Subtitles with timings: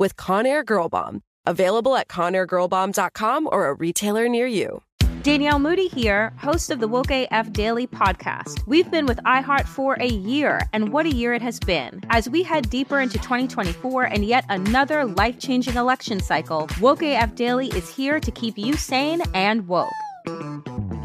[0.00, 1.22] with Conair Girl Bomb.
[1.46, 4.82] Available at ConairGirlBomb.com or a retailer near you.
[5.22, 8.66] Danielle Moody here, host of the Woke AF Daily podcast.
[8.66, 12.02] We've been with iHeart for a year, and what a year it has been.
[12.08, 17.34] As we head deeper into 2024 and yet another life changing election cycle, Woke AF
[17.34, 19.92] Daily is here to keep you sane and woke.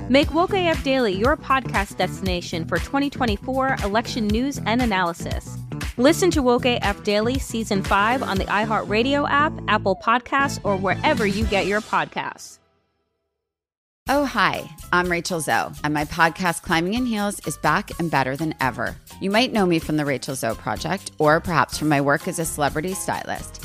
[0.10, 5.58] Make Woke AF Daily your podcast destination for 2024 election news and analysis.
[5.98, 11.26] Listen to Woke AF Daily Season 5 on the iHeartRadio app, Apple Podcasts, or wherever
[11.26, 12.60] you get your podcasts.
[14.08, 18.38] Oh, hi, I'm Rachel Zoe, and my podcast, Climbing in Heels, is back and better
[18.38, 18.96] than ever.
[19.20, 22.38] You might know me from the Rachel Zoe Project, or perhaps from my work as
[22.38, 23.65] a celebrity stylist.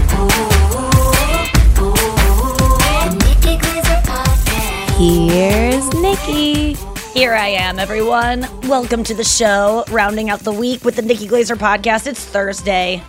[5.01, 6.73] Here's Nikki.
[7.13, 8.45] Here I am, everyone.
[8.67, 12.05] Welcome to the show, rounding out the week with the Nikki Glazer podcast.
[12.05, 13.01] It's Thursday.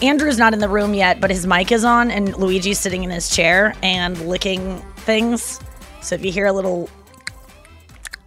[0.00, 3.10] Andrew's not in the room yet, but his mic is on, and Luigi's sitting in
[3.10, 5.60] his chair and licking things.
[6.00, 6.88] So if you hear a little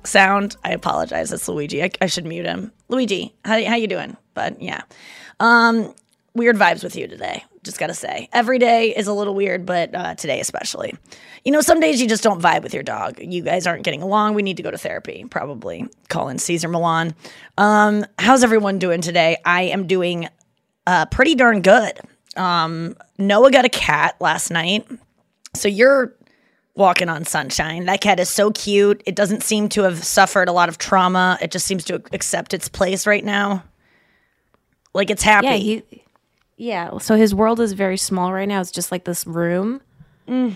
[0.04, 1.32] sound, I apologize.
[1.32, 1.84] It's Luigi.
[1.84, 2.72] I, I should mute him.
[2.90, 4.18] Luigi, how, how you doing?
[4.34, 4.84] But yeah,
[5.40, 5.96] um,
[6.34, 7.44] weird vibes with you today.
[7.64, 10.96] Just gotta say, every day is a little weird, but uh, today especially.
[11.44, 13.20] You know, some days you just don't vibe with your dog.
[13.20, 14.36] You guys aren't getting along.
[14.36, 15.26] We need to go to therapy.
[15.30, 17.16] Probably call in Cesar Millan.
[17.58, 19.38] Um, how's everyone doing today?
[19.44, 20.30] I am doing
[20.88, 22.00] uh, pretty darn good.
[22.38, 24.88] Um, Noah got a cat last night,
[25.54, 26.16] so you're
[26.76, 27.86] walking on sunshine.
[27.86, 29.04] That cat is so cute.
[29.06, 31.38] It doesn't seem to have suffered a lot of trauma.
[31.42, 33.64] It just seems to accept its place right now.
[34.94, 35.48] Like it's happy.
[35.48, 35.84] Yeah, he,
[36.60, 36.98] yeah.
[36.98, 38.60] So his world is very small right now.
[38.60, 39.82] It's just like this room,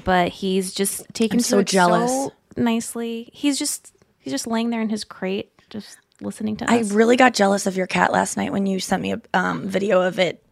[0.03, 2.11] but he's just taken to so it jealous.
[2.11, 3.29] so nicely.
[3.33, 6.71] He's just he's just laying there in his crate, just listening to us.
[6.71, 6.91] I us.
[6.91, 10.01] really got jealous of your cat last night when you sent me a um, video
[10.01, 10.43] of it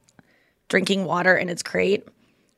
[0.70, 2.08] drinking water in its crate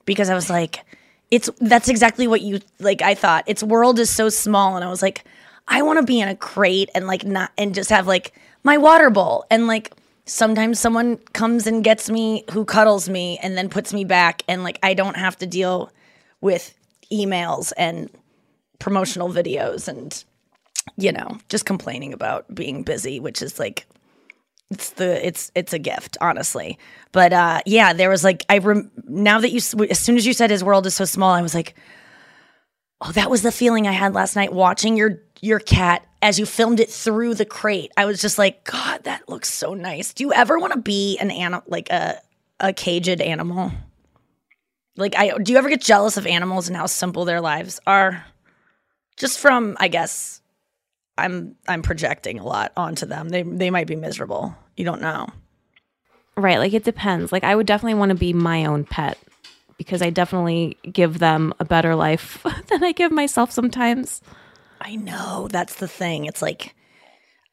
[0.06, 0.86] because I was like,
[1.32, 3.02] it's that's exactly what you like.
[3.02, 5.26] I thought its world is so small, and I was like,
[5.68, 8.34] I want to be in a crate and like not and just have like
[8.64, 9.92] my water bowl and like
[10.26, 14.44] sometimes someone comes and gets me who cuddles me and then puts me back.
[14.48, 15.92] And like I don't have to deal
[16.42, 16.74] with
[17.12, 18.10] emails and
[18.80, 20.24] promotional videos and
[20.98, 23.86] you know just complaining about being busy which is like
[24.70, 26.78] it's the it's it's a gift honestly.
[27.12, 29.58] But uh yeah there was like i rem- now that you
[29.90, 31.76] as soon as you said his world is so small i was like
[33.02, 36.46] oh that was the feeling i had last night watching your your cat as you
[36.46, 37.92] filmed it through the crate.
[37.98, 40.14] I was just like god that looks so nice.
[40.14, 42.20] Do you ever want to be an animal like a
[42.62, 43.72] a caged animal?
[44.96, 48.26] Like i do you ever get jealous of animals and how simple their lives are?
[49.18, 50.42] Just from i guess
[51.18, 53.28] i'm i'm projecting a lot onto them.
[53.28, 54.56] They they might be miserable.
[54.78, 55.28] You don't know.
[56.38, 57.34] Right, like it depends.
[57.34, 59.18] Like I would definitely want to be my own pet
[59.78, 64.22] because I definitely give them a better life than I give myself sometimes.
[64.82, 66.26] I know that's the thing.
[66.26, 66.76] It's like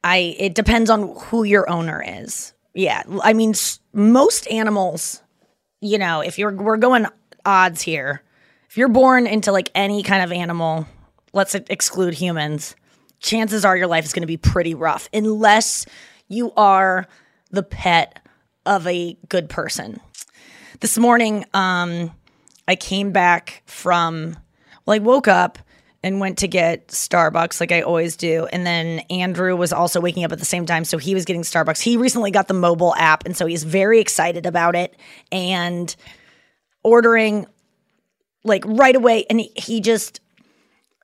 [0.03, 2.53] I it depends on who your owner is.
[2.73, 3.53] Yeah, I mean
[3.93, 5.21] most animals,
[5.79, 7.05] you know, if you're we're going
[7.45, 8.21] odds here.
[8.69, 10.87] If you're born into like any kind of animal,
[11.33, 12.75] let's exclude humans,
[13.19, 15.85] chances are your life is going to be pretty rough unless
[16.29, 17.07] you are
[17.49, 18.19] the pet
[18.65, 19.99] of a good person.
[20.79, 22.11] This morning, um,
[22.67, 24.37] I came back from,
[24.85, 25.59] well, I woke up
[26.03, 28.47] and went to get Starbucks like I always do.
[28.51, 30.83] And then Andrew was also waking up at the same time.
[30.83, 31.81] So he was getting Starbucks.
[31.81, 33.25] He recently got the mobile app.
[33.25, 34.95] And so he's very excited about it
[35.31, 35.95] and
[36.83, 37.45] ordering
[38.43, 39.25] like right away.
[39.29, 40.21] And he, just,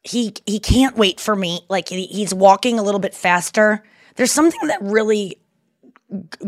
[0.04, 1.62] he he can't wait for me.
[1.70, 3.84] Like he, he's walking a little bit faster.
[4.16, 5.40] There's something that really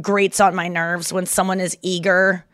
[0.01, 2.45] grates on my nerves when someone is eager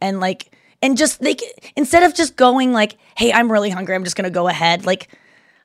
[0.00, 1.38] and like and just c-
[1.76, 3.94] instead of just going like, "Hey, I'm really hungry.
[3.94, 5.08] I'm just going to go ahead." Like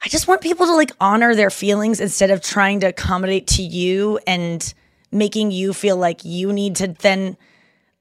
[0.03, 3.63] I just want people to like honor their feelings instead of trying to accommodate to
[3.63, 4.73] you and
[5.11, 7.37] making you feel like you need to then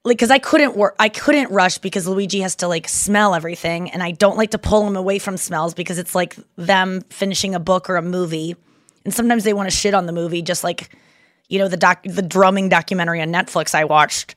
[0.03, 3.89] like because I couldn't work I couldn't rush because Luigi has to like smell everything
[3.89, 7.55] and I don't like to pull him away from smells because it's like them finishing
[7.55, 8.55] a book or a movie
[9.03, 10.95] and sometimes they want to shit on the movie just like
[11.47, 14.35] you know the doc the drumming documentary on Netflix I watched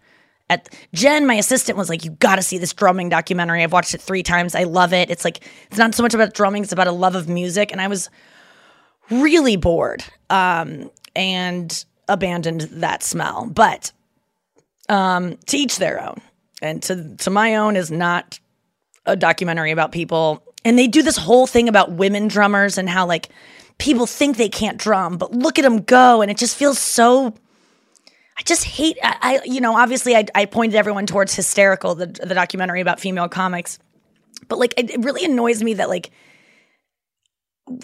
[0.50, 3.94] at Jen my assistant was like you got to see this drumming documentary I've watched
[3.94, 6.72] it 3 times I love it it's like it's not so much about drumming it's
[6.72, 8.10] about a love of music and I was
[9.10, 13.92] really bored um and abandoned that smell but
[14.88, 16.20] um, to each their own.
[16.60, 18.40] And to to my own is not
[19.06, 20.42] a documentary about people.
[20.64, 23.28] And they do this whole thing about women drummers and how like
[23.78, 27.34] people think they can't drum, but look at them go, and it just feels so.
[28.38, 28.96] I just hate.
[29.02, 33.00] I, I you know obviously I, I pointed everyone towards hysterical the the documentary about
[33.00, 33.78] female comics,
[34.48, 36.10] but like it, really annoys me that like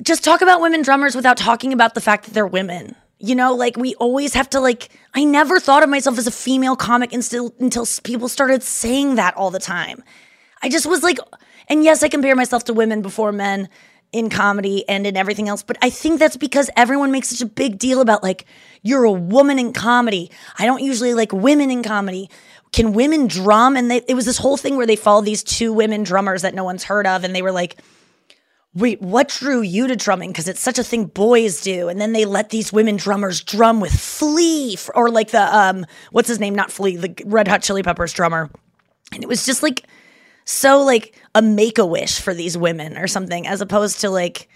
[0.03, 2.95] just talk about women drummers without talking about the fact that they're women.
[3.19, 6.33] You know, like we always have to like I never thought of myself as a
[6.33, 10.05] female comic until until people started saying that all the time.
[10.63, 11.19] I just was like
[11.69, 13.69] and yes, I compare myself to women before men
[14.15, 17.47] in comedy and in everything else, but I think that's because everyone makes such a
[17.47, 18.47] big deal about like
[18.83, 20.31] you're a woman in comedy.
[20.59, 22.31] I don't usually like women in comedy.
[22.73, 23.77] Can women drum?
[23.77, 26.55] And they, it was this whole thing where they followed these two women drummers that
[26.55, 27.77] no one's heard of, and they were like,
[28.75, 30.31] wait, what drew you to drumming?
[30.31, 31.89] Because it's such a thing boys do.
[31.89, 36.29] And then they let these women drummers drum with Flea, or like the, um, what's
[36.29, 36.55] his name?
[36.55, 38.51] Not Flea, the Red Hot Chili Peppers drummer.
[39.13, 39.87] And it was just like,
[40.45, 44.49] so like a make a wish for these women or something, as opposed to like,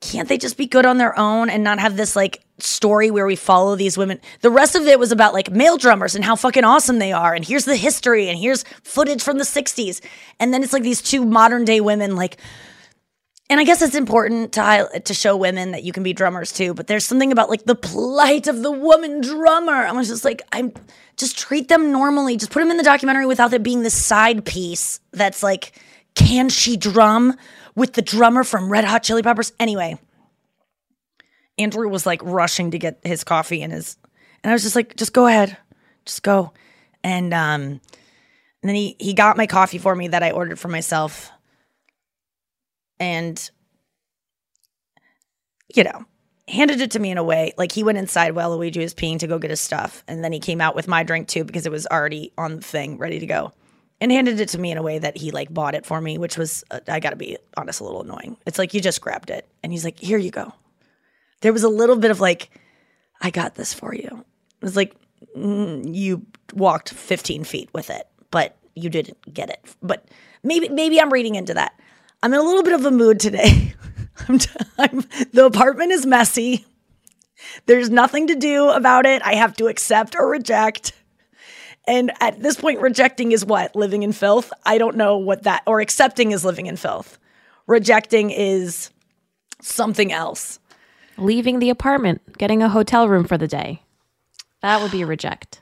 [0.00, 3.26] can't they just be good on their own and not have this like story where
[3.26, 4.20] we follow these women?
[4.42, 7.34] The rest of it was about like male drummers and how fucking awesome they are.
[7.34, 10.04] And here's the history and here's footage from the 60s.
[10.38, 12.36] And then it's like these two modern day women like,
[13.48, 16.74] and I guess it's important to to show women that you can be drummers too.
[16.74, 19.72] But there's something about like the plight of the woman drummer.
[19.72, 20.72] I was just like, I'm
[21.16, 22.36] just treat them normally.
[22.36, 25.80] Just put them in the documentary without it being this side piece that's like,
[26.14, 27.36] can she drum
[27.74, 29.52] with the drummer from Red Hot Chili Peppers?
[29.60, 29.98] Anyway,
[31.56, 33.96] Andrew was like rushing to get his coffee and his,
[34.42, 35.56] and I was just like, just go ahead,
[36.04, 36.52] just go.
[37.04, 37.80] And um, and
[38.62, 41.30] then he he got my coffee for me that I ordered for myself
[42.98, 43.50] and
[45.74, 46.04] you know
[46.48, 49.18] handed it to me in a way like he went inside while luigi was peeing
[49.18, 51.66] to go get his stuff and then he came out with my drink too because
[51.66, 53.52] it was already on the thing ready to go
[54.00, 56.18] and handed it to me in a way that he like bought it for me
[56.18, 58.36] which was uh, i gotta be honest a little annoying.
[58.46, 60.52] It's like you just grabbed it and he's like here you go.
[61.40, 62.50] There was a little bit of like
[63.20, 64.24] i got this for you.
[64.60, 64.94] It was like
[65.36, 66.24] mm, you
[66.54, 69.60] walked 15 feet with it but you didn't get it.
[69.82, 70.06] But
[70.42, 71.78] maybe maybe i'm reading into that
[72.22, 73.74] i'm in a little bit of a mood today.
[74.28, 76.64] I'm, t- I'm the apartment is messy.
[77.66, 79.22] There's nothing to do about it.
[79.22, 80.92] I have to accept or reject.
[81.86, 83.76] And at this point rejecting is what?
[83.76, 84.52] Living in filth?
[84.64, 87.18] I don't know what that or accepting is living in filth.
[87.66, 88.90] Rejecting is
[89.60, 90.58] something else.
[91.18, 93.82] Leaving the apartment, getting a hotel room for the day.
[94.62, 95.60] That would be a reject.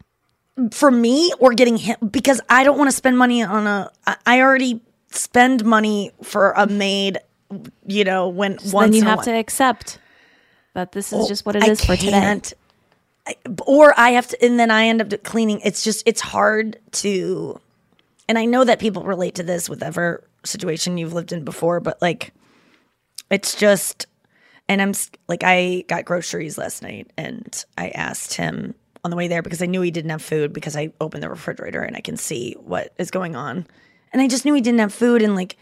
[0.70, 3.90] for me or getting him because I don't want to spend money on a,
[4.25, 4.80] I already
[5.14, 7.18] spend money for a maid.
[7.87, 9.99] You know when So once then you have to accept
[10.75, 12.40] that this is Well, just what it is I for today.
[13.26, 15.61] I- or I have to, and then I end up cleaning.
[15.61, 17.59] It's just it's hard to,
[18.28, 21.80] and I know that people relate to this with ever situation you've lived in before,
[21.80, 22.33] but like,
[23.30, 24.06] it's just,
[24.68, 24.92] and I'm
[25.28, 29.62] like I got groceries last night, and I asked him on the way there because
[29.62, 32.54] I knew he didn't have food because I opened the refrigerator and I can see
[32.59, 33.66] what is going on,
[34.14, 35.56] and I just knew he didn't have food, and like,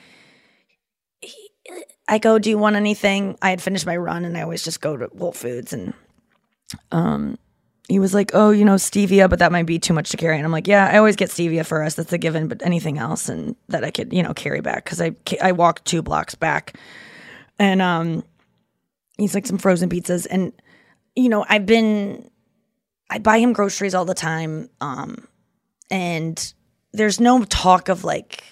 [1.23, 1.51] he,
[2.07, 4.83] I go, "Do you want anything?" I had finished my run, and I always just
[4.83, 5.95] go to Whole Foods, and
[6.93, 7.39] um,
[7.89, 10.37] he was like, "Oh, you know, stevia, but that might be too much to carry."
[10.37, 11.95] And I'm like, "Yeah, I always get stevia for us.
[11.95, 12.47] That's a given.
[12.47, 15.87] But anything else, and that I could, you know, carry back because I I walked
[15.87, 16.79] two blocks back,
[17.59, 18.23] and um,
[19.17, 20.53] he's like some frozen pizzas, and
[21.17, 22.31] you know, I've been,
[23.09, 25.27] I buy him groceries all the time, um,
[25.91, 26.53] and
[26.93, 28.45] there's no talk of like,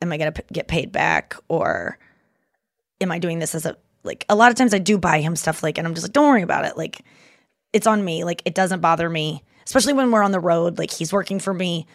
[0.00, 1.36] am I gonna p- get paid back?
[1.48, 1.98] Or
[3.00, 5.36] am I doing this as a like a lot of times I do buy him
[5.36, 6.76] stuff like and I'm just like don't worry about it.
[6.76, 7.02] Like
[7.72, 8.24] it's on me.
[8.24, 10.78] Like it doesn't bother me especially when we're on the road.
[10.78, 11.86] Like he's working for me.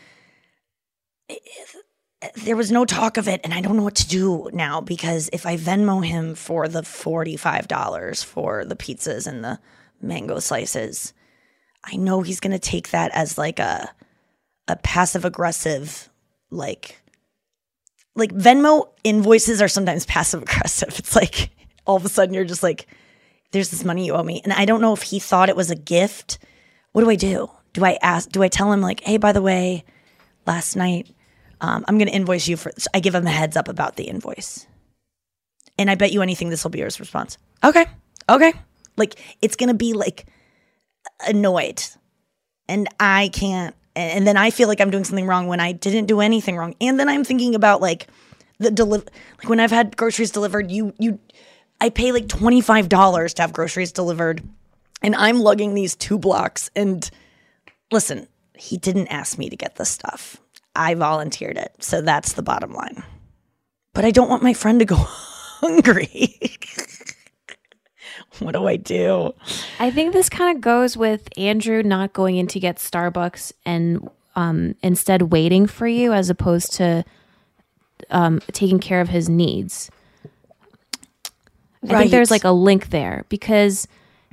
[2.35, 5.29] There was no talk of it and I don't know what to do now because
[5.33, 9.59] if I Venmo him for the $45 for the pizzas and the
[10.01, 11.13] mango slices
[11.83, 13.89] I know he's going to take that as like a
[14.67, 16.09] a passive aggressive
[16.49, 17.01] like
[18.15, 20.95] like Venmo invoices are sometimes passive aggressive.
[20.97, 21.51] It's like
[21.85, 22.87] all of a sudden you're just like,
[23.51, 24.41] there's this money you owe me.
[24.43, 26.39] And I don't know if he thought it was a gift.
[26.91, 27.49] What do I do?
[27.73, 29.85] Do I ask, do I tell him, like, hey, by the way,
[30.45, 31.13] last night,
[31.61, 33.95] um, I'm going to invoice you for, so I give him a heads up about
[33.95, 34.65] the invoice.
[35.77, 37.37] And I bet you anything this will be his response.
[37.63, 37.85] Okay.
[38.27, 38.53] Okay.
[38.97, 40.25] Like, it's going to be like
[41.25, 41.83] annoyed.
[42.67, 46.05] And I can't, and then I feel like I'm doing something wrong when I didn't
[46.05, 46.75] do anything wrong.
[46.79, 48.07] And then I'm thinking about like
[48.59, 49.05] the deliver,
[49.39, 51.19] like when I've had groceries delivered, you, you,
[51.81, 54.43] I pay like $25 to have groceries delivered
[55.01, 56.69] and I'm lugging these two blocks.
[56.75, 57.09] And
[57.91, 60.37] listen, he didn't ask me to get this stuff.
[60.75, 61.73] I volunteered it.
[61.79, 63.03] So that's the bottom line.
[63.93, 66.39] But I don't want my friend to go hungry.
[68.43, 69.33] what do I do?
[69.79, 74.09] I think this kind of goes with Andrew not going in to get Starbucks and
[74.35, 77.03] um, instead waiting for you as opposed to
[78.11, 79.89] um, taking care of his needs.
[81.89, 83.87] I think there's like a link there because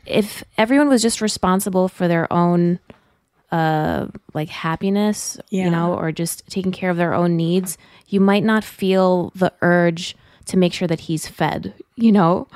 [0.06, 2.78] if everyone was just responsible for their own
[3.52, 5.66] uh like happiness, Yeah.
[5.66, 9.52] you know, or just taking care of their own needs, you might not feel the
[9.62, 12.48] urge to make sure that he's fed, you know?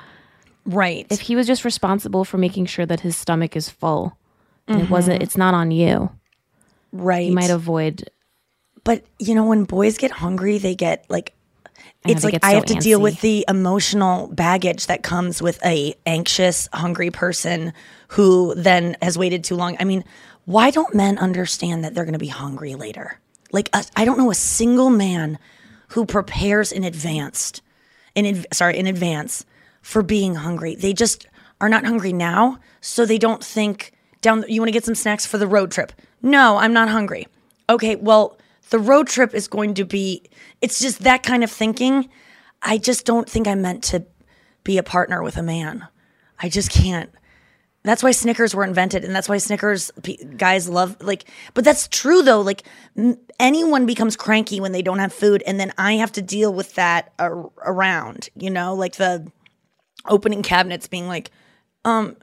[0.69, 1.07] Right.
[1.09, 4.19] If he was just responsible for making sure that his stomach is full,
[4.67, 5.23] and it wasn't mm-hmm.
[5.23, 6.11] it's not on you.
[6.93, 7.27] right.
[7.27, 8.11] You might avoid
[8.85, 11.33] But you know, when boys get hungry, they get like
[12.05, 15.59] I it's like get I have to deal with the emotional baggage that comes with
[15.65, 17.73] a anxious, hungry person
[18.09, 19.75] who then has waited too long.
[19.81, 20.05] I mean,
[20.45, 23.19] why don't men understand that they're going to be hungry later?
[23.53, 25.39] Like I I don't know a single man
[25.89, 27.63] who prepares in advance,
[28.15, 29.47] in sorry, in advance
[29.89, 30.75] for being hungry.
[30.75, 31.27] They just
[31.63, 34.45] are not hungry now, so they don't think down.
[34.47, 35.93] You want to get some snacks for the road trip?
[36.21, 37.27] No, I'm not hungry.
[37.71, 38.37] Okay, well,
[38.69, 40.25] the road trip is going to be.
[40.61, 42.11] It's just that kind of thinking.
[42.61, 44.05] I just don't think I'm meant to
[44.63, 45.89] be a partner with a man.
[46.39, 47.09] I just can't.
[47.83, 49.91] That's why Snickers were invented, and that's why Snickers
[50.37, 51.25] guys love like.
[51.55, 52.43] But that's true though.
[52.43, 52.63] Like
[53.41, 56.75] anyone becomes cranky when they don't have food, and then I have to deal with
[56.75, 58.29] that ar- around.
[58.37, 59.33] You know, like the
[60.07, 61.31] opening cabinets being like,
[61.85, 62.17] um,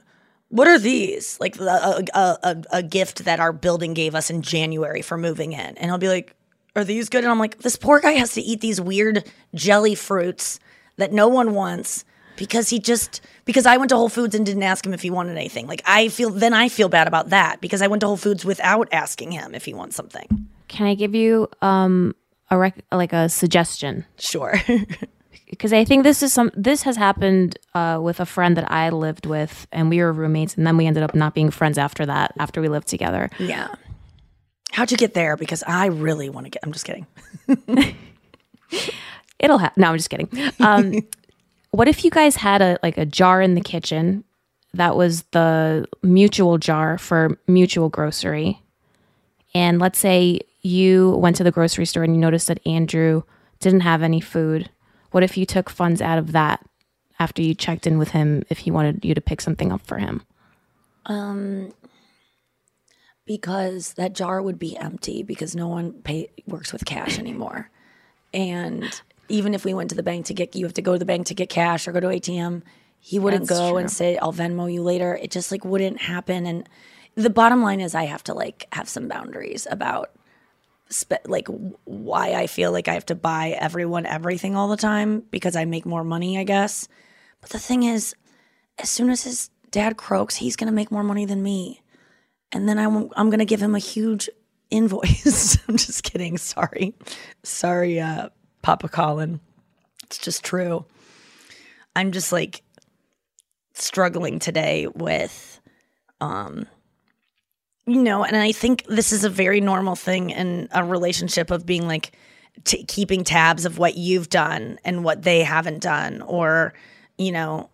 [0.48, 1.38] what are these?
[1.40, 5.52] Like a, a, a, a gift that our building gave us in January for moving
[5.52, 6.34] in, and I'll be like,
[6.76, 7.24] are these good?
[7.24, 10.60] And I'm like, this poor guy has to eat these weird jelly fruits
[10.96, 12.04] that no one wants
[12.36, 15.10] because he just because I went to Whole Foods and didn't ask him if he
[15.10, 15.66] wanted anything.
[15.66, 18.44] Like I feel then I feel bad about that because I went to Whole Foods
[18.44, 20.48] without asking him if he wants something.
[20.68, 22.14] Can I give you um
[22.50, 24.04] a rec- like a suggestion?
[24.18, 24.54] Sure.
[25.50, 28.90] Because I think this is some this has happened uh, with a friend that I
[28.90, 32.06] lived with, and we were roommates, and then we ended up not being friends after
[32.06, 32.32] that.
[32.38, 33.74] After we lived together, yeah.
[34.72, 35.36] How'd you get there?
[35.36, 36.62] Because I really want to get.
[36.62, 37.06] I'm just kidding.
[39.38, 39.80] it'll happen.
[39.80, 40.28] No, I'm just kidding.
[40.60, 41.06] Um,
[41.70, 44.24] what if you guys had a like a jar in the kitchen
[44.74, 48.60] that was the mutual jar for mutual grocery,
[49.54, 53.22] and let's say you went to the grocery store and you noticed that Andrew
[53.60, 54.68] didn't have any food.
[55.16, 56.62] What if you took funds out of that
[57.18, 59.96] after you checked in with him if he wanted you to pick something up for
[59.96, 60.20] him?
[61.06, 61.72] Um,
[63.24, 67.70] because that jar would be empty because no one pay works with cash anymore,
[68.34, 70.98] and even if we went to the bank to get, you have to go to
[70.98, 72.62] the bank to get cash or go to ATM.
[73.00, 73.78] He wouldn't That's go true.
[73.78, 76.44] and say, "I'll Venmo you later." It just like wouldn't happen.
[76.44, 76.68] And
[77.14, 80.10] the bottom line is, I have to like have some boundaries about
[80.88, 81.48] spe- like
[81.84, 85.64] why I feel like I have to buy everyone everything all the time because I
[85.64, 86.88] make more money, I guess.
[87.40, 88.14] But the thing is,
[88.78, 91.82] as soon as his dad croaks, he's going to make more money than me.
[92.52, 94.28] And then I'm, I'm going to give him a huge
[94.70, 95.58] invoice.
[95.68, 96.38] I'm just kidding.
[96.38, 96.94] Sorry.
[97.42, 98.30] Sorry, uh,
[98.62, 99.40] Papa Colin.
[100.04, 100.84] It's just true.
[101.94, 102.62] I'm just like
[103.74, 105.60] struggling today with
[106.20, 106.66] um
[107.86, 111.64] you know, and I think this is a very normal thing in a relationship of
[111.64, 112.12] being like
[112.64, 116.74] t- keeping tabs of what you've done and what they haven't done or
[117.18, 117.70] you know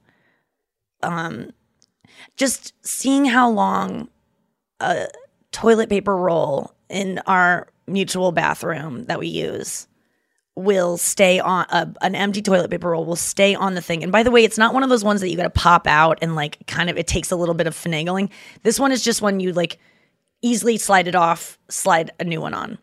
[1.03, 1.51] um
[2.37, 4.09] just seeing how long
[4.81, 5.07] a
[5.51, 9.87] toilet paper roll in our mutual bathroom that we use
[10.55, 14.03] will stay on uh, an empty toilet paper roll will stay on the thing.
[14.03, 15.87] And by the way, it's not one of those ones that you got to pop
[15.87, 18.31] out and like kind of it takes a little bit of finagling.
[18.63, 19.79] This one is just when you like
[20.43, 22.79] easily slide it off, slide a new one on.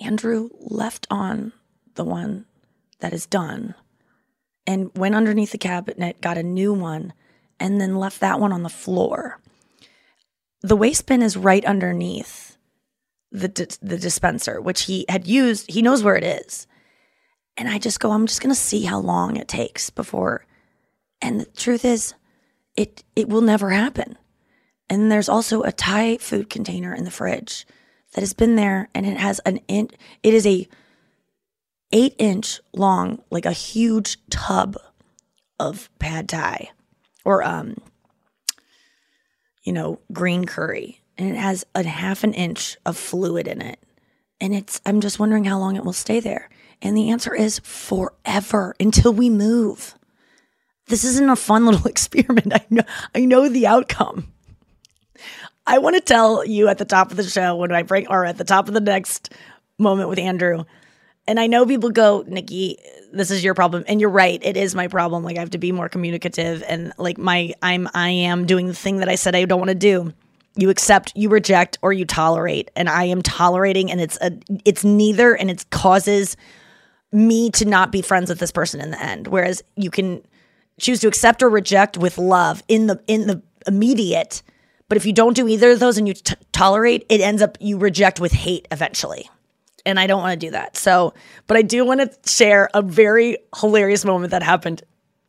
[0.00, 1.52] Andrew left on
[1.94, 2.46] the one
[3.00, 3.74] that is done
[4.66, 7.12] and went underneath the cabinet, got a new one,
[7.60, 9.40] and then left that one on the floor.
[10.62, 12.56] The waste bin is right underneath
[13.30, 15.70] the the dispenser, which he had used.
[15.70, 16.66] He knows where it is,
[17.56, 20.46] and I just go, I'm just gonna see how long it takes before.
[21.20, 22.14] And the truth is,
[22.76, 24.16] it it will never happen.
[24.88, 27.66] And there's also a Thai food container in the fridge
[28.14, 29.90] that has been there, and it has an in.
[30.22, 30.68] It is a
[31.92, 34.76] eight inch long, like a huge tub
[35.60, 36.70] of pad thai
[37.24, 37.76] or um
[39.62, 41.00] you know green curry.
[41.16, 43.78] And it has a half an inch of fluid in it.
[44.40, 46.50] And it's i'm just wondering how long it will stay there.
[46.82, 49.94] And the answer is forever until we move.
[50.86, 52.52] This isn't a fun little experiment.
[52.52, 52.82] I know
[53.14, 54.33] i know the outcome
[55.66, 58.24] i want to tell you at the top of the show when i bring or
[58.24, 59.32] at the top of the next
[59.78, 60.64] moment with andrew
[61.26, 62.78] and I know people go, Nikki,
[63.12, 63.84] this is your problem.
[63.88, 65.24] And you're right, it is my problem.
[65.24, 68.74] Like I have to be more communicative and like my I'm I am doing the
[68.74, 70.12] thing that I said I don't want to do.
[70.56, 72.70] You accept, you reject, or you tolerate.
[72.76, 74.32] And I am tolerating and it's a
[74.64, 76.36] it's neither and it causes
[77.10, 79.28] me to not be friends with this person in the end.
[79.28, 80.22] Whereas you can
[80.78, 84.42] choose to accept or reject with love in the in the immediate.
[84.88, 87.56] But if you don't do either of those and you t- tolerate, it ends up
[87.60, 89.28] you reject with hate eventually
[89.86, 90.76] and I don't want to do that.
[90.76, 91.14] So,
[91.46, 94.82] but I do want to share a very hilarious moment that happened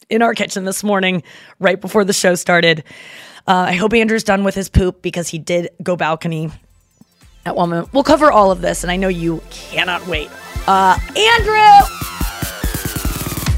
[0.10, 1.24] in our kitchen this morning,
[1.60, 2.84] right before the show started.
[3.48, 6.52] Uh, I hope Andrew's done with his poop because he did go balcony
[7.46, 7.94] at one moment.
[7.94, 10.30] We'll cover all of this, and I know you cannot wait.
[10.68, 12.15] Uh, Andrew!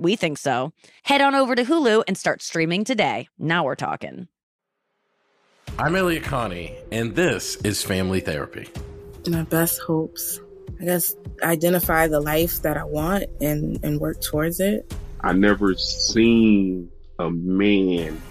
[0.00, 0.72] We think so.
[1.02, 3.28] Head on over to Hulu and start streaming today.
[3.38, 4.28] Now we're talking.
[5.78, 8.66] I'm Elliott Connie, and this is Family Therapy.
[9.28, 10.40] my best hopes.
[10.80, 14.90] I guess identify the life that I want and, and work towards it.
[15.20, 18.22] I never seen a man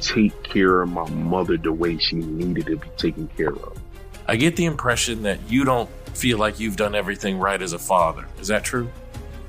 [0.00, 3.76] take care of my mother the way she needed to be taken care of.
[4.28, 7.80] I get the impression that you don't feel like you've done everything right as a
[7.80, 8.28] father.
[8.40, 8.88] Is that true?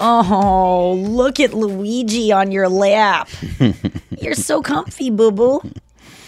[0.00, 3.28] Oh, look at Luigi on your lap.
[4.18, 5.60] You're so comfy, boo boo.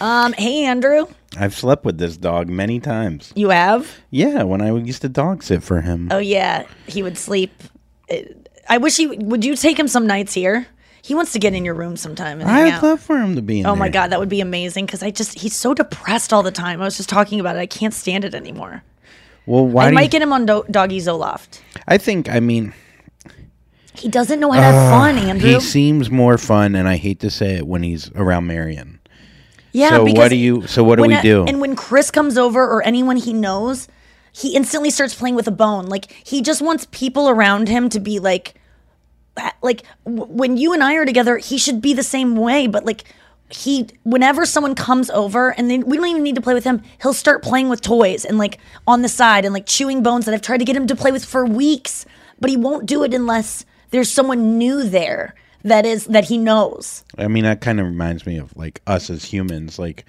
[0.00, 1.06] Um, hey Andrew,
[1.38, 3.32] I've slept with this dog many times.
[3.34, 3.90] you have?
[4.10, 6.08] Yeah, when I used to dog sit for him.
[6.10, 7.50] Oh yeah, he would sleep.
[8.10, 8.16] Uh,
[8.68, 9.44] I wish he would.
[9.44, 10.66] You take him some nights here?
[11.02, 12.82] He wants to get in your room sometime and I'd out.
[12.82, 13.78] love for him to be in oh there.
[13.78, 16.80] my god, that would be amazing because I just he's so depressed all the time.
[16.82, 17.60] I was just talking about it.
[17.60, 18.82] I can't stand it anymore.
[19.46, 21.60] Well, why I might you, get him on do- Doggy Zoloft.
[21.86, 22.74] I think, I mean,
[24.06, 25.54] He doesn't know how to have fun, Andrew.
[25.54, 29.00] he seems more fun, and I hate to say it when he's around Marion.
[29.72, 29.88] Yeah.
[29.88, 30.64] So because what do you?
[30.68, 31.44] So what do when we a- do?
[31.44, 33.88] And when Chris comes over or anyone he knows,
[34.30, 35.86] he instantly starts playing with a bone.
[35.86, 38.54] Like he just wants people around him to be like,
[39.60, 42.68] like w- when you and I are together, he should be the same way.
[42.68, 43.02] But like
[43.50, 46.80] he, whenever someone comes over and then we don't even need to play with him,
[47.02, 50.32] he'll start playing with toys and like on the side and like chewing bones that
[50.32, 52.06] I've tried to get him to play with for weeks,
[52.38, 57.04] but he won't do it unless there's someone new there that is that he knows.
[57.18, 59.78] I mean, that kind of reminds me of like us as humans.
[59.78, 60.04] Like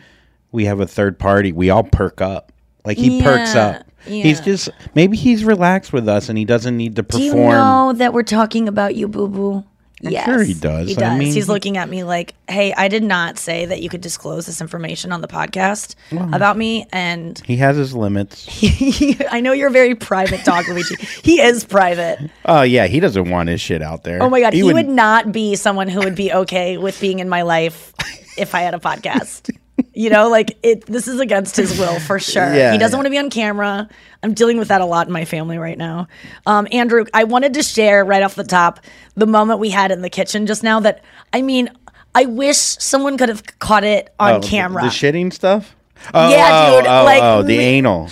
[0.52, 1.52] we have a third party.
[1.52, 2.52] We all perk up.
[2.86, 3.88] Like he perks Yeah, up.
[4.06, 7.22] He's just maybe he's relaxed with us, and he doesn't need to perform.
[7.22, 9.64] Do you know that we're talking about you, Boo Boo?
[10.06, 10.90] I'm Yes, sure he does.
[10.90, 11.18] He I does.
[11.20, 14.46] mean- He's looking at me like, "Hey, I did not say that you could disclose
[14.46, 16.30] this information on the podcast Well.
[16.34, 18.48] about me." And He has his limits.
[19.32, 20.96] I know you're a very private dog, Luigi.
[21.24, 22.20] He is private.
[22.46, 24.22] Oh yeah, he doesn't want his shit out there.
[24.22, 27.18] Oh my god, he, would, would not be someone who would be okay with being
[27.20, 27.92] in my life
[28.38, 29.50] if I had a podcast.
[29.94, 30.86] You know, like it.
[30.86, 32.54] This is against his will for sure.
[32.54, 32.98] Yeah, he doesn't yeah.
[32.98, 33.88] want to be on camera.
[34.24, 36.08] I'm dealing with that a lot in my family right now.
[36.46, 38.80] Um, Andrew, I wanted to share right off the top
[39.16, 40.80] the moment we had in the kitchen just now.
[40.80, 41.70] That I mean,
[42.16, 44.84] I wish someone could have caught it on Oh, camera.
[44.84, 45.76] The, shitting stuff.
[46.14, 48.10] Oh, Yeah, oh, dude, Oh, like, oh, the anal.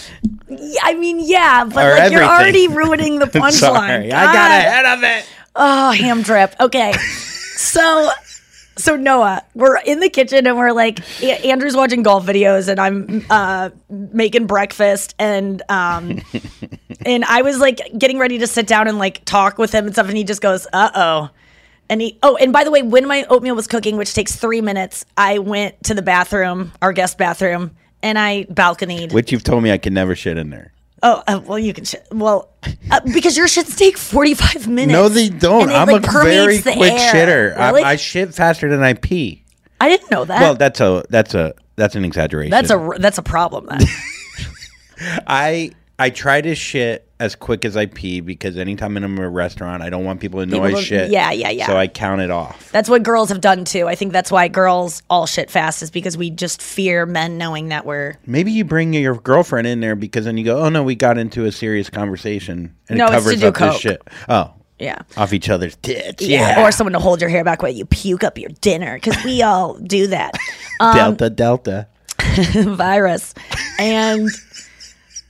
[0.83, 3.51] I mean, yeah, but Or like you're already ruining the punchline.
[3.53, 5.25] Sorry, I got ahead of it.
[5.55, 6.55] Oh, ham drip.
[6.59, 6.93] Okay.
[7.57, 8.09] So
[8.77, 13.25] so Noah, we're in the kitchen and we're like Andrew's watching golf videos and I'm
[13.29, 16.21] uh making breakfast and um
[17.05, 19.93] and I was like getting ready to sit down and like talk with him and
[19.93, 21.29] stuff and he just goes, "Uh-oh."
[21.89, 24.61] And he Oh, and by the way, when my oatmeal was cooking, which takes 3
[24.61, 29.13] minutes, I went to the bathroom, our guest bathroom, and I balconied.
[29.13, 30.73] Which you've told me I can never shit in there.
[31.03, 32.07] Oh, uh, well, you can shit.
[32.11, 32.49] Well,
[32.89, 34.93] uh, because your shits take 45 minutes.
[34.93, 35.69] No, they don't.
[35.69, 37.13] it, I'm like, a very quick air.
[37.13, 37.57] shitter.
[37.57, 37.83] Really?
[37.83, 39.43] I, I shit faster than I pee.
[39.79, 40.41] I didn't know that.
[40.41, 42.49] well, that's a that's a that's an exaggeration.
[42.51, 43.81] that's a that's a problem then.
[45.27, 49.29] I I try to shit as quick as I pee because anytime I'm in a
[49.29, 51.11] restaurant, I don't want people to know People I shit.
[51.11, 51.67] yeah, yeah, yeah.
[51.67, 52.71] So I count it off.
[52.71, 53.87] that's what girls have done too.
[53.87, 57.69] I think that's why girls all shit fast is because we just fear men knowing
[57.69, 60.83] that we're Maybe you bring your girlfriend in there because then you go, oh no,
[60.83, 64.01] we got into a serious conversation and No, it covers up this shit.
[64.27, 65.01] Oh, yeah.
[65.15, 66.21] off each other's tits.
[66.21, 66.57] Yeah.
[66.57, 69.23] Yeah, Or someone to hold your hair back while you puke up your dinner because
[69.23, 70.33] we all do that.
[70.81, 71.87] Um, Delta Delta.
[72.53, 73.33] virus.
[73.79, 74.27] And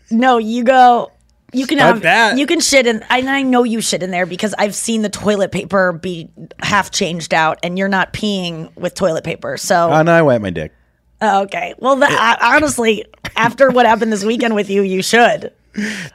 [0.10, 1.12] no, you go.
[1.56, 2.38] You can have that.
[2.38, 3.04] you can shit in.
[3.10, 6.30] And I know you shit in there because I've seen the toilet paper be
[6.62, 9.58] half changed out, and you're not peeing with toilet paper.
[9.58, 10.74] So Oh no, I wet my dick.
[11.22, 15.52] okay, well, that, I, honestly, after what happened this weekend with you, you should.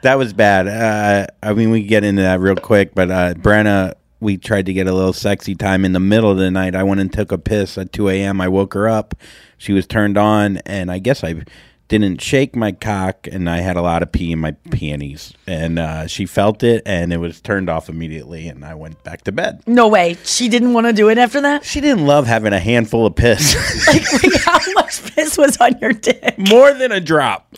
[0.03, 0.67] That was bad.
[0.67, 4.73] Uh, I mean, we get into that real quick, but uh, Brenna, we tried to
[4.73, 6.75] get a little sexy time in the middle of the night.
[6.75, 8.41] I went and took a piss at 2 a.m.
[8.41, 9.15] I woke her up.
[9.57, 11.43] She was turned on, and I guess I
[11.91, 15.33] didn't shake my cock, and I had a lot of pee in my panties.
[15.45, 19.25] And uh, she felt it, and it was turned off immediately, and I went back
[19.25, 19.61] to bed.
[19.67, 20.15] No way.
[20.23, 21.65] She didn't want to do it after that.
[21.65, 23.55] She didn't love having a handful of piss.
[23.91, 26.35] Like, how much piss was on your dick?
[26.37, 27.51] More than a drop.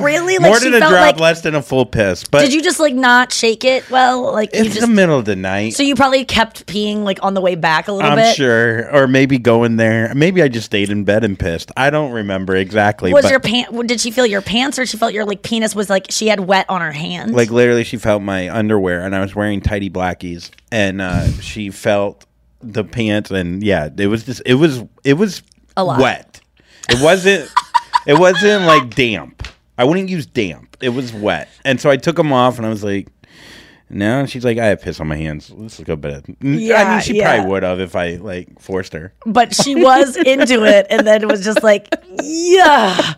[0.00, 0.38] Really?
[0.38, 1.18] Like More than a drop, like.
[1.18, 2.24] less than a full piss.
[2.24, 4.32] But did you just like not shake it well?
[4.32, 4.86] Like you it's just.
[4.86, 5.74] the middle of the night.
[5.74, 8.26] so you probably kept peeing like on the way back a little bit?
[8.26, 10.14] I'm sure, or maybe going there.
[10.14, 11.72] Maybe I just stayed in bed and pissed.
[11.76, 13.12] I don't remember exactly.
[13.12, 13.71] Was but your pant?
[13.86, 16.40] Did she feel your pants, or she felt your like penis was like she had
[16.40, 17.32] wet on her hands?
[17.32, 21.70] like literally, she felt my underwear, and I was wearing tidy blackies, and uh, she
[21.70, 22.26] felt
[22.60, 25.42] the pants, and yeah, it was just it was it was
[25.76, 26.00] A lot.
[26.00, 26.40] wet.
[26.88, 27.50] It wasn't.
[28.06, 29.48] it wasn't like damp.
[29.78, 30.76] I wouldn't use damp.
[30.80, 33.08] It was wet, and so I took them off, and I was like.
[33.94, 35.50] No, she's like, I have piss on my hands.
[35.54, 36.24] Let's go bed.
[36.26, 37.34] I Yeah, mean, she yeah.
[37.34, 39.12] probably would have if I like forced her.
[39.26, 41.88] but she was into it, and then it was just like,
[42.22, 43.12] yeah.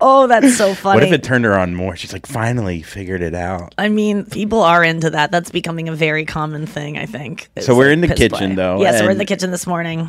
[0.00, 0.94] Oh, that's so funny.
[0.98, 1.96] What if it turned her on more?
[1.96, 3.74] She's like, finally figured it out.
[3.78, 5.30] I mean, people are into that.
[5.30, 7.48] That's becoming a very common thing, I think.
[7.60, 8.54] So we're like, in the kitchen, play.
[8.54, 10.08] though, Yeah, so we're in the kitchen this morning,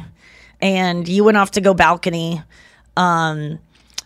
[0.62, 2.41] and you went off to go balcony.
[2.97, 3.60] Um,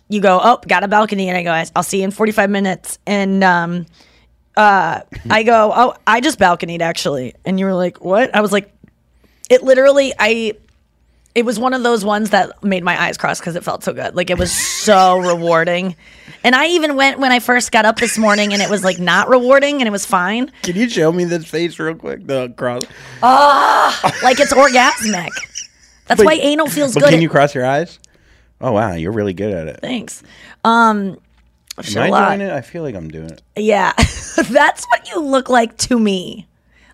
[0.09, 2.49] you go, oh, got a balcony, and I go, I'll see you in forty five
[2.49, 3.85] minutes, and um,
[4.55, 8.33] uh, I go, oh, I just balconied actually, and you were like, what?
[8.35, 8.73] I was like,
[9.49, 10.53] it literally, I.
[11.35, 13.91] It was one of those ones that made my eyes cross because it felt so
[13.91, 14.15] good.
[14.15, 15.95] Like it was so rewarding.
[16.43, 18.99] And I even went when I first got up this morning and it was like
[18.99, 20.51] not rewarding and it was fine.
[20.61, 22.27] Can you show me this face real quick?
[22.27, 22.83] The cross.
[23.23, 25.29] Ah, like it's orgasmic.
[26.07, 27.09] That's But- why anal feels but good.
[27.11, 27.97] Can you cross your eyes?
[28.61, 29.79] Oh wow, you're really good at it.
[29.81, 30.21] Thanks.
[30.63, 31.17] Um,
[31.77, 32.37] Am shit a I lot.
[32.37, 32.53] doing it?
[32.53, 33.41] I feel like I'm doing it.
[33.55, 36.47] Yeah, that's what you look like to me.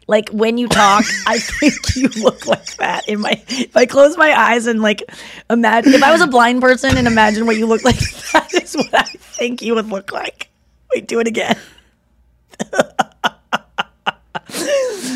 [0.10, 3.08] Like when you talk, I think you look like that.
[3.08, 5.04] In my, if I close my eyes and like
[5.52, 8.00] imagine, if I was a blind person and imagine what you look like,
[8.34, 10.50] that is what I think you would look like.
[10.92, 11.56] Wait, do it again.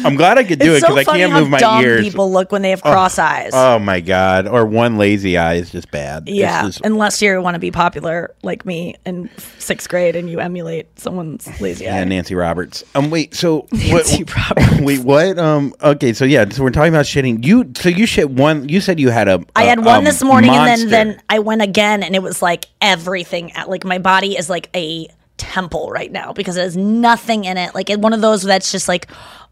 [0.05, 2.01] I'm glad I could do it's it so because I can't move my dumb ears.
[2.03, 3.51] people look when they have Oh, cross eyes.
[3.53, 4.47] Oh my god!
[4.47, 6.27] Or one lazy eye is just bad.
[6.27, 10.39] Yeah, just- unless you want to be popular like me in sixth grade and you
[10.39, 11.99] emulate someone's lazy yeah, eye.
[11.99, 12.83] Yeah, Nancy Roberts.
[12.95, 13.33] Um, wait.
[13.35, 14.81] So Nancy what?
[14.81, 15.37] Wait, what?
[15.39, 15.73] Um.
[15.81, 16.13] Okay.
[16.13, 16.49] So yeah.
[16.49, 17.45] So we're talking about shitting.
[17.45, 17.71] You.
[17.75, 18.67] So you shit one.
[18.67, 19.43] You said you had a.
[19.55, 20.83] I a- had one a this morning monster.
[20.85, 24.37] and then then I went again and it was like everything at like my body
[24.37, 27.73] is like a temple right now because there's nothing in it.
[27.75, 29.07] Like it, one of those that's just like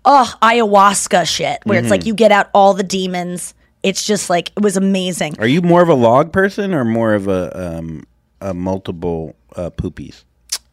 [0.06, 2.06] oh ayahuasca shit where it's like Mhm.
[2.08, 3.54] you get out all the demons.
[3.84, 5.36] It's just like it was amazing.
[5.40, 8.06] Are you more of a log person or more of a um
[8.40, 10.24] a multiple uh, poopies?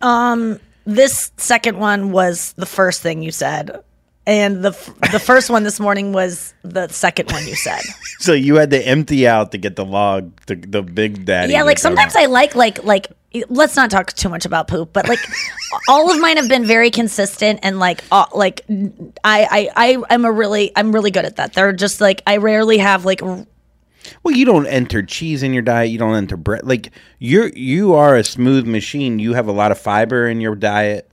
[0.00, 3.82] Um, this second one was the first thing you said,
[4.28, 7.80] and the f- the first one this morning was the second one you said.
[8.20, 11.52] So you had to empty out to get the log, the the big daddy.
[11.52, 12.22] yeah, like sometimes out.
[12.22, 13.06] I like like like.
[13.48, 15.20] Let's not talk too much about poop, but like
[15.88, 18.62] all of mine have been very consistent and like uh, like
[19.22, 21.52] I I I am a really I'm really good at that.
[21.52, 23.46] They're just like I rarely have like r-
[24.24, 25.90] Well, you don't enter cheese in your diet.
[25.90, 26.66] You don't enter bread.
[26.66, 29.18] Like you're you are a smooth machine.
[29.20, 31.08] You have a lot of fiber in your diet.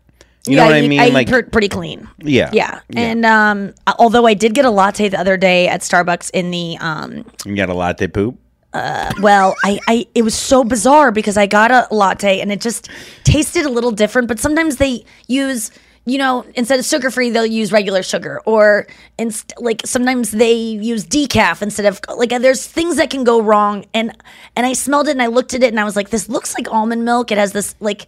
[0.47, 0.99] You yeah, know what I, eat- mean?
[0.99, 2.07] I eat like pre- pretty clean.
[2.19, 2.79] yeah, Yeah.
[2.95, 6.77] And um although I did get a latte the other day at Starbucks in the
[6.79, 8.37] um You got a latte poop.
[8.73, 12.61] uh, well, I, I it was so bizarre because I got a latte and it
[12.61, 12.89] just
[13.23, 14.27] tasted a little different.
[14.27, 15.71] But sometimes they use,
[16.05, 18.85] you know, instead of sugar free, they'll use regular sugar, or
[19.17, 22.29] inst- like sometimes they use decaf instead of like.
[22.29, 24.11] There's things that can go wrong, and
[24.57, 26.53] and I smelled it and I looked at it and I was like, this looks
[26.53, 27.31] like almond milk.
[27.31, 28.07] It has this like.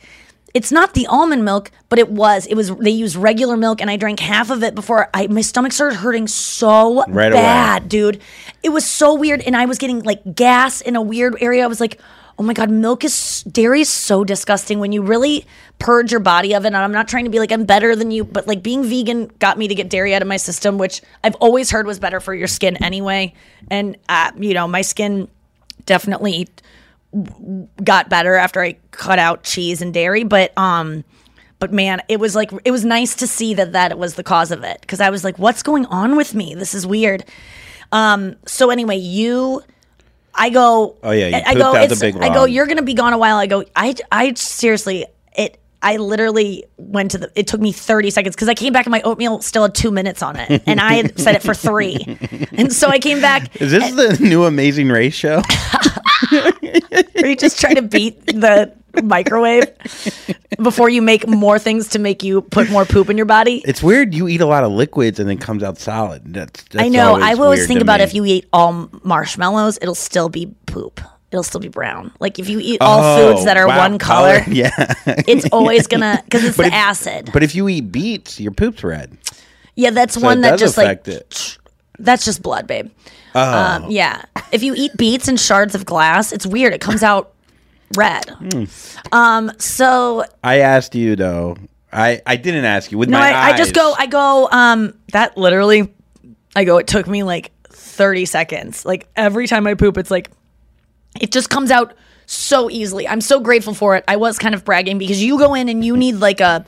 [0.58, 2.48] It's not the almond milk, but it was.
[2.48, 5.42] It was they used regular milk and I drank half of it before I my
[5.42, 7.42] stomach started hurting so Right away.
[7.42, 8.20] bad, dude.
[8.64, 11.64] It was so weird and I was getting like gas in a weird area.
[11.64, 12.02] I was like,
[12.40, 15.46] "Oh my god, milk is dairy is so disgusting when you really
[15.78, 18.10] purge your body of it." And I'm not trying to be like I'm better than
[18.10, 21.02] you, but like being vegan got me to get dairy out of my system, which
[21.24, 23.34] I've always heard was better for your skin anyway.
[23.70, 25.28] And uh, you know, my skin
[25.86, 26.48] definitely
[27.84, 31.04] got better after I cut out cheese and dairy, but um
[31.60, 34.52] but man, it was like it was nice to see that that was the cause
[34.52, 36.56] of it cuz I was like what's going on with me?
[36.56, 37.24] This is weird.
[37.92, 39.62] Um so anyway, you
[40.36, 42.78] I go Oh, yeah, you I go pooped out the it's- I go you're going
[42.78, 43.38] to be gone a while.
[43.38, 47.32] I go I I seriously it I literally went to the.
[47.36, 49.92] It took me 30 seconds because I came back and my oatmeal still had two
[49.92, 52.18] minutes on it, and I had set it for three.
[52.58, 53.62] And so I came back.
[53.62, 55.44] Is this the new Amazing Race show?
[56.34, 59.66] Are you just trying to beat the microwave
[60.62, 63.62] before you make more things to make you put more poop in your body?
[63.66, 64.16] It's weird.
[64.16, 66.34] You eat a lot of liquids and then comes out solid.
[66.34, 67.16] That's, that's I know.
[67.16, 68.06] I always think about me.
[68.06, 71.00] if you eat all marshmallows, it'll still be poop.
[71.38, 72.12] It'll still be brown.
[72.20, 74.72] Like if you eat all Oh, foods that are wow, one color, Yeah,
[75.06, 77.30] it's always gonna because it's But the if- acid.
[77.32, 79.16] But if you eat beets, your poop's red.
[79.76, 81.58] Yeah, that's So one that just like it.
[82.00, 82.90] that's just blood, babe.
[83.36, 83.54] Oh.
[83.84, 84.24] Um, yeah.
[84.52, 86.74] If you eat beets and shards of glass, it's weird.
[86.74, 87.34] It comes out
[87.96, 88.28] red.
[88.30, 88.64] Hmm.
[89.12, 89.52] Um.
[89.60, 91.58] So I asked you though.
[91.94, 93.94] I I didn't ask you with no, my I, I just go.
[93.96, 94.50] I go.
[94.52, 94.94] Um.
[95.14, 95.94] That literally,
[96.56, 96.78] I go.
[96.80, 98.84] It took me like thirty seconds.
[98.86, 100.32] Like every time I poop, it's like
[101.22, 101.94] it just comes out
[102.26, 103.08] so easily.
[103.08, 104.04] I'm so grateful for it.
[104.08, 106.66] I was kind of bragging because you go in and you need like a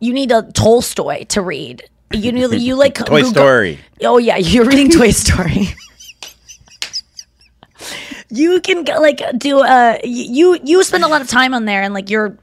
[0.00, 1.84] you need a Tolstoy to read.
[2.12, 3.78] You need you like Toy Google- Story.
[4.02, 5.68] Oh yeah, you're reading Toy Story.
[8.30, 11.92] you can like do uh you you spend a lot of time on there and
[11.94, 12.38] like you're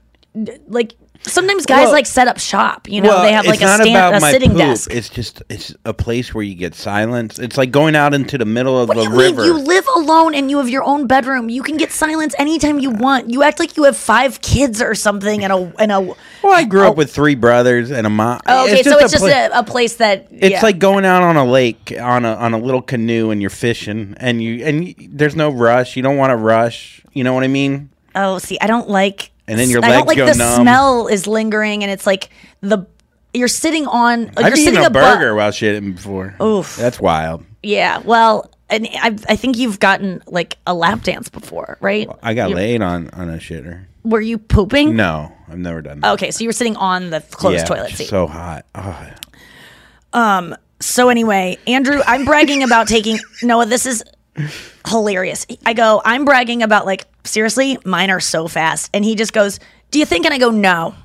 [0.67, 2.87] like sometimes guys Well- like set up shop.
[2.89, 4.57] You know, Well, they have like it's a stand a sitting poop.
[4.59, 4.93] desk.
[4.93, 7.39] It's just it's a place where you get silence.
[7.39, 9.19] It's like going out into the middle of What the you mean?
[9.19, 9.45] river.
[9.45, 11.49] You live alone and you have your own bedroom.
[11.49, 13.29] You can get silence anytime you want.
[13.29, 16.01] You act like you have five kids or something and a and a.
[16.01, 16.15] well,
[16.53, 18.39] I grew up with three brothers and a mom.
[18.47, 21.37] Oh, okay, so it's just pla- a, a place that It's like going out on
[21.37, 24.95] a lake on a on a little canoe and you're fishing and you and you,
[25.11, 25.95] there's no rush.
[25.95, 27.01] You don't want to rush.
[27.13, 27.89] You know what I mean?
[28.15, 29.30] Oh, see, I don't like.
[29.47, 30.61] And then your I don't legs like go the numb.
[30.61, 32.29] smell is lingering, and it's like
[32.61, 32.85] the
[33.33, 34.25] you're sitting on.
[34.27, 36.35] Like I've you're eaten sitting a above- burger while shitting before.
[36.41, 36.75] Oof.
[36.75, 37.43] that's wild.
[37.63, 42.09] Yeah, well, and I, I think you've gotten like a lap dance before, right?
[42.23, 43.85] I got You- laid on on a shitter.
[44.03, 44.95] Were you pooping?
[44.95, 46.13] No, I've never done that.
[46.13, 48.07] Okay, so you were sitting on the closed yeah, toilet seat.
[48.07, 48.65] So hot.
[48.75, 49.09] Oh,
[50.13, 50.55] Um.
[50.79, 53.67] So anyway, Andrew, I'm bragging about taking Noah.
[53.67, 54.03] This is
[54.87, 55.45] hilarious.
[55.65, 59.59] I go, I'm bragging about like seriously, mine are so fast, and he just goes,
[59.91, 60.95] "Do you think?" And I go, "No."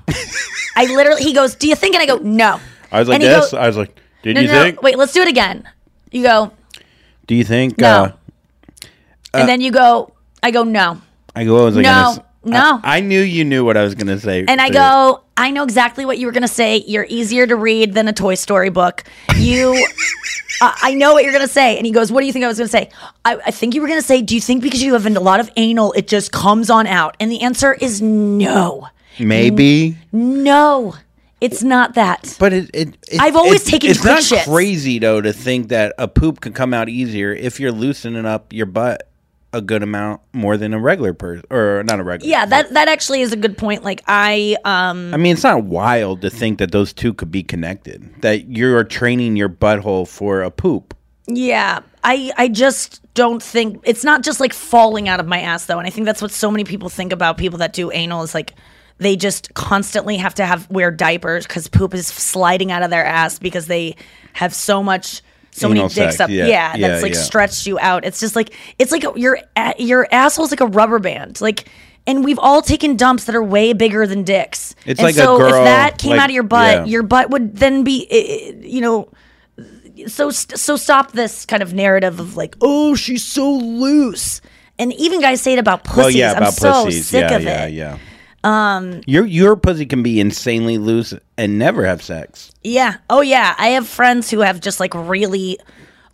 [0.75, 2.59] I literally, he goes, "Do you think?" And I go, "No."
[2.91, 3.51] I was like And this.
[3.51, 4.81] go- I was like, did no, you no, no, think?
[4.81, 5.67] Wait, let's do it again.
[6.11, 6.51] You go,
[7.27, 7.77] Do you think?
[7.77, 7.87] No.
[7.87, 8.11] Uh,
[9.33, 10.13] and Uh, then you go.
[10.41, 11.01] I go, "No."
[11.35, 11.55] I go.
[11.55, 12.79] What was I No, no.
[12.83, 14.45] I, I knew you knew what I was gonna say.
[14.47, 16.77] And I go, I know exactly what you were gonna say.
[16.87, 19.03] You're easier to read than a Toy Story book.
[19.35, 19.73] You,
[20.61, 21.77] uh, I know what you're gonna say.
[21.77, 22.89] And he goes, What do you think I was gonna say?
[23.25, 25.39] I, I think you were gonna say, Do you think because you have a lot
[25.39, 27.15] of anal, it just comes on out?
[27.19, 28.87] And the answer is no,
[29.19, 29.97] maybe.
[30.11, 30.95] no,
[31.39, 32.35] it's not that.
[32.39, 34.45] But it, it, it I've always it's- taken It's quick not shits.
[34.45, 38.51] crazy though to think that a poop can come out easier if you're loosening up
[38.53, 39.07] your butt
[39.53, 42.29] a good amount more than a regular person, or not a regular.
[42.29, 43.83] Yeah, that that actually is a good point.
[43.83, 47.43] Like I, um, I mean, it's not wild to think that those two could be
[47.43, 48.21] connected.
[48.21, 50.93] That you're training your butthole for a poop.
[51.27, 55.65] Yeah, I I just don't think it's not just like falling out of my ass
[55.65, 58.23] though, and I think that's what so many people think about people that do anal
[58.23, 58.53] is like
[58.99, 63.05] they just constantly have to have wear diapers because poop is sliding out of their
[63.05, 63.95] ass because they
[64.33, 65.21] have so much
[65.59, 67.19] so many dicks sex, up yeah, yeah, yeah, that's like yeah.
[67.19, 69.39] stretched you out it's just like it's like your
[69.77, 71.67] your asshole's like a rubber band like
[72.05, 75.19] and we've all taken dumps that are way bigger than dicks It's and like a
[75.19, 76.85] so girl, if that came like- out of your butt yeah.
[76.85, 78.07] your butt would then be
[78.61, 79.09] you know
[80.07, 84.41] so so stop this kind of narrative of like oh she's so loose
[84.79, 87.07] and even guys say it about pussies well, yeah, i'm about so pussies.
[87.07, 87.97] sick yeah, of yeah, it yeah.
[88.43, 92.51] Um Your your pussy can be insanely loose and never have sex.
[92.63, 95.57] yeah oh yeah i have friends who have just like really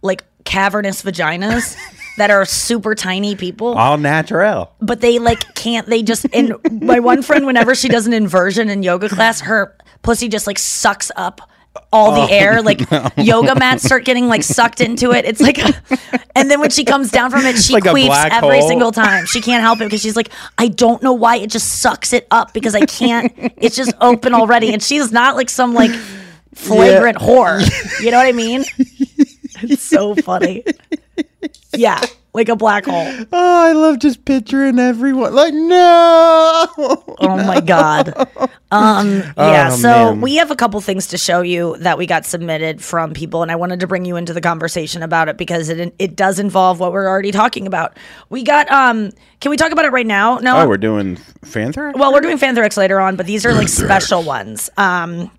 [0.01, 1.75] like cavernous vaginas
[2.17, 4.73] that are super tiny people All natural.
[4.81, 8.69] but they like can't they just and my one friend whenever she does an inversion
[8.69, 11.41] in yoga class her pussy just like sucks up
[11.91, 12.61] all the Oh, air.
[12.61, 13.09] Like no.
[13.17, 15.25] yoga mats start getting like sucked into it.
[15.25, 15.57] It's like,
[16.35, 18.67] and then when she comes down from it, she Like queefs every hole.
[18.67, 19.25] single time.
[19.25, 22.27] She can't help it because she's like, I don't know why it just sucks it
[22.31, 23.31] up because I can't.
[23.57, 25.91] it's just open already, and she's not like some like
[26.53, 27.61] flagrant whore.
[28.01, 28.63] You know what I mean?
[29.61, 30.63] It's so funny.
[31.75, 32.01] Yeah,
[32.33, 33.07] like a black hole.
[33.31, 35.33] Oh, I love just picturing everyone.
[35.33, 36.67] Like, no.
[36.77, 38.13] Oh my god.
[38.71, 40.21] Um yeah, Oh, so man.
[40.21, 43.51] we have a couple things to show you that we got submitted from people and
[43.51, 46.79] I wanted to bring you into the conversation about it because it it does involve
[46.79, 47.95] what we're already talking about.
[48.31, 49.11] We got um
[49.41, 50.39] can we talk about it right now?
[50.39, 50.57] No.
[50.57, 51.93] Oh, we're doing Fanthrax?
[51.99, 55.29] Well, we're doing Fanthrax later on, but these are like special ones um,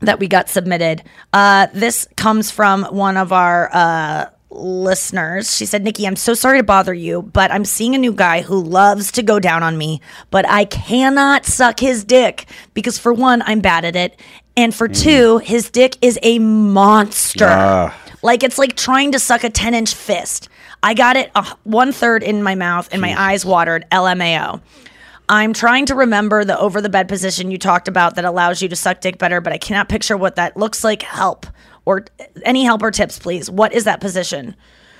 [0.00, 1.04] that we got submitted.
[1.32, 5.54] Uh, this comes from one of our uh, listeners.
[5.54, 8.42] She said, Nikki, I'm so sorry to bother you, but I'm seeing a new guy
[8.42, 10.00] who loves to go down on me,
[10.30, 14.20] but I cannot suck his dick because, for one, I'm bad at it.
[14.56, 17.48] And for two, his dick is a monster.
[17.48, 18.00] Ah.
[18.22, 20.48] Like it's like trying to suck a 10 inch fist.
[20.82, 23.84] I got it uh, one third in my mouth and my eyes watered.
[23.90, 24.60] LMAO.
[25.28, 28.68] I'm trying to remember the over the bed position you talked about that allows you
[28.68, 31.02] to suck dick better, but I cannot picture what that looks like.
[31.02, 31.46] Help
[31.86, 32.04] or
[32.44, 33.50] any help or tips, please.
[33.50, 34.56] What is that position?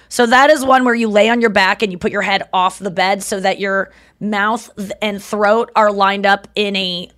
[0.08, 2.42] So that is one where you lay on your back and you put your head
[2.52, 4.70] off the bed so that your mouth
[5.02, 7.10] and throat are lined up in a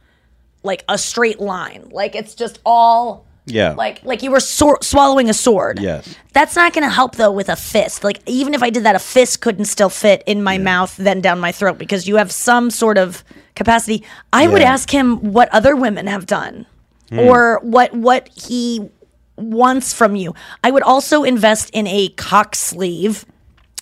[0.62, 1.88] like a straight line.
[1.90, 3.72] Like it's just all Yeah.
[3.74, 5.78] like like you were swallowing a sword.
[5.80, 6.14] Yes.
[6.32, 8.02] That's not going to help though with a fist.
[8.02, 11.20] Like even if I did that, a fist couldn't still fit in my mouth then
[11.20, 13.22] down my throat because you have some sort of
[13.54, 14.04] capacity.
[14.32, 16.66] I would ask him what other women have done
[17.10, 17.20] Hmm.
[17.20, 18.88] or what what he
[19.36, 20.34] wants from you.
[20.64, 23.24] I would also invest in a cock sleeve,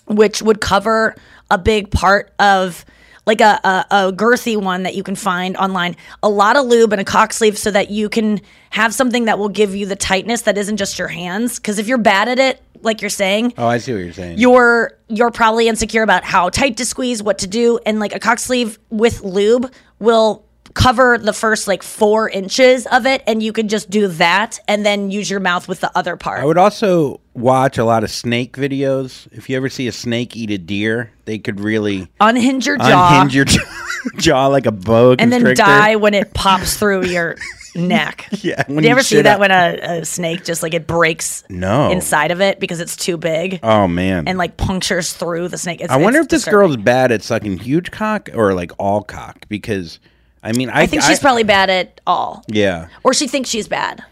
[0.07, 1.15] which would cover
[1.49, 2.85] a big part of
[3.25, 5.95] like a, a, a girthy one that you can find online.
[6.21, 8.39] A lot of lube and a cock sleeve so that you can
[8.69, 11.57] have something that will give you the tightness that isn't just your hands.
[11.59, 14.37] Because if you're bad at it, like you're saying, Oh, I see what you're saying.
[14.37, 18.19] you're you're probably insecure about how tight to squeeze, what to do, and like a
[18.19, 20.44] cock sleeve with lube will
[20.75, 24.85] cover the first like four inches of it, and you could just do that, and
[24.85, 26.41] then use your mouth with the other part.
[26.41, 29.27] I would also watch a lot of snake videos.
[29.31, 33.21] If you ever see a snake eat a deer, they could really Unhinge your jaw,
[33.21, 33.45] unhinge your
[34.17, 37.35] jaw, like a boa and then die when it pops through your
[37.75, 38.27] neck.
[38.41, 40.85] Yeah, when you you ever see that out- when a, a snake just like it
[40.87, 41.89] breaks No.
[41.91, 44.27] inside of it because it's too big Oh man.
[44.27, 45.81] and like punctures through the snake?
[45.81, 46.67] It's, I wonder if this disturbing.
[46.75, 49.99] girl's bad at sucking huge cock or like all cock because
[50.45, 52.87] I mean I, I think she's probably bad at all, yeah.
[53.03, 54.03] or she thinks she's bad.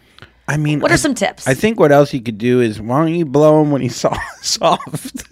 [0.46, 1.46] I mean, What are I- some tips?
[1.48, 3.96] I think what else you could do is why don't you blow him when he's
[4.04, 4.44] soft?
[4.44, 5.24] soft?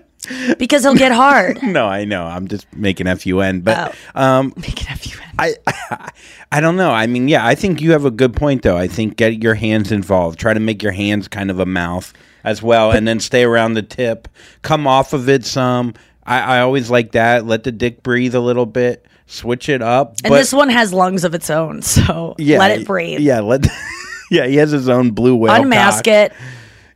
[0.58, 1.62] because he'll get hard.
[1.62, 2.24] no, I know.
[2.24, 4.22] I'm just making fun, but Oh.
[4.22, 5.26] um, making fun.
[5.38, 5.54] I,
[6.50, 6.90] I don't know.
[6.90, 8.76] I mean, yeah, I think you have a good point though.
[8.78, 10.38] I think get your hands involved.
[10.40, 13.74] Try to make your hands kind of a mouth as well, and then stay around
[13.74, 14.28] the tip.
[14.62, 15.92] Come off of it some.
[16.24, 17.44] I, I always like that.
[17.44, 19.04] Let the dick breathe a little bit.
[19.26, 20.16] Switch it up.
[20.22, 23.20] And but- this one has lungs of its own, so yeah, let it breathe.
[23.20, 23.66] Yeah, let.
[24.30, 25.54] yeah, he has his own blue whale.
[25.62, 26.06] Unmask cock.
[26.12, 26.32] it.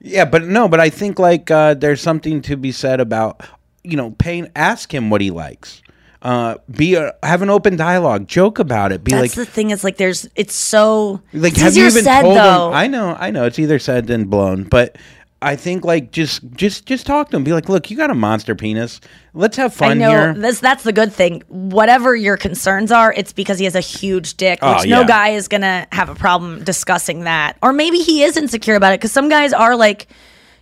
[0.01, 3.43] Yeah, but no, but I think like uh, there's something to be said about
[3.85, 4.51] you know paying.
[4.57, 5.83] Ask him what he likes.
[6.23, 8.29] Uh, be a, have an open dialogue.
[8.29, 9.03] Joke about it.
[9.03, 9.71] Be That's like the thing.
[9.71, 12.69] Is like there's it's so like it's have you easier even said told though.
[12.69, 12.75] him?
[12.75, 13.45] I know, I know.
[13.47, 14.97] It's either said than blown, but.
[15.43, 17.45] I think like just just just talk to him.
[17.45, 19.01] Be like, look, you got a monster penis.
[19.33, 20.35] Let's have fun I know here.
[20.35, 20.61] this.
[20.61, 21.43] That's the good thing.
[21.49, 25.31] Whatever your concerns are, it's because he has a huge dick, which Oh, no guy
[25.31, 27.57] is gonna have a problem discussing that.
[27.63, 30.09] Or maybe he is insecure about it because some guys are like,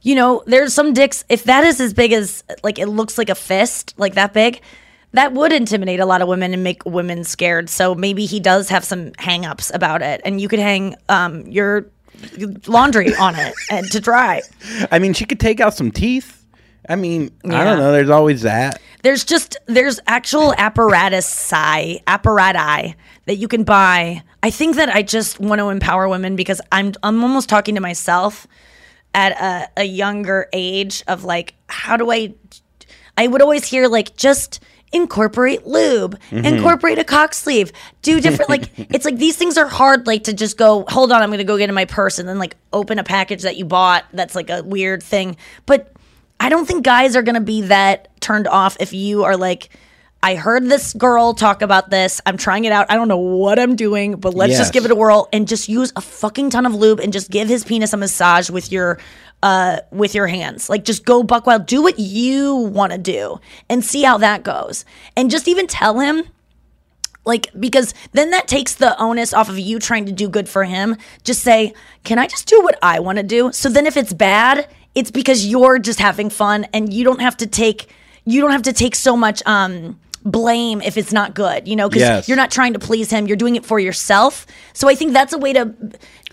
[0.02, 1.24] you know, there's some dicks.
[1.28, 4.60] If that is as big as like it looks like a fist, like that big,
[5.12, 7.68] that would intimidate a lot of women and make women scared.
[7.68, 11.90] So maybe he does have some hang-ups about it, and you could hang um, your
[12.66, 14.42] laundry on it and to dry.
[14.90, 16.44] I mean, she could take out some teeth.
[16.88, 17.92] I mean, I don't know.
[17.92, 18.80] There's always that.
[19.02, 22.94] There's just there's actual apparatus apparati
[23.26, 24.22] that you can buy.
[24.42, 27.80] I think that I just want to empower women because I'm I'm almost talking to
[27.80, 28.46] myself
[29.14, 32.34] at a, a younger age of like how do I
[33.16, 34.60] I would always hear like just
[34.92, 36.44] incorporate lube, Mhm.
[36.44, 37.72] incorporate a cock sleeve,
[38.02, 41.22] do different like it's like these things are hard like to just go hold on
[41.22, 43.56] I'm going to go get in my purse and then like open a package that
[43.56, 45.36] you bought that's like a weird thing.
[45.66, 45.92] But
[46.40, 49.68] I don't think guys are going to be that turned off if you are like
[50.20, 52.20] I heard this girl talk about this.
[52.26, 52.86] I'm trying it out.
[52.90, 54.58] I don't know what I'm doing, but let's Yes.
[54.58, 57.30] just give it a whirl and just use a fucking ton of lube and just
[57.30, 58.98] give his penis a massage with your
[59.42, 60.68] uh with your hands.
[60.68, 61.66] Like just go buck wild.
[61.66, 64.84] Do what you want to do and see how that goes.
[65.16, 66.24] And just even tell him
[67.24, 70.64] Like, because then that takes the onus off of you trying to do good for
[70.64, 70.96] him.
[71.24, 73.52] Just say, can I just do what I want to do?
[73.52, 77.36] So then if it's bad, it's because you're just having fun and you don't have
[77.38, 77.88] to take,
[78.24, 81.88] you don't have to take so much, um, blame if it's not good, you know,
[81.88, 82.28] because Yes.
[82.28, 84.46] you're not trying to please him, you're doing it for yourself.
[84.72, 85.74] So I think that's a way to,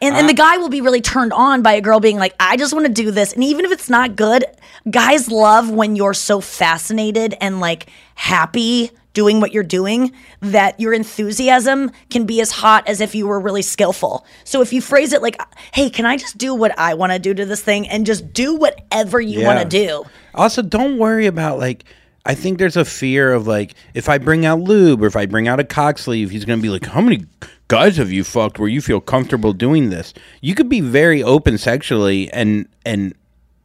[0.01, 0.55] and, and the uh-huh.
[0.55, 2.91] guy will be really turned on by a girl being like, I just want to
[2.91, 3.33] do this.
[3.33, 4.45] And even if it's not good,
[4.89, 10.93] guys love when you're so fascinated and like happy doing what you're doing that your
[10.93, 14.25] enthusiasm can be as hot as if you were really skillful.
[14.43, 15.41] So if you phrase it like,
[15.73, 18.33] hey, can I just do what I want to do to this thing and just
[18.33, 20.03] do whatever you want to do?
[20.35, 21.85] Also, don't worry about like.
[22.27, 25.27] I think there's a fear of like if I bring out lube or if I
[25.27, 27.27] bring out a cock sleeve, he's gonna be like, "How many
[27.67, 31.57] guys have you fucked where you feel comfortable doing this?" You could be very open
[31.57, 33.13] sexually and and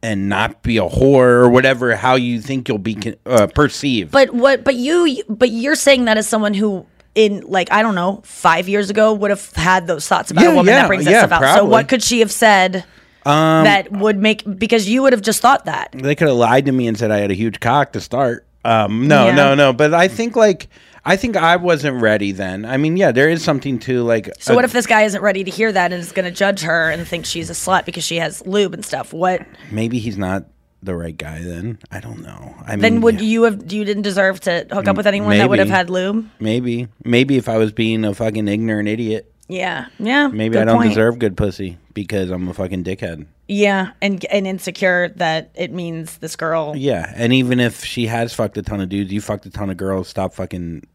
[0.03, 1.95] and not be a whore or whatever.
[1.95, 4.11] How you think you'll be uh, perceived.
[4.11, 4.63] But what?
[4.63, 5.23] But you?
[5.29, 9.13] But you're saying that as someone who, in like I don't know, five years ago
[9.13, 11.41] would have had those thoughts about Yeah, a woman yeah, that brings yeah, that stuff
[11.43, 11.55] out.
[11.57, 12.83] So what could she have said
[13.25, 14.43] Um, that would make?
[14.57, 15.89] Because you would have just thought that.
[15.93, 18.45] they could have lied to me and said I had a huge cock to start.
[18.65, 19.71] Um, no, no, no.
[19.73, 20.67] But I think like
[21.03, 22.63] I think I wasn't ready then.
[22.65, 24.29] I mean, yeah, there is something to like.
[24.39, 26.31] So a- what if this guy isn't ready to hear that and is going to
[26.31, 29.11] judge her and think she's a slut because she has lube and stuff?
[29.13, 29.45] What?
[29.71, 30.45] maybe he's not
[30.83, 31.79] the right guy then?
[31.91, 32.55] I don't know.
[32.67, 33.71] I mean, then would you have?
[33.71, 36.29] You didn't deserve to hook up with anyone that would have had lube.
[36.39, 39.87] Maybe, maybe if I was being a fucking ignorant idiot, Yeah.
[39.99, 40.27] Yeah.
[40.27, 40.89] maybe I don't point.
[40.89, 43.25] deserve good pussy because I'm a fucking dickhead.
[43.47, 46.73] Yeah, and and insecure that it means this girl.
[46.77, 49.69] Yeah, and even if she has fucked a ton of dudes, you fucked a ton
[49.69, 50.07] of girls.
[50.07, 50.87] Stop fucking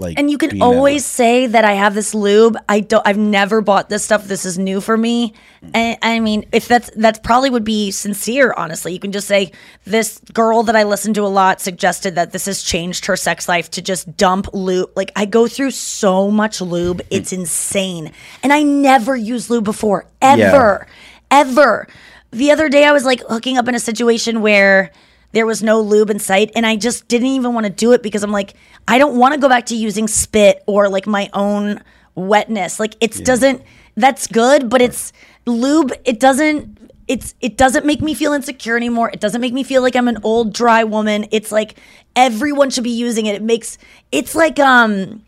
[0.00, 0.18] like.
[0.18, 2.56] And you can that always say that I have this lube.
[2.68, 3.06] I don't.
[3.06, 4.24] I've never bought this stuff.
[4.24, 5.34] This is new for me.
[5.74, 8.54] And I mean, if that's that's probably would be sincere.
[8.56, 9.52] Honestly, you can just say
[9.84, 13.48] this girl that I listen to a lot suggested that this has changed her sex
[13.48, 14.90] life to just dump lube.
[14.96, 18.12] Like I go through so much lube, it's insane.
[18.42, 20.86] And I never used lube before, ever,
[21.30, 21.86] ever.
[22.32, 24.92] The other day, I was like hooking up in a situation where
[25.32, 28.02] there was no lube in sight and i just didn't even want to do it
[28.02, 28.54] because i'm like
[28.88, 31.80] i don't want to go back to using spit or like my own
[32.14, 32.80] wetness.
[32.80, 33.62] Like it doesn't
[33.96, 35.12] that's good but it's
[35.46, 36.78] lube it doesn't
[37.08, 39.10] it's it doesn't make me feel insecure anymore.
[39.10, 41.26] It doesn't make me feel like i'm an old dry woman.
[41.30, 41.76] It's like
[42.14, 43.34] everyone should be using it.
[43.34, 43.78] It makes
[44.12, 45.22] it's like um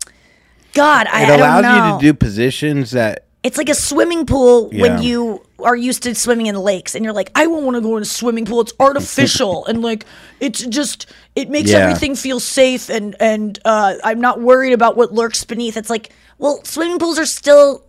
[0.73, 4.25] god i, it I don't allows you to do positions that it's like a swimming
[4.25, 4.81] pool Yeah.
[4.81, 7.81] when you are used to swimming in lakes and you're like, I won't want to
[7.81, 8.61] go in a swimming pool.
[8.61, 10.05] It's artificial and like
[10.39, 11.79] it's just it makes Yeah.
[11.79, 15.77] everything feel safe and and uh, I'm not worried about what lurks beneath.
[15.77, 17.83] It's like, well, swimming pools are still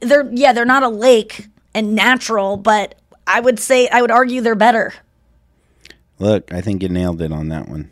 [0.00, 2.94] they're yeah, they're not a lake and natural, but
[3.26, 4.92] I would say I would argue they're better.
[6.18, 6.52] look.
[6.52, 7.90] I think you nailed it on that one.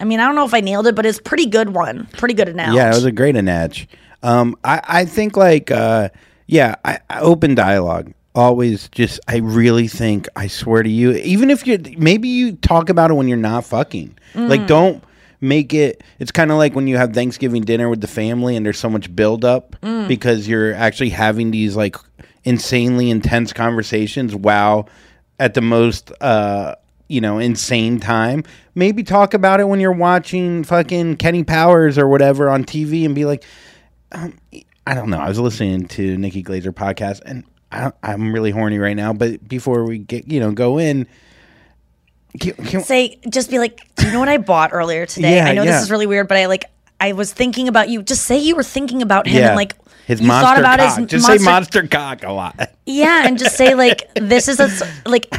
[0.00, 2.06] I mean, I don't know if I nailed it, but it's a pretty good one.
[2.18, 2.76] Pretty good analogy.
[2.76, 3.88] Yeah, it was a great analogy.
[4.22, 6.08] Um, I, I think like uh,
[6.46, 8.12] yeah, I, I open dialogue.
[8.34, 12.88] Always just I really think I swear to you, even if you maybe you talk
[12.90, 14.18] about it when you're not fucking.
[14.34, 14.66] Like Mm.
[14.66, 15.04] don't
[15.40, 18.64] make it it's kind of like when you have Thanksgiving dinner with the family and
[18.66, 20.08] there's so much build up Mm.
[20.08, 21.96] because you're actually having these like
[22.44, 24.88] insanely intense conversations while
[25.38, 26.74] at the most uh
[27.08, 28.42] you know insane time
[28.74, 33.14] maybe talk about it when you're watching fucking Kenny Powers or whatever on TV and
[33.14, 33.44] be like
[34.12, 34.36] um,
[34.86, 35.18] I don't know.
[35.18, 39.46] I was listening to Nikki Glazer podcast and I, I'm really horny right now but
[39.46, 41.08] before we get you know go in
[42.38, 45.36] can, can, say just be like do you know what i bought earlier today?
[45.36, 45.72] Yeah, i know yeah.
[45.72, 46.66] this is really weird but i like
[47.00, 48.02] i was thinking about you.
[48.02, 49.48] Just say you were thinking about him yeah.
[49.48, 49.74] and like
[50.06, 50.98] his you monster thought about cock.
[50.98, 52.70] His just say monster cock a lot.
[52.86, 55.32] Yeah and just say like this is a like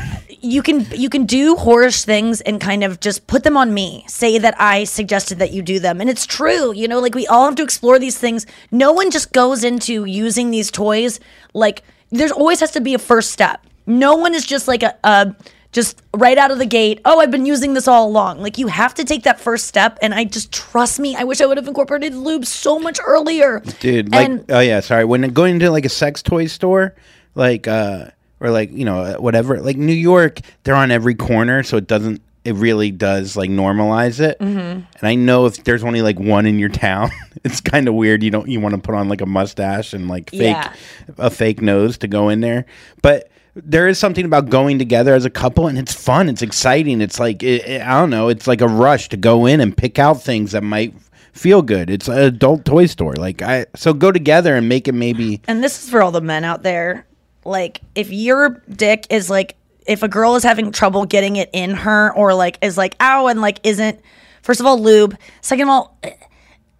[0.45, 4.05] you can you can do whorish things and kind of just put them on me.
[4.07, 5.99] Say that i suggested that you do them.
[6.01, 8.45] And it's true you know like we all have to explore these things.
[8.71, 11.19] No one just goes into using these toys
[11.53, 13.65] like there's always has to be a first step.
[13.87, 15.35] No one is just like a, a
[15.71, 18.39] just right out of the gate oh i've been using this all along.
[18.41, 21.41] Like you have to take that first step and i just trust me i wish
[21.41, 23.61] i would have incorporated lube so much earlier.
[23.79, 25.05] Dude like And- oh yeah sorry.
[25.05, 26.95] When going into like a sex toy store
[27.35, 28.11] like uh
[28.45, 32.21] or like you know whatever like new york they're on every corner so it doesn't
[32.43, 34.57] it really does like normalize it Mm-hmm.
[34.59, 37.09] and i know if there's only like one in your town
[37.43, 40.07] it's kind of weird you don't you want to put on like a mustache and
[40.07, 40.73] like fake Yeah.
[41.17, 42.65] a fake nose to go in there
[43.01, 47.01] but there is something about going together as a couple and it's fun it's exciting
[47.01, 49.75] it's like it, it- i don't know it's like a rush to go in and
[49.75, 50.93] pick out things that might
[51.33, 54.93] feel good it's an adult toy store like i so go together and make it
[54.93, 57.05] maybe and this is for all the men out there
[57.45, 59.55] like if your dick is like
[59.87, 63.27] if a girl is having trouble getting it in her or like is like ow
[63.27, 63.99] and like isn't
[64.41, 65.97] first of all lube second of all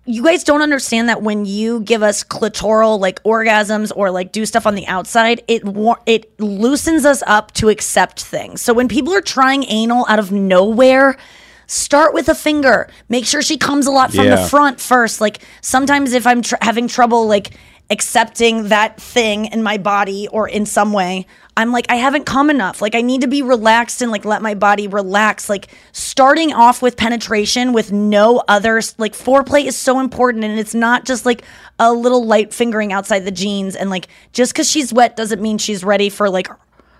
[0.05, 4.45] you guys don't understand that when you give us clitoral like orgasms or like do
[4.45, 5.63] stuff on the outside, it
[6.05, 8.61] it loosens us up to accept things.
[8.61, 11.17] So when people are trying anal out of nowhere,
[11.65, 12.87] start with a finger.
[13.09, 15.21] Make sure she comes a lot from the front first.
[15.21, 17.57] Like sometimes if I'm tr- having trouble like
[17.89, 21.27] accepting that thing in my body or in some way,
[21.57, 22.81] I'm like I haven't come enough.
[22.81, 25.49] Like I need to be relaxed and like let my body relax.
[25.49, 30.75] Like starting off with penetration with no others like foreplay is so important and it's
[30.75, 31.43] not just like
[31.79, 35.57] a little light fingering outside the jeans and like just cuz she's wet doesn't mean
[35.57, 36.49] she's ready for like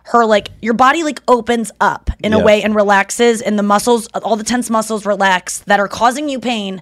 [0.06, 4.08] her like your body like opens up in a way and relaxes and the muscles
[4.24, 6.82] all the tense muscles relax that are causing you pain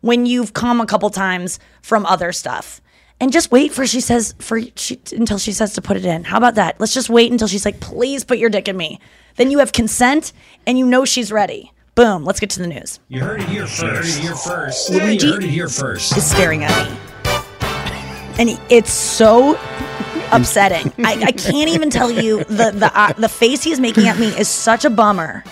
[0.00, 2.80] when you've come a couple times from other stuff
[3.20, 6.24] and just wait for she says for she until she says to put it in.
[6.24, 6.78] How about that?
[6.80, 9.00] Let's just wait until she's like please put your dick in me.
[9.36, 10.32] Then you have consent
[10.66, 11.72] and you know she's ready.
[11.94, 13.00] Boom let's get to the news.
[13.08, 13.80] You heard it here first.
[13.80, 14.90] You heard it here first.
[14.90, 16.16] Luigi you heard it here first.
[16.16, 16.96] is staring at me.
[18.38, 19.58] And he- it's so
[20.32, 20.92] upsetting.
[21.04, 24.26] I, I can't even tell you the the uh, the face he's making at me
[24.28, 25.44] is such a bummer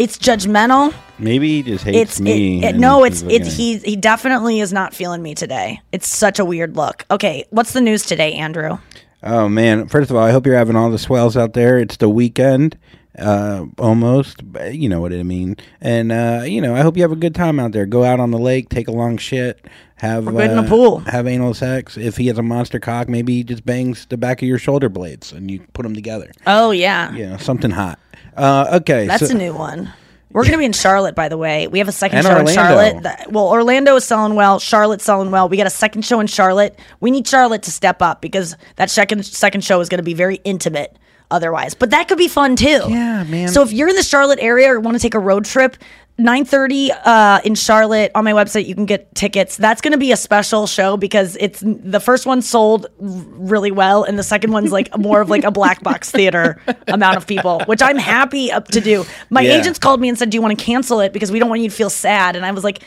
[0.00, 2.64] it's judgmental Maybe he just hates it's me.
[2.64, 6.38] it, it, no it's it he he definitely is not feeling me today it's such
[6.38, 8.78] a weird look okay what's the news today andrew
[9.22, 9.86] Oh man!
[9.86, 11.78] First of all, I hope you're having all the swells out there.
[11.78, 12.78] It's the weekend,
[13.18, 14.42] uh, almost.
[14.70, 15.56] You know what I mean.
[15.80, 17.86] And uh, you know, I hope you have a good time out there.
[17.86, 19.64] Go out on the lake, take a long shit,
[19.96, 20.98] have Or get in the uh, pool.
[21.00, 21.96] have anal sex.
[21.96, 24.88] If he has a monster cock, maybe he just bangs the back of your shoulder
[24.88, 26.30] blades and you put them together.
[26.46, 27.98] oh yeah know, something hot.
[28.36, 29.92] Uh, okay, that's so- a new one
[30.32, 31.66] we're gonna be in Charlotte, by the way.
[31.66, 32.50] We have a second And show Orlando.
[32.50, 33.02] in Charlotte.
[33.02, 34.60] That- well, Orlando is selling well.
[34.60, 35.48] Charlotte's selling well.
[35.48, 36.78] We got a second show in Charlotte.
[37.00, 40.36] We need Charlotte to step up because that second second show is gonna be very
[40.44, 40.96] intimate.
[41.30, 42.80] Otherwise, but that could be fun too.
[42.88, 43.48] Yeah, man.
[43.48, 45.76] So if you're in the Charlotte area or want to take a road trip,
[46.18, 49.56] 9:30 uh, in Charlotte on my website, you can get tickets.
[49.56, 54.02] That's going to be a special show because it's the first one sold really well,
[54.04, 57.62] and the second one's like more of like a black box theater amount of people,
[57.66, 59.04] which I'm happy up to do.
[59.30, 59.58] My Yeah.
[59.58, 61.62] agents called me and said, "Do you want to cancel it because we don't want
[61.62, 62.82] you to feel sad?" And I was like,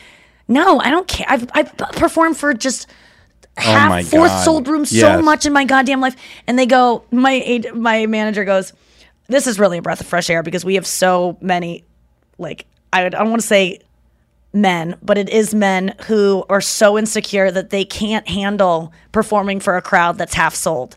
[0.48, 1.26] "No, I don't care.
[1.28, 2.86] I've I've performed for just."
[3.56, 4.44] Oh half Oh my fourth God.
[4.44, 6.16] sold room so much in my goddamn life.
[6.46, 8.72] And they go my my manager goes
[9.28, 11.84] this is really a breath of fresh air because we have so many
[12.38, 13.80] like I, would- I don't want to say
[14.52, 19.76] men but it is men who are so insecure that they can't handle performing for
[19.76, 20.96] a crowd that's half sold.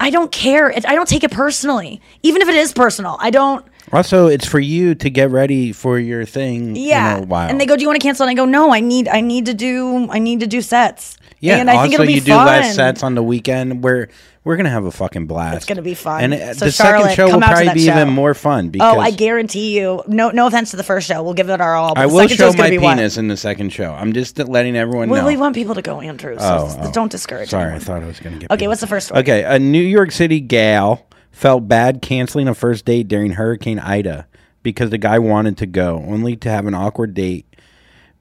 [0.00, 0.68] I don't care.
[0.70, 3.16] It- i don't take it personally even if it is personal.
[3.20, 7.26] I don't Also, it's for you to get ready for your thing yeah in a
[7.26, 7.48] while.
[7.48, 8.24] and they go do you want to cancel?
[8.26, 11.16] And i go no i need i need to do i need to do sets
[11.44, 13.82] yeah, and i think also it'll be you do fun less sets on the weekend
[13.84, 14.08] where
[14.44, 15.56] we're gonna have a fucking blast.
[15.56, 16.22] It's gonna be fun.
[16.22, 17.92] And uh, So the Charlotte, second show will probably be show.
[17.92, 20.02] even more fun because oh, I guarantee you.
[20.06, 21.22] No, no offense to the first show.
[21.22, 21.94] We'll give it our all.
[21.94, 23.92] But I the will show gonna my penis in the second show.
[23.92, 25.28] I'm just letting everyone Well, know.
[25.28, 26.36] we want people to go, Andrew.
[26.38, 26.92] So Oh, oh.
[26.92, 27.48] don't discourage.
[27.48, 27.80] Sorry, anyone.
[27.80, 28.50] I thought I was going to get.
[28.50, 29.20] Okay, what's the first one?
[29.20, 34.26] Okay, a New York City gal felt bad canceling a first date during Hurricane Ida
[34.62, 37.46] because the guy wanted to go, only to have an awkward date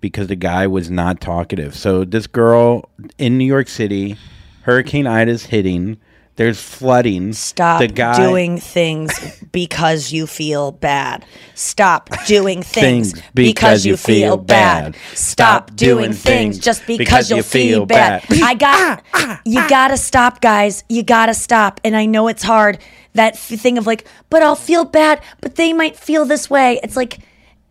[0.03, 1.73] because the guy was not talkative.
[1.75, 4.17] So this girl in New York City,
[4.63, 5.97] Hurricane Ida's hitting.
[6.35, 7.31] There's flooding.
[7.31, 11.25] Stop the guy, doing things because you feel bad.
[11.55, 14.97] Stop doing things, because, you feel bad.
[15.13, 18.25] Stop doing things just because, you'll feel bad.
[18.29, 19.03] I got
[19.45, 20.83] you gotta stop, guys.
[20.89, 21.79] You gotta stop.
[21.85, 22.79] And I know it's hard.
[23.13, 26.79] That f- thing of like, but I'll feel bad, but they might feel this way.
[26.83, 27.19] It's like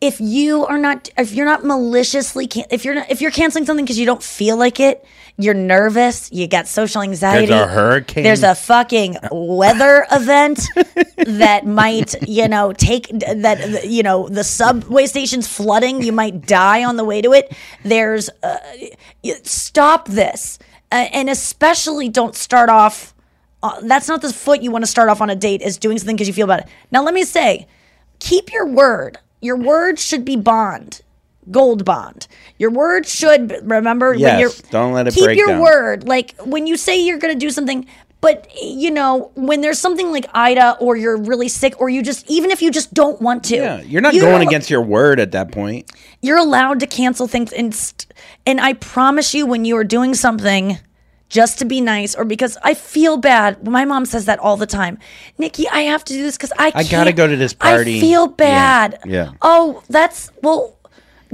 [0.03, 3.65] if you are not if you're not maliciously can- if you're not if you're canceling
[3.65, 5.05] something because you don't feel like it
[5.39, 8.25] you're nervous you got social anxiety There's a hurricane.
[8.25, 10.61] there's a fucking weather event
[11.17, 16.85] that might you know take that you know the subway station's flooding you might die
[16.85, 18.59] on the way to it there's uh,
[19.45, 20.59] stop this
[20.91, 23.15] uh, and especially don't start off
[23.63, 25.97] uh, that's not the foot you want to start off on a date is doing
[25.97, 27.67] something because you feel bad now let me say
[28.19, 29.19] keep your word.
[29.43, 31.03] Your word should be bond,
[31.51, 32.29] gold bond.
[32.59, 35.61] Your word should remember when Yes, you're don't let it keep your down.
[35.61, 36.09] word.
[36.09, 37.85] Like when you say you're going to do something,
[38.21, 42.25] but you know when there's something like Ida or you're really sick or you just
[42.31, 45.19] even if you just don't want to, Yeah, you're not you're going against your word
[45.19, 45.91] at that point.
[46.23, 48.07] You're allowed to cancel things, and st-
[48.47, 50.79] and I promise you, when you are doing something.
[51.33, 53.67] Just to be nice, or because I feel bad.
[53.67, 54.99] My mom says that all the time.
[55.39, 56.91] Nikki, I have to do this because I I can't.
[56.91, 57.97] gotta go to this party.
[57.97, 58.99] I feel Yeah, bad.
[59.07, 59.33] yeah.
[59.41, 60.77] Oh, that's well.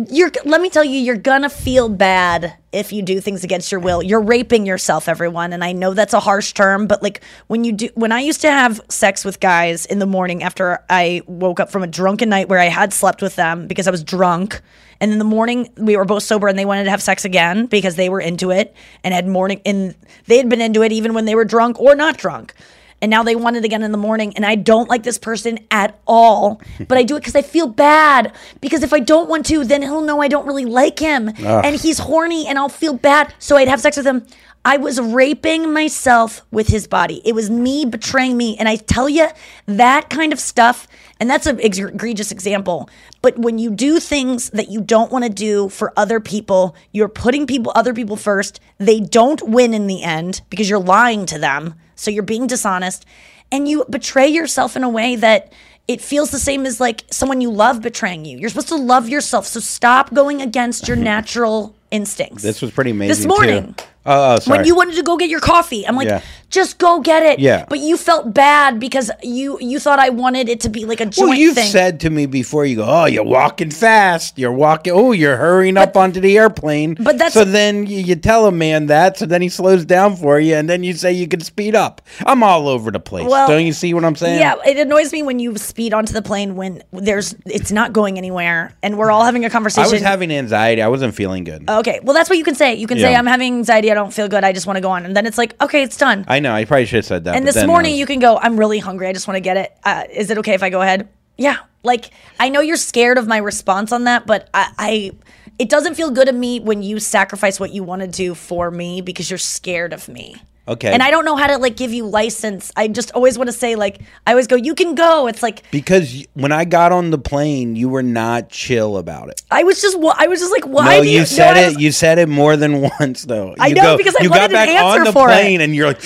[0.09, 3.81] you're let me tell you you're gonna feel bad if you do things against your
[3.81, 7.65] will you're raping yourself everyone and i know that's a harsh term but like when
[7.65, 11.21] you do when i used to have sex with guys in the morning after i
[11.27, 14.05] woke up from a drunken night where i had slept with them because i was
[14.05, 14.61] drunk
[15.01, 17.67] and in the morning we were both sober and they wanted to have sex again
[17.67, 18.75] because they were into it
[19.05, 19.95] and had morning and
[20.27, 22.55] they had been into it even when they were drunk or not drunk.
[23.01, 25.61] And now they want it again in the morning and i don't like this person
[25.71, 26.61] at all.
[26.89, 29.83] But i do it because i feel bad because if i don't want to then
[29.83, 31.29] he'll know i don't really like him.
[31.29, 31.65] Ugh.
[31.65, 33.33] and he's horny and i'll feel bad.
[33.39, 34.27] So i'd have sex with him.
[34.65, 37.23] I was raping myself with his body.
[37.25, 38.57] It was me betraying me.
[38.59, 39.29] And i tell you
[39.67, 40.89] that kind of stuff
[41.21, 42.89] and that's an egregious example
[43.23, 47.09] but when you do things that you don't want to do for other people you're
[47.09, 51.39] putting people other people first they don't win in the end because you're lying to
[51.39, 53.05] them so you're being dishonest
[53.51, 55.53] and you betray yourself in a way that
[55.89, 58.39] it feels the same as like someone you love betraying you.
[58.39, 59.47] You're supposed to love yourself.
[59.47, 62.43] So stop going against your natural instincts.
[62.43, 63.09] This was pretty amazing.
[63.09, 63.75] This morning.
[63.75, 63.85] Too.
[64.09, 64.59] Oh, oh, sorry.
[64.59, 66.21] When you wanted to go get your coffee, I'm like, Yeah.
[66.51, 67.39] just go get it.
[67.39, 67.67] Yeah.
[67.69, 71.07] But you felt bad because you you thought I wanted it to be like a
[71.07, 71.71] joint Well, you've thing.
[71.71, 74.39] said to me before, you go, "Oh, you're walking fast.
[74.39, 74.93] You're walking.
[74.95, 78.53] Oh, you're hurrying up onto the airplane." But that's- so then you, you tell a
[78.53, 81.41] man that, so then he slows down for you, and then you say you can
[81.41, 82.01] speed up.
[82.25, 83.29] I'm all over the place.
[83.29, 84.39] Well, Don't you see what I'm saying?
[84.41, 88.17] Yeah, it annoys me when you speed onto the plane when there's it's not going
[88.17, 89.89] anywhere and we're all having a conversation.
[89.89, 90.81] I was having anxiety.
[90.83, 91.69] I wasn't feeling good.
[91.69, 92.75] Okay, well that's what you can say.
[92.75, 93.19] You can say Yeah.
[93.19, 93.91] I'm having anxiety.
[93.91, 94.45] I don't feel good.
[94.45, 96.25] I just want to go on, and then it's like, okay, it's done.
[96.29, 96.55] I know.
[96.55, 97.35] I probably should have said that.
[97.37, 98.39] and this morning was- you can go.
[98.39, 99.09] I'm really hungry.
[99.09, 99.77] I just want to get it.
[99.85, 101.09] Uh, is it okay if I go ahead?
[101.37, 101.57] Yeah.
[101.83, 105.11] Like I know you're scared of my response on that, but I, I
[105.59, 108.71] it doesn't feel good to me when you sacrifice what you want to do for
[108.71, 110.37] me because you're scared of me.
[110.69, 110.93] Okay.
[110.93, 112.71] And I don't know how to like give you license.
[112.77, 115.27] I just always want to say like I always go, you can go.
[115.27, 119.29] It's like because y- when I got on the plane, you were not chill about
[119.31, 119.43] it.
[119.51, 120.99] I was just wa- I was just like, why?
[120.99, 121.67] no, do you no, said I it.
[121.75, 123.55] was- you said it more than once, though.
[123.59, 125.33] I You know, because I you got an back on the for it.
[125.33, 126.03] plane, and you're like,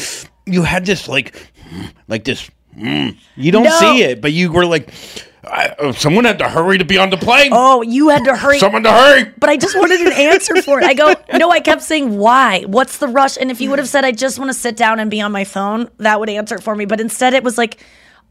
[0.47, 1.35] you had this like,
[2.09, 2.51] like this.
[2.77, 3.17] mm.
[3.37, 3.79] You don't No.
[3.81, 4.91] see it, but you were like,
[5.45, 7.51] I, uh, someone had to hurry to be on the plane.
[7.53, 8.59] Oh, you had to hurry.
[8.61, 9.25] Someone to hurry.
[9.39, 10.85] But I just wanted an answer for it.
[10.85, 12.63] I go, no, I kept saying, why?
[12.63, 13.37] What's the rush?
[13.37, 15.33] And if you would have said, I just want to sit down and be on
[15.33, 16.85] my phone, that would answer it for me.
[16.85, 17.85] But instead, it was like,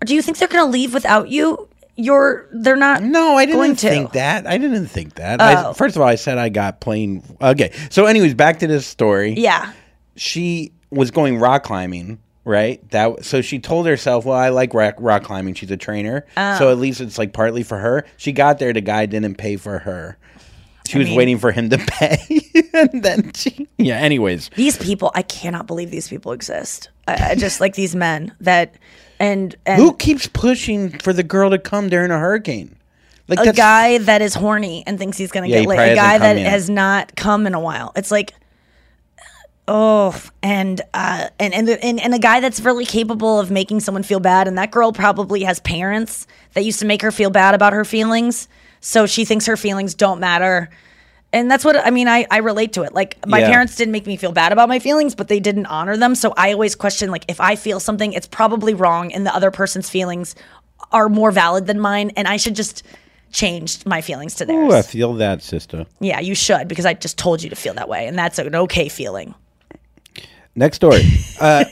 [0.05, 1.67] do you think they're going to leave without you?
[1.97, 3.03] You're, they're not.
[3.03, 3.89] No, I didn't going to.
[3.89, 4.47] think that.
[4.47, 5.41] I didn't think that.
[5.41, 5.73] I, Oh.
[5.73, 7.21] first of all, I said I got plane.
[7.41, 9.33] Okay, so anyways, back to this story.
[9.33, 9.73] Yeah.
[10.15, 12.87] she was going rock climbing, right?
[12.91, 15.53] That so she told herself, "Well, I like rock, rock climbing.
[15.55, 16.57] She's a trainer, Oh.
[16.57, 19.57] so at least it's like partly for her." She got there, the guy didn't pay
[19.57, 20.17] for her.
[20.87, 22.19] She I was mean- waiting for him to pay,
[22.73, 23.97] and then she, yeah.
[23.97, 26.89] Anyways, These people, I cannot believe these people exist.
[27.07, 28.75] I, I just like these men that,
[29.19, 32.75] and, and who keeps pushing for the girl to come during a hurricane?
[33.27, 35.91] Like a guy that is horny and thinks he's gonna Yeah, he get laid.
[35.93, 36.49] A guy that yet.
[36.49, 37.93] has not come in a while.
[37.95, 38.33] It's like,
[39.67, 44.03] oh, and uh, and and and and a guy that's really capable of making someone
[44.03, 44.47] feel bad.
[44.47, 47.85] And that girl probably has parents that used to make her feel bad about her
[47.85, 48.47] feelings,
[48.79, 50.69] so she thinks her feelings don't matter.
[51.33, 52.09] And that's what I mean.
[52.09, 52.93] I, I relate to it.
[52.93, 53.49] Like my Yeah.
[53.49, 56.13] parents didn't make me feel bad about my feelings, but they didn't honor them.
[56.13, 59.51] So I always question like if I feel something, it's probably wrong, and the other
[59.51, 60.35] person's feelings
[60.91, 62.83] are more valid than mine, and I should just
[63.31, 64.73] change my feelings to theirs.
[64.73, 65.85] Ooh, I feel that, sister.
[66.01, 68.53] Yeah, you should because I just told you to feel that way, and that's an
[68.53, 69.33] okay feeling.
[70.55, 71.03] Next story.
[71.41, 71.63] Uh,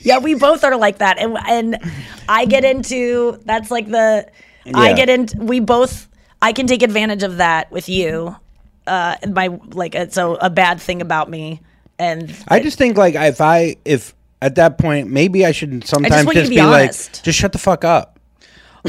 [0.00, 1.78] Yeah, we both are like that, and and
[2.28, 4.28] I get into that's like the
[4.72, 6.08] I get into we both
[6.40, 8.34] I can take advantage of that with you.
[8.86, 11.60] Uh, my like it's a, a bad thing about me,
[11.98, 16.24] and I just think like if I if at that point maybe I should sometimes
[16.24, 16.90] want you just be, be like,
[17.22, 18.20] just shut the fuck up.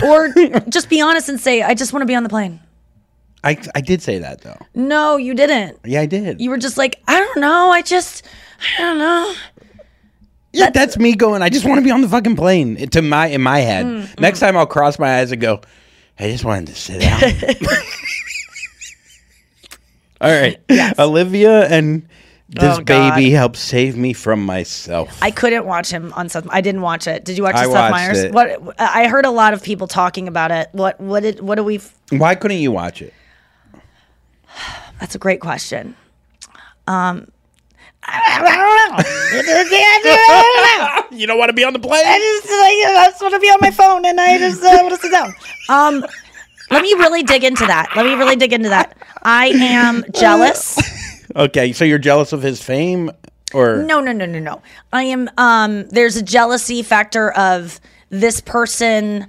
[0.03, 0.29] or
[0.69, 2.59] just be honest and say I just want to be on the plane.
[3.43, 4.59] I I did say that though.
[4.75, 5.79] No, you didn't.
[5.83, 6.39] Yeah, I did.
[6.41, 7.71] You were just like I don't know.
[7.71, 8.23] I just
[8.77, 9.33] I don't know.
[10.53, 11.41] Yeah, that's, me going.
[11.43, 12.77] I just want to be on the fucking plane.
[12.89, 13.85] To my in my head.
[13.85, 15.61] Mm, Next time I'll cross my eyes and go.
[16.19, 17.21] I just wanted to sit down.
[20.19, 20.59] All right,
[20.97, 22.07] Olivia and
[22.49, 25.15] this Oh, baby helped save me from myself.
[25.21, 26.47] I couldn't watch him on Seth.
[26.49, 27.23] I didn't watch it.
[27.23, 28.17] Did you watch I Seth Meyers?
[28.23, 28.31] it.
[28.31, 30.69] What I heard a lot of people talking about it.
[30.71, 31.81] What what did what do we?
[32.09, 33.13] Why couldn't you watch it?
[34.99, 35.95] That's a great question.
[36.87, 37.27] Um, I don't know.
[41.11, 42.03] you don't want to be on the plane.
[42.05, 44.79] I just like, I just want to be on my phone and I just uh,
[44.81, 45.33] want to sit down.
[45.69, 46.05] Um,
[46.69, 47.89] let me really dig into that.
[47.95, 48.95] Let me really dig into that.
[49.23, 50.77] I am jealous.
[51.35, 53.11] Okay, so you're jealous of his fame,
[53.53, 54.61] or No, no, no, no, no.
[54.93, 55.29] I am.
[55.37, 57.79] Um, there's a jealousy factor of
[58.09, 59.27] this person.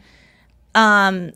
[0.74, 1.32] Um,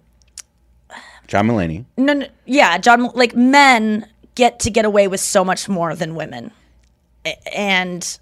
[1.26, 1.84] John Mulaney.
[1.96, 3.10] No, no, yeah, John.
[3.14, 6.52] Like men get to get away with so much more than women,
[7.54, 8.18] and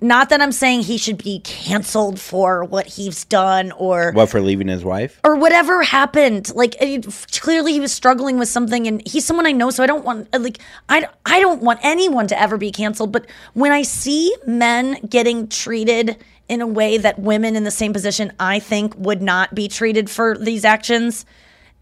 [0.00, 4.40] not that I'm saying he should be canceled for what he's done or What for
[4.40, 5.18] leaving his wife?
[5.24, 6.54] or whatever happened.
[6.54, 7.06] Like it,
[7.40, 10.28] clearly he was struggling with something, and he's someone I know, so I don't want
[10.34, 13.12] uh, like I I don't want anyone to ever be canceled.
[13.12, 16.16] But when I see men getting treated
[16.48, 20.10] in a way that women in the same position I think would not be treated
[20.10, 21.24] for these actions.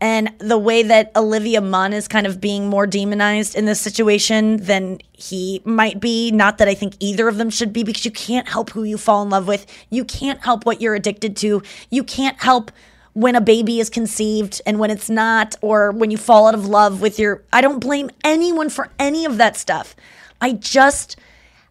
[0.02, 4.56] And the way that Olivia Munn is kind of being more demonized in this situation
[4.56, 6.32] than he might be.
[6.32, 8.98] Not that I think either of them should be, because you can't help who you
[8.98, 9.64] fall in love with.
[9.90, 11.62] You can't help what you're addicted to.
[11.88, 12.72] You can't help
[13.12, 16.66] when a baby is conceived and when it's not, or when you fall out of
[16.66, 17.44] love with your.
[17.52, 19.94] I don't blame anyone for any of that stuff.
[20.40, 21.16] I just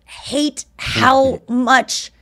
[0.05, 1.63] hate how mm-hmm.
[1.65, 2.13] much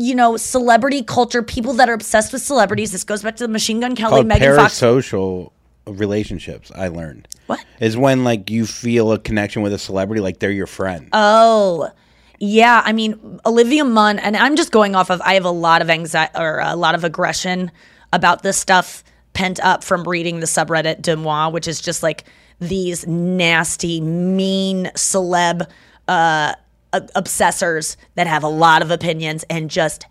[0.00, 3.52] you know celebrity culture people that are obsessed with celebrities this goes back to the
[3.52, 5.50] machine gun kelly megan fox parasocial
[5.86, 6.70] relationships.
[6.74, 7.28] I learned.
[7.46, 7.64] What?
[7.80, 11.08] is when like you feel a connection with a celebrity, like they're your friend.
[11.12, 11.90] Oh,
[12.38, 12.82] yeah.
[12.84, 15.20] I mean, Olivia Munn, and I'm just going off of.
[15.22, 17.70] I have a lot of anxiety or a lot of aggression
[18.12, 22.24] about this stuff pent up from reading the subreddit Deuxmoi, which is just like
[22.60, 25.68] these nasty, mean celeb
[26.06, 26.54] uh,
[27.00, 30.06] obsessors that have a lot of opinions and just,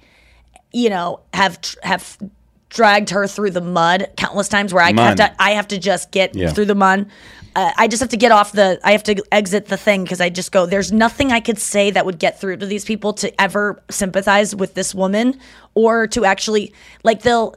[0.71, 2.17] you know, have have
[2.69, 6.11] dragged her through the mud countless times where I have to I have to just
[6.11, 6.49] get Yeah.
[6.51, 7.05] through the mud.
[7.55, 8.79] Uh, I just have to get off the.
[8.83, 10.65] I have to exit the thing because I just go.
[10.65, 14.55] There's nothing I could say that would get through to these people to ever sympathize
[14.55, 15.39] with this woman
[15.75, 16.73] or to actually
[17.03, 17.55] like they'll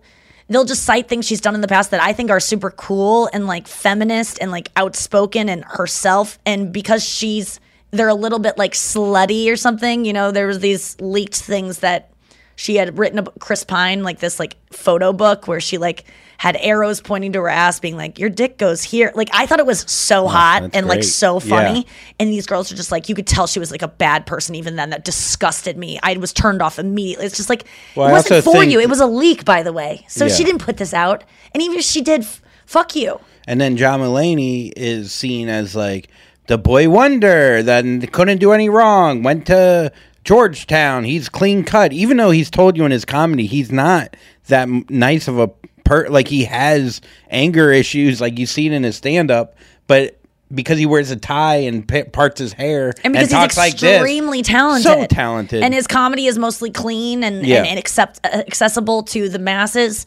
[0.50, 3.30] they'll just cite things she's done in the past that I think are super cool
[3.32, 6.38] and like feminist and like outspoken and herself.
[6.44, 7.58] And because she's
[7.96, 10.04] they're a little bit like slutty or something.
[10.04, 12.10] You know, there was these leaked things that
[12.54, 16.04] she had written about Chris Pine, like this like photo book where she like
[16.38, 19.58] had arrows pointing to her ass, being like, "Your dick goes here." Like I thought
[19.58, 21.80] it was so hot that's and like so funny.
[21.80, 21.92] Yeah.
[22.20, 24.54] And these girls are just like, you could tell she was like a bad person
[24.54, 24.90] even then.
[24.90, 25.98] That disgusted me.
[26.02, 27.26] I was turned off immediately.
[27.26, 28.80] It's just like Well, it wasn't for think- you.
[28.80, 30.04] It was a leak, by the way.
[30.08, 30.34] So Yeah.
[30.34, 31.24] she didn't put this out.
[31.52, 33.18] And even if she did, f- fuck you.
[33.46, 36.08] And then John Mulaney is seen as like
[36.48, 39.22] the boy wonder that couldn't do any wrong.
[39.22, 39.92] Went to
[40.24, 41.04] Georgetown.
[41.04, 44.16] He's clean cut, even though he's told you in his comedy he's not
[44.48, 45.48] that nice of a
[45.84, 46.08] per.
[46.08, 50.18] Like he has anger issues, like you see it in his stand up, but.
[50.54, 53.78] Because he wears a tie and p- parts his hair And because talks he's like
[53.78, 57.56] this, extremely talented, so talented, and his comedy is mostly clean and Yeah.
[57.56, 60.06] and, and accept, uh, accessible to the masses.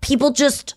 [0.00, 0.76] People just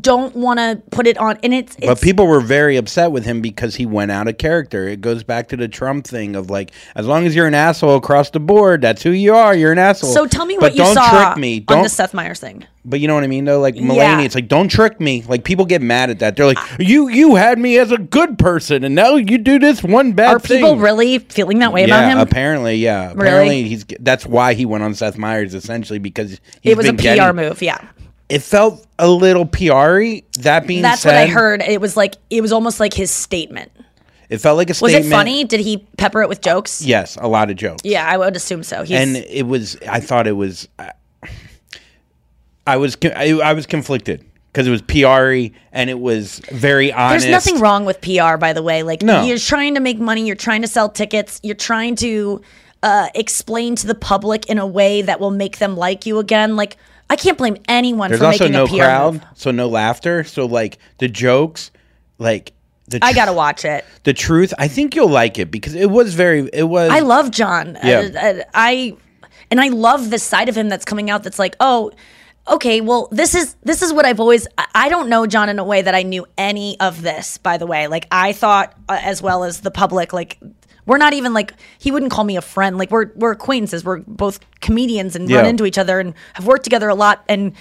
[0.00, 3.24] don't want to put it on, and it's, it's But people were very upset with
[3.24, 4.88] him because he went out of character.
[4.88, 7.96] It goes back to the Trump thing of like, as long as you're an asshole
[7.96, 9.54] across the board, that's who you are.
[9.54, 10.12] You're an asshole.
[10.12, 11.58] So tell me but what you saw trick me.
[11.68, 11.82] on Don't.
[11.84, 12.66] the Seth Meyers thing.
[12.84, 13.60] but you know what I mean, though.
[13.60, 14.20] Like Mulaney, Yeah.
[14.22, 15.22] it's like don't trick me.
[15.28, 16.34] Like people get mad at that.
[16.36, 19.84] They're like, you you had me as a good person, and now you do this
[19.84, 20.58] one bad Are thing.
[20.58, 22.18] people really feeling that way yeah, about him?
[22.18, 23.08] apparently, yeah.
[23.12, 23.20] Really?
[23.20, 26.92] Apparently, he's that's why he went on Seth Meyers essentially because he's it was a
[26.92, 27.78] been PR getting- move, yeah.
[28.28, 30.22] It felt a little PR-y.
[30.40, 30.90] That being said.
[30.90, 31.62] That's said, what I heard.
[31.62, 33.70] It was like it was almost like his statement.
[34.28, 35.04] It felt like a statement.
[35.04, 35.44] Was it funny?
[35.44, 36.82] Did he pepper it with jokes?
[36.82, 37.82] Yes, a lot of jokes.
[37.84, 38.82] Yeah, I would assume so.
[38.82, 40.90] He's, and it was i thought it was uh,
[42.66, 47.26] i was i, I was conflicted because it was pr and it was very honest
[47.26, 48.82] There's nothing wrong with PR, by the way.
[48.82, 49.24] Like No.
[49.24, 52.40] you're trying to make money, you're trying to sell tickets, you're trying to
[52.82, 56.56] uh, explain to the public in a way that will make them like you again.
[56.56, 56.76] Like
[57.08, 59.22] I can't blame anyone there's for also making no a PR crowd move.
[59.34, 61.70] so no laughter so like the jokes
[62.18, 62.52] like
[62.88, 63.84] the I gotta watch it.
[64.04, 67.30] the truth i think you'll like it because it was very it was I love
[67.30, 67.76] John.
[67.82, 67.98] Yeah.
[68.14, 68.96] Uh, uh, I
[69.50, 71.22] and I love this side of him that's coming out.
[71.22, 71.92] That's like, oh,
[72.48, 72.80] okay.
[72.80, 74.48] Well, this is this is what I've always.
[74.58, 77.38] I- I don't know John in a way that I knew any of this.
[77.38, 80.38] By the way, like I thought, uh, as well as the public, like.
[80.86, 82.78] We're not even like he wouldn't call me a friend.
[82.78, 83.84] Like we're we're acquaintances.
[83.84, 87.24] We're both comedians and run into each other and have worked together a lot.
[87.28, 87.52] And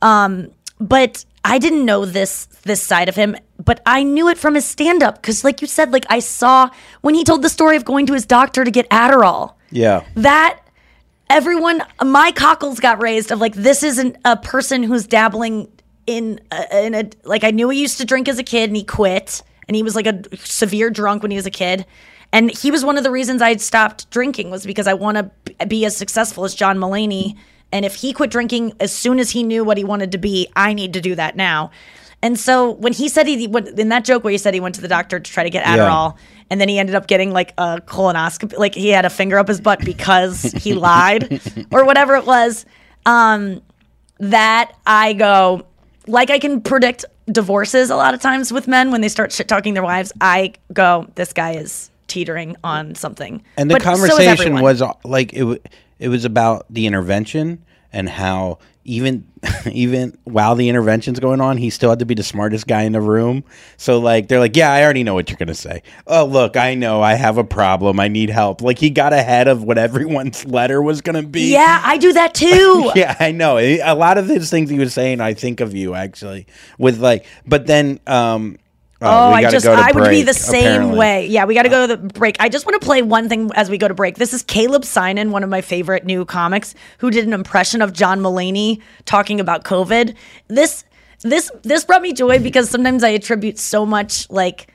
[0.00, 0.50] um,
[0.80, 4.64] but I didn't know this this side of him, but I knew it from his
[4.64, 6.70] stand up because, like you said, like I saw
[7.00, 9.54] when he told the story of going to his doctor to get Adderall.
[9.70, 10.60] yeah That
[11.30, 15.68] everyone, my cockles got raised of like this isn't a person who's dabbling
[16.06, 18.76] in a, in a like I knew he used to drink as a kid and
[18.76, 21.84] he quit and he was like a severe drunk when he was a kid.
[22.32, 25.66] And he was one of the reasons I stopped drinking was because I want to
[25.66, 27.36] be as successful as John Mulaney.
[27.72, 30.48] And if he quit drinking as soon as he knew what he wanted to be,
[30.54, 31.70] I need to do that now.
[32.20, 34.74] And so when he said he went in that joke where he said he went
[34.74, 35.76] to the doctor to try to get Yeah.
[35.78, 36.16] Adderall,
[36.50, 39.48] and then he ended up getting like a colonoscopy, like he had a finger up
[39.48, 42.66] his butt because he lied or whatever it was.
[43.06, 43.62] Um,
[44.18, 45.64] that I go,
[46.08, 49.46] like I can predict divorces a lot of times with men when they start shit
[49.46, 50.12] talking their wives.
[50.20, 53.42] I go, this guy is teetering on something.
[53.56, 54.62] And the But conversation everyone.
[54.62, 55.40] was uh, like it.
[55.40, 55.60] w-
[55.98, 59.26] It was about the intervention and how even
[59.70, 62.92] even while the intervention's going on, he still had to be the smartest guy in
[62.92, 63.44] the room.
[63.76, 65.82] So like they're like, yeah, I already know what you're gonna say.
[66.06, 67.98] Oh look, I know I have a problem.
[68.00, 68.62] I need help.
[68.62, 71.52] Like he got ahead of what everyone's letter was gonna be.
[71.52, 72.92] Yeah, I do that too.
[72.94, 73.58] yeah, I know.
[73.58, 76.46] A lot of these things he was saying, I think of you actually
[76.78, 77.26] with like.
[77.46, 78.56] But then, um,
[79.00, 80.98] Oh, we I just I would be the same apparently.
[80.98, 81.26] way.
[81.26, 82.36] Yeah, we got to go to the break.
[82.40, 84.16] I just want to play one thing as we go to break.
[84.16, 87.92] This is Caleb Synan, one of my favorite new comics, who did an impression of
[87.92, 90.16] John Mulaney talking about COVID.
[90.48, 90.84] This
[91.20, 94.72] this this brought me joy because sometimes I attribute so much like uh,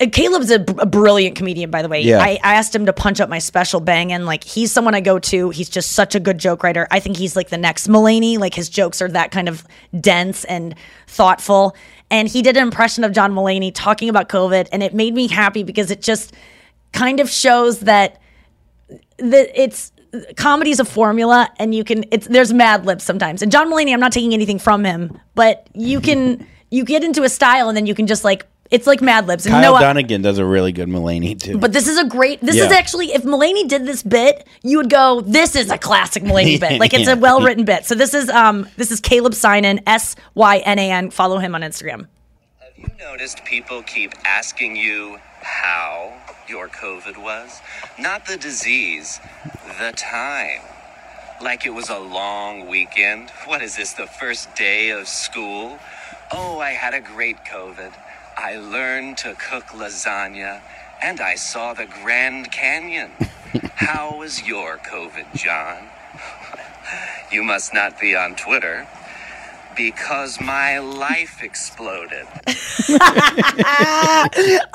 [0.00, 2.00] Uh, Caleb's a, a brilliant comedian, by the way.
[2.00, 2.20] Yeah.
[2.20, 5.00] I, I asked him to punch up my special bang, and like he's someone I
[5.00, 5.50] go to.
[5.50, 6.88] He's just such a good joke writer.
[6.90, 8.38] I think he's like the next Mulaney.
[8.38, 9.64] Like his jokes are that kind of
[10.00, 10.74] dense and
[11.06, 11.76] thoughtful.
[12.10, 15.28] And he did an impression of John Mulaney talking about COVID, and it made me
[15.28, 16.34] happy because it just
[16.92, 18.20] kind of shows that
[19.18, 19.92] that it's
[20.36, 24.00] comedy's a formula and you can it's there's mad libs sometimes and john mulaney i'm
[24.00, 27.86] not taking anything from him but you can you get into a style and then
[27.86, 30.72] you can just like it's like mad libs and Kyle no Dunnigan does a really
[30.72, 31.58] good Mulaney too.
[31.58, 34.90] but this is a great this is actually if mulaney did this bit you would
[34.90, 37.14] go this is a classic mulaney bit like it's Yeah.
[37.14, 41.62] a well-written bit so this is um this is caleb Synan s-y-n-a-n follow him on
[41.62, 42.06] instagram
[42.60, 46.12] Have you noticed people keep asking you how
[46.48, 47.60] your COVID was?
[47.98, 49.20] Not the disease,
[49.78, 50.60] the time.
[51.42, 53.30] Like it was a long weekend.
[53.46, 55.78] What is this, the first day of school?
[56.32, 57.92] Oh, I had a great COVID.
[58.42, 60.62] I learned to cook lasagna
[61.02, 63.10] and I saw the Grand Canyon.
[63.74, 65.88] How was your COVID, John?
[67.30, 68.88] You must not be on Twitter
[69.80, 72.26] because my life exploded.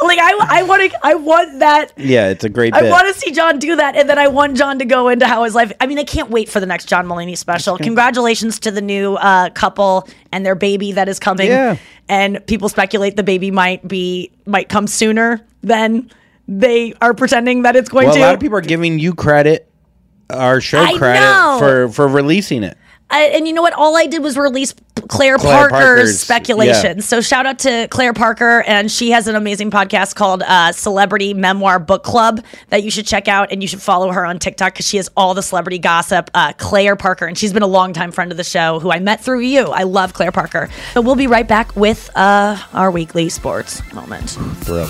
[0.01, 3.20] like i i want to i want that yeah, it's a great I want to
[3.20, 5.72] see John do that, and then I want John to go into how his life.
[5.80, 7.78] I mean, I can't wait for the next John Mulaney special.
[7.78, 11.47] Congratulations to the new uh, couple and their baby that is coming.
[11.47, 11.78] Yeah.
[12.10, 16.12] And people speculate the baby might be might come sooner than
[16.47, 18.22] they are pretending that it's going well, to.
[18.22, 19.70] a lot of people are giving you credit,
[20.30, 21.58] our show I credit know.
[21.60, 22.78] for for releasing it.
[23.10, 23.74] I, and you know what?
[23.74, 24.74] All I did was release
[25.08, 26.97] Claire, Claire Parker's, Parker's, speculation.
[26.97, 27.03] yeah.
[27.03, 31.34] So shout out to Claire Parker, and she has an amazing podcast called uh, Celebrity
[31.34, 34.74] Memoir Book Club that you should check out, and you should follow her on TikTok
[34.74, 36.32] because she has all the celebrity gossip.
[36.34, 39.24] Uh, Claire Parker, and she's been a longtime friend of the show, who I met
[39.24, 39.66] through you.
[39.66, 40.70] I love Claire Parker.
[40.93, 44.32] So we'll be right back with uh, our weekly sports moment.
[44.32, 44.89] Thrilled.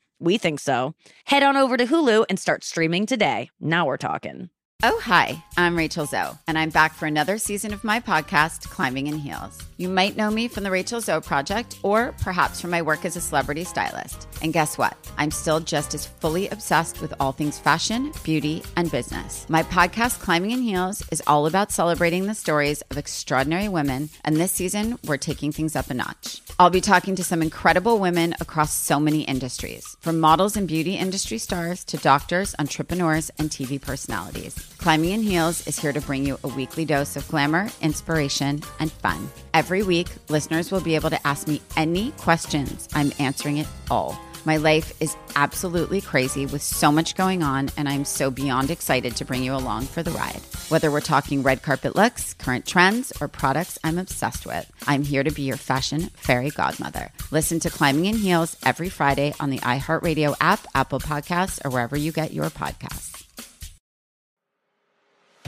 [0.21, 0.93] We think so.
[1.25, 3.49] Head on over to Hulu and start streaming today.
[3.59, 4.51] Now we're talking.
[4.83, 9.05] Oh, hi, I'm Rachel Zoe, and I'm back for another season of my podcast, Climbing
[9.05, 9.59] in Heels.
[9.77, 13.15] You might know me from the Rachel Zoe Project, or perhaps from my work as
[13.15, 14.27] a celebrity stylist.
[14.41, 14.97] And guess what?
[15.19, 19.47] I'm still just as fully obsessed with all things fashion, beauty, and business.
[19.49, 24.37] My podcast, Climbing in Heels, is all about celebrating the stories of extraordinary women, and
[24.37, 26.41] this season, we're taking things up a notch.
[26.61, 30.95] I'll be talking to some incredible women across so many industries, from models and beauty
[30.95, 34.53] industry stars to doctors, entrepreneurs, and TV personalities.
[34.77, 38.91] Climbing in Heels is here to bring you a weekly dose of glamour, inspiration, and
[38.91, 39.27] fun.
[39.55, 42.87] Every week, listeners will be able to ask me any questions.
[42.93, 44.21] I'm answering it all.
[44.43, 49.15] My life is absolutely crazy with so much going on, and I'm so beyond excited
[49.17, 50.41] to bring you along for the ride.
[50.69, 55.23] Whether we're talking red carpet looks, current trends, or products I'm obsessed with, I'm here
[55.23, 57.11] to be your fashion fairy godmother.
[57.29, 61.95] Listen to Climbing in Heels every Friday on the iHeartRadio app, Apple Podcasts, or wherever
[61.95, 63.23] you get your podcasts.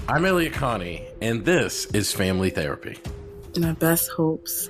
[0.07, 2.99] I'm Elliott Connie, and this is Family Therapy.
[3.57, 4.69] My best hopes.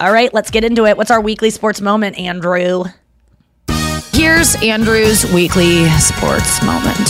[0.00, 0.96] All right, let's get into it.
[0.96, 2.84] What's our weekly sports moment, Andrew?
[4.12, 7.08] Here's Andrew's weekly sports moment.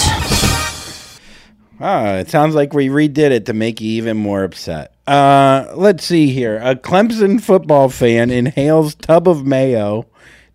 [1.80, 4.94] Ah, it sounds like we redid it to make you even more upset.
[5.06, 6.58] Uh, let's see here.
[6.62, 10.06] A Clemson football fan inhales tub of mayo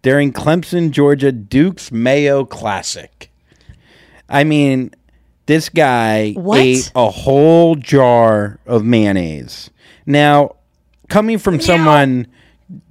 [0.02, 3.32] during Clemson Georgia Duke's Mayo Classic.
[4.28, 4.92] I mean,
[5.46, 6.60] this guy What?
[6.60, 9.70] ate a whole jar of mayonnaise.
[10.06, 10.56] Now,
[11.10, 12.28] coming from someone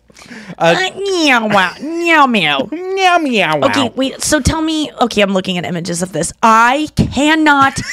[0.58, 1.74] Uh, meow, wow.
[1.82, 2.66] meow, meow.
[2.72, 3.60] meow, meow.
[3.62, 4.22] Okay, wait.
[4.22, 4.92] So tell me.
[5.02, 6.32] Okay, I'm looking at images of this.
[6.44, 7.80] I cannot.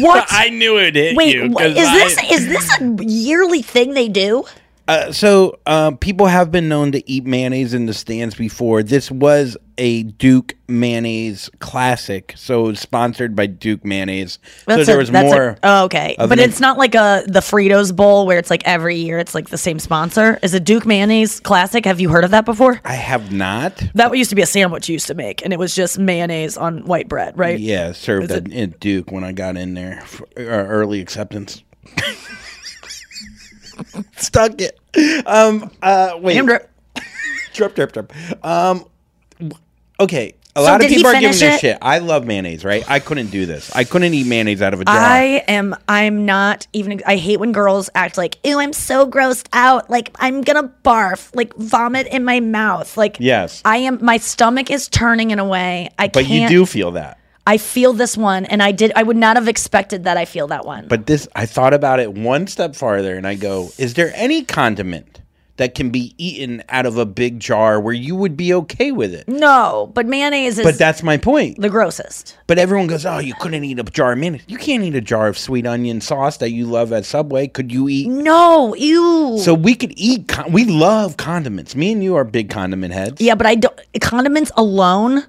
[0.00, 0.26] What?
[0.30, 1.50] I knew it hit Wait, you.
[1.50, 4.42] wha- 'cause is I- this is this a yearly thing they do?
[4.86, 8.82] Uh, so uh, people have been known to eat mayonnaise in the stands before.
[8.82, 14.38] This was a Duke mayonnaise classic, so it was sponsored by Duke mayonnaise.
[14.68, 15.56] so there a- was that's a- more.
[15.62, 19.18] oh, okay, but it's not like a the Fritos bowl where it's like every year
[19.18, 20.38] it's like the same sponsor.
[20.42, 21.86] Is it Duke mayonnaise classic?
[21.86, 22.80] Have you heard of that before?
[22.84, 23.82] I have not.
[23.94, 26.56] That used to be a sandwich you used to make, and it was just mayonnaise
[26.58, 27.58] on white bread, right?
[27.58, 31.62] Yeah, served at, at Duke when I got in there for uh, early acceptance.
[34.16, 34.78] Stuck it.
[35.26, 35.70] Um.
[35.82, 36.18] Uh.
[36.20, 36.34] Wait.
[36.34, 36.70] Damn drip.
[37.52, 37.74] drip.
[37.74, 37.92] Drip.
[37.92, 38.12] Drip.
[38.44, 38.84] Um.
[40.00, 40.34] Okay.
[40.56, 41.78] A So lot of people are giving finish this shit.
[41.82, 42.88] I love mayonnaise, right?
[42.88, 43.74] I couldn't do this.
[43.74, 44.94] I couldn't eat mayonnaise out of a jar.
[44.96, 45.74] I am.
[45.88, 47.02] I'm not even.
[47.04, 49.90] I hate when girls act like, "Ew, I'm so grossed out.
[49.90, 51.34] Like I'm gonna barf.
[51.34, 52.96] Like vomit in my mouth.
[52.96, 53.62] Like Yes.
[53.64, 53.98] I am.
[54.00, 56.28] My stomach is turning in a way I but can't.
[56.28, 57.18] But you do feel that.
[57.46, 58.92] I feel this one, and I did.
[58.96, 60.16] I would not have expected that.
[60.16, 60.88] I feel that one.
[60.88, 64.44] But this, I thought about it one step farther, and I go, is there any
[64.44, 65.20] condiment
[65.56, 69.12] that can be eaten out of a big jar where you would be okay with
[69.12, 69.28] it?
[69.28, 70.64] No, but mayonnaise is.
[70.64, 71.60] But that's my point.
[71.60, 72.36] the grossest.
[72.46, 74.42] But everyone goes, oh, you couldn't eat a jar of mayonnaise.
[74.48, 77.46] You can't eat a jar of sweet onion sauce that you love at Subway.
[77.48, 78.08] Could you eat?
[78.08, 79.38] No, ew.
[79.38, 80.28] So we could eat.
[80.28, 81.76] Con- we love condiments.
[81.76, 83.20] Me and you are big condiment heads.
[83.20, 83.78] Yeah, but I don't.
[84.00, 85.24] Condiments alone.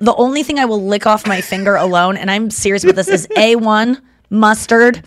[0.00, 3.08] The only thing I will lick off my finger alone, and I'm serious about this,
[3.08, 4.00] is A1
[4.30, 5.02] mustard,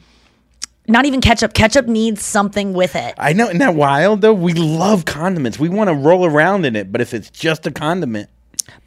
[0.88, 1.53] not even ketchup.
[1.53, 3.14] Ketchup needs something with it.
[3.18, 3.45] I know.
[3.45, 4.34] Isn't that wild though?
[4.34, 5.60] We love condiments.
[5.60, 8.30] We want to roll around in it, but if it's just a condiment,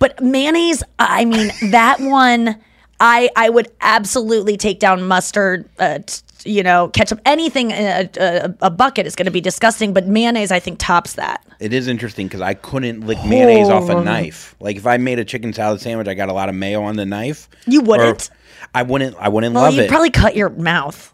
[0.01, 2.57] But mayonnaise, I mean, that one,
[3.03, 5.69] I I would absolutely take down mustard.
[5.79, 9.41] Uh, t- you know, ketchup, anything in a, a, a bucket is going to be
[9.41, 9.93] disgusting.
[9.93, 11.45] But mayonnaise, I think, tops that.
[11.61, 14.55] it is interesting because I couldn't lick mayonnaise off a knife.
[14.61, 16.97] Like if I made a chicken salad sandwich, I got a lot of mayo on
[16.97, 17.49] the knife.
[17.67, 18.31] You wouldn't.
[18.75, 19.17] I wouldn't.
[19.19, 19.89] I wouldn't Well, love you'd it.
[19.91, 21.13] probably cut your mouth.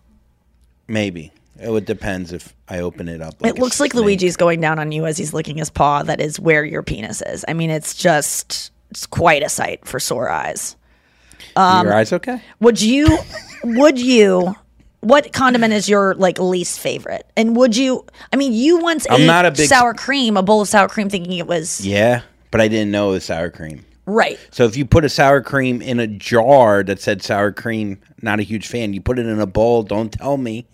[0.86, 3.35] Maybe it would depends if I open it up.
[3.44, 4.02] it looks like snake.
[4.05, 6.02] Luigi's going down on you as he's licking his paw.
[6.02, 7.44] That is where your penis is.
[7.48, 10.77] I mean, it's just it's quite a sight for sore eyes.
[11.59, 12.40] Um, Your eyes okay?
[12.60, 13.18] Would you?
[13.64, 14.55] Would you?
[15.01, 17.24] What condiment is your like least favorite?
[17.36, 18.05] And would you?
[18.32, 20.89] I mean, you once I'm ate not a big- sour cream, a bowl of sour
[20.89, 23.85] cream, thinking it was Yeah, but I didn't know it was sour cream.
[24.06, 24.39] right.
[24.51, 28.40] So if you put a sour cream in a jar that said sour cream, not
[28.40, 28.93] a huge fan.
[28.93, 29.82] You put it in a bowl.
[29.82, 30.66] Don't tell me.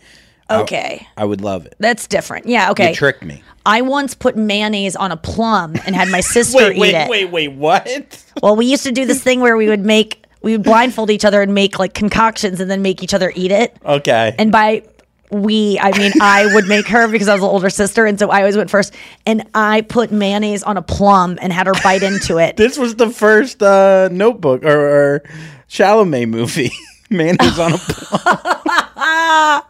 [0.50, 1.06] Okay.
[1.16, 1.74] I, would love it.
[1.78, 2.46] That's different.
[2.46, 2.70] Yeah.
[2.72, 2.90] Okay.
[2.90, 3.42] You tricked me.
[3.64, 7.08] I once put mayonnaise on a plum and had my sister Wait, eat wait, it.
[7.10, 7.52] wait, wait.
[7.52, 8.22] What?
[8.42, 11.24] Well, we used to do this thing where we would make we would blindfold each
[11.24, 13.74] other and make like concoctions and then make each other eat it.
[13.82, 14.34] Okay.
[14.38, 14.82] And by
[15.30, 18.30] we, I mean I would make her because I was the older sister, and so
[18.30, 18.94] I always went first.
[19.24, 22.56] And I put mayonnaise on a plum and had her bite into it.
[22.64, 25.22] This was the first uh, Notebook or, or
[25.68, 26.70] Chalamet movie.
[27.10, 29.62] Mayonnaise on a plum.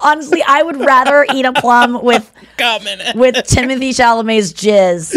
[0.00, 2.32] Honestly, I would rather eat a plum with
[3.14, 5.10] with Timothée Chalamet's jizz.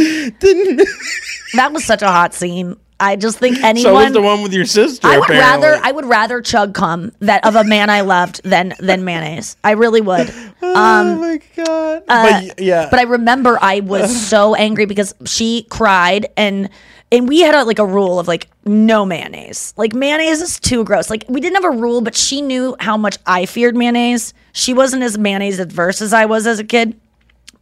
[1.53, 2.77] that was such a hot scene.
[2.99, 3.83] I just think anyone.
[3.83, 5.07] So was the one with your sister.
[5.07, 5.67] I would apparently.
[5.67, 9.55] rather I would rather chug cum that of a man I loved than than mayonnaise.
[9.63, 10.33] I really would.
[10.61, 12.03] oh my god!
[12.07, 16.69] Uh, but yeah, But I remember I was so angry because she cried and
[17.11, 19.73] and we had a, like a rule of like no mayonnaise.
[19.77, 21.09] Like mayonnaise is too gross.
[21.09, 24.33] Like we didn't have a rule, but she knew how much I feared mayonnaise.
[24.53, 26.99] She wasn't as mayonnaise adverse as I was as a kid.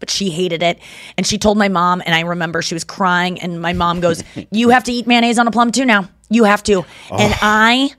[0.06, 0.78] But she hated it.
[1.18, 4.24] And she told my mom, and I remember she was crying, and my mom goes,
[4.52, 6.08] You have to eat mayonnaise on a plum too now.
[6.30, 6.86] You have to.
[7.10, 7.38] And oh.
[7.42, 7.90] I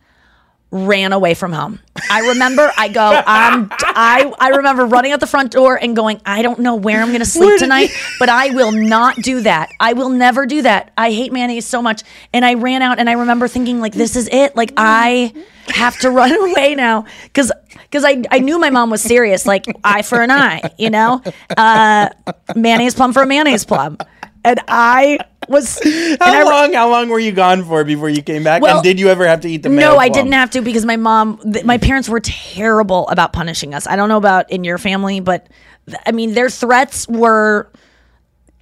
[0.84, 1.80] ran away from home.
[2.10, 6.42] I remember I go, I I remember running out the front door and going, I
[6.42, 9.70] don't know where I'm gonna sleep tonight, but I will not do that.
[9.80, 10.92] I will never do that.
[10.96, 12.02] I hate mayonnaise so much.
[12.32, 14.54] And I ran out and I remember thinking, like, this is it.
[14.56, 15.32] Like I
[15.68, 17.06] have to run away now.
[17.34, 20.90] Cause because I, I knew my mom was serious, like eye for an eye, you
[20.90, 21.22] know?
[21.56, 22.08] Uh
[22.54, 23.98] mayonnaise plum for a mayonnaise plum.
[24.46, 25.18] And I
[25.48, 25.80] was
[26.20, 26.72] how long?
[26.72, 28.62] How long were you gone for before you came back?
[28.62, 29.68] Well, and did you ever have to eat the?
[29.68, 30.12] no, I plum?
[30.24, 33.88] didn't have to because my mom, th- my parents were terrible about punishing us.
[33.88, 35.48] I don't know about in your family, but
[35.86, 37.68] th- I mean, their threats were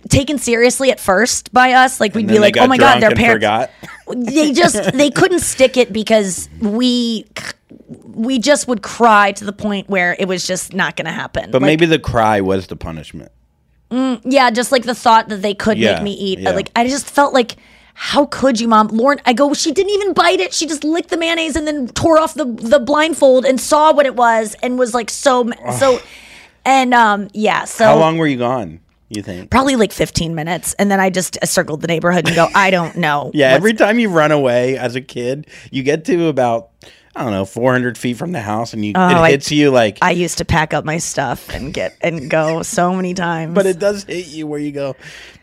[0.09, 2.01] taken seriously at first by us.
[2.01, 3.71] Like we'd be like, "Oh my god, their parents." forgot.
[4.07, 7.27] They just they couldn't stick it because we
[8.05, 11.51] we just would cry to the point where it was just not going to happen.
[11.51, 13.33] But Like, maybe the cry was the punishment.
[13.95, 16.39] Mm, yeah, just like the thought that they could Yeah, make me eat.
[16.41, 16.51] yeah.
[16.51, 17.57] Like I just felt like,
[17.95, 18.89] how could you, mom?
[18.89, 19.55] Lauren, I go.
[19.55, 20.53] She didn't even bite it.
[20.53, 24.05] She just licked the mayonnaise and then tore off the the blindfold and saw what
[24.07, 26.01] it was and was like so so.
[26.65, 27.65] And um, yeah.
[27.67, 28.81] So How long were you gone?
[29.11, 29.51] You think?
[29.51, 32.97] Probably like 15 minutes, and then I just circled the neighborhood and go, I don't
[32.97, 33.31] know.
[33.35, 36.71] Yeah, every time you run away as a kid, you get to about
[37.17, 39.71] I don't know 400 feet from the house, and you Oh, it I- hits you
[39.71, 39.99] like.
[40.03, 43.55] I used to pack up my stuff and get and go so many times.
[43.55, 44.97] but it does hit you where you go,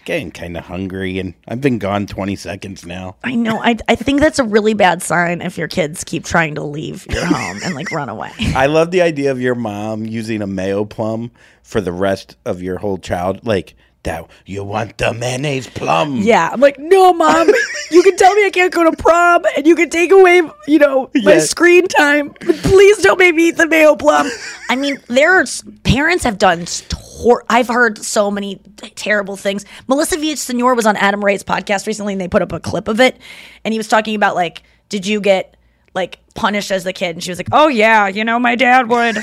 [0.03, 3.15] getting kind of hungry, and I've been gone 20 seconds now.
[3.23, 3.61] I know.
[3.63, 7.07] I, I think that's a really bad sign if your kids keep trying to leave
[7.09, 8.31] your home and like run away.
[8.55, 11.31] I love the idea of your mom using a mayo plum
[11.63, 13.45] for the rest of your whole child.
[13.45, 16.17] Like that, you want the mayonnaise plum?
[16.17, 17.49] Yeah, I'm like, no, mom.
[17.91, 20.79] You can tell me I can't go to prom, and you can take away, you
[20.79, 21.49] know, my Yes.
[21.49, 22.29] screen time.
[22.29, 24.29] But please don't make me eat the mayo plum.
[24.69, 26.65] I mean, there's parents have done.
[26.87, 28.61] Tor- I've heard so many
[28.95, 29.65] terrible things.
[29.89, 33.01] Melissa Villasenor was on Adam Ray's podcast recently, and they put up a clip of
[33.01, 33.17] it,
[33.65, 35.57] and he was talking about like, did you get
[35.93, 37.17] like punished as a kid?
[37.17, 39.17] And she was like, oh yeah, you know, my dad would.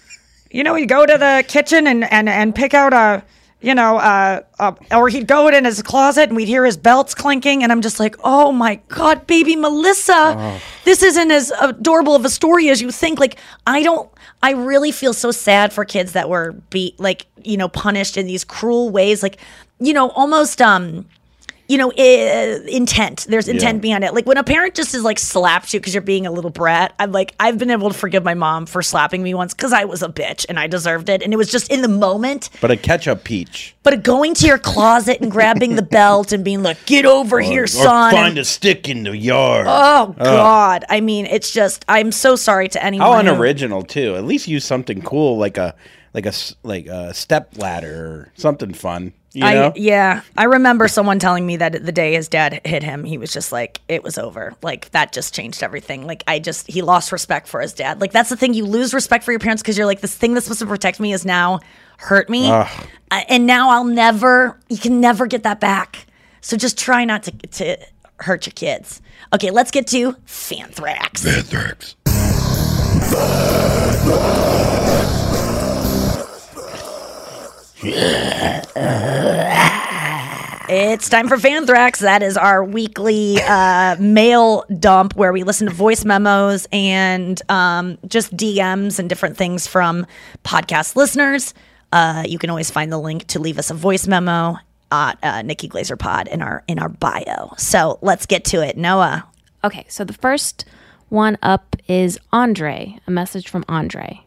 [0.50, 3.22] you know, he'd go to the kitchen and and and pick out a,
[3.64, 7.14] you know, uh, uh, or he'd go in his closet and we'd hear his belts
[7.14, 12.24] clinking, and I'm just like, oh my god, baby Melissa, this isn't as adorable of
[12.24, 13.18] a story as you think.
[13.18, 14.10] Like, I don't.
[14.42, 18.26] I really feel so sad for kids that were beat, like you know, punished in
[18.26, 19.38] these cruel ways, like
[19.80, 21.06] you know, almost um
[21.68, 23.26] you know, i- intent.
[23.28, 23.80] There's intent Yeah.
[23.80, 24.14] behind it.
[24.14, 26.92] Like when a parent just is like slaps you because you're being a little brat.
[26.98, 29.84] I'm like, I've been able to forgive my mom for slapping me once because I
[29.84, 31.22] was a bitch and I deserved it.
[31.22, 32.50] And it was just in the moment.
[32.60, 33.74] But a ketchup peach.
[33.82, 37.64] But going to your closet and grabbing the belt and being like, get over here,
[37.64, 38.12] Or son.
[38.12, 39.66] find and- a stick in the yard.
[39.68, 40.14] oh.
[40.18, 40.84] God.
[40.90, 43.06] I mean, it's just, I'm so sorry to anyone.
[43.06, 44.16] How who- unoriginal too.
[44.16, 45.74] At least use something cool like a
[46.12, 46.32] like a
[46.62, 49.12] like a step ladder or something fun.
[49.34, 49.66] You know?
[49.68, 53.18] I, yeah, I remember someone telling me that the day his dad hit him, he
[53.18, 54.54] was just like, it was over.
[54.62, 56.06] Like that just changed everything.
[56.06, 58.00] Like I just, he lost respect for his dad.
[58.00, 58.54] Like that's the thing.
[58.54, 61.00] You lose respect for your parents because you're like, this thing that's supposed to protect
[61.00, 61.60] me is now
[61.98, 62.48] hurt me,
[63.10, 64.58] Uh, and now I'll never.
[64.68, 66.06] You can never get that back.
[66.40, 67.76] So just try not to to
[68.20, 69.00] hurt your kids.
[69.32, 71.24] Okay, let's get to Fanthrax.
[71.24, 71.94] Fanthrax.
[80.66, 81.98] It's time for Fanthrax.
[81.98, 87.98] That is our weekly uh, mail dump where we listen to voice memos and um,
[88.06, 90.06] just DMs and different things from
[90.42, 91.52] podcast listeners.
[91.92, 94.56] Uh, you can always find the link to leave us a voice memo
[94.90, 97.52] at uh, Nikki Glaser Pod in our in our bio.
[97.58, 99.28] So let's get to it, Noah.
[99.62, 100.64] Okay, so the first
[101.10, 104.24] one up is Andre, a message from Andre.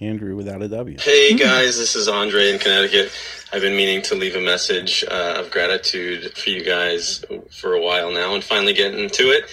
[0.00, 0.98] Andrew without a W.
[0.98, 3.12] Hey guys, this is Andre in Connecticut.
[3.52, 7.80] I've been meaning to leave a message uh, of gratitude for you guys for a
[7.80, 9.44] while now and finally getting to it.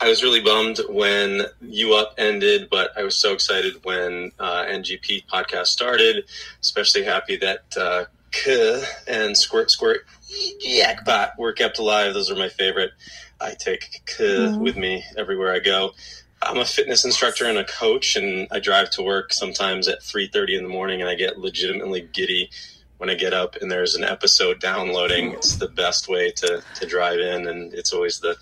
[0.00, 4.64] I was really bummed when You Up ended, but I was so excited when uh,
[4.64, 6.24] NGP podcast started.
[6.62, 10.06] Especially happy that uh, K and Squirt Squirt
[10.66, 12.14] Yakbot were kept alive.
[12.14, 12.92] Those are my favorite.
[13.42, 15.92] I take K with me everywhere I go.
[16.42, 20.56] I'm a fitness instructor and a coach, and I drive to work sometimes at 3:30
[20.56, 22.50] in the morning, and I get legitimately giddy
[22.98, 25.32] when I get up and there's an episode downloading.
[25.32, 28.36] It's the best way to to drive in, and it's always the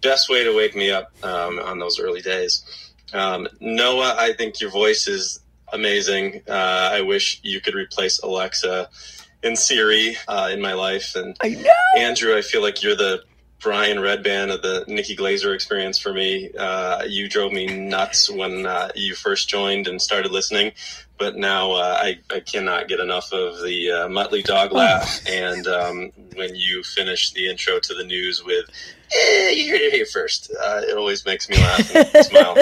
[0.00, 2.64] best way to wake me up um, on those early days.
[3.12, 5.40] Um, Noah, I think your voice is
[5.72, 6.42] amazing.
[6.48, 8.88] Uh, I wish you could replace Alexa
[9.42, 11.14] and Siri uh, in my life.
[11.14, 11.36] And
[11.96, 13.22] Andrew, I feel like you're the
[13.62, 16.50] Brian Redban of the Nikki Glaser experience for me.
[16.58, 20.72] Uh, you drove me nuts when uh, you first joined and started listening,
[21.16, 25.20] but now uh, I, I cannot get enough of the uh, Muttley dog laugh.
[25.28, 28.68] And um, when you finish the intro to the news with,
[29.14, 32.56] eh, you heard it here first, uh, it always makes me laugh and smile.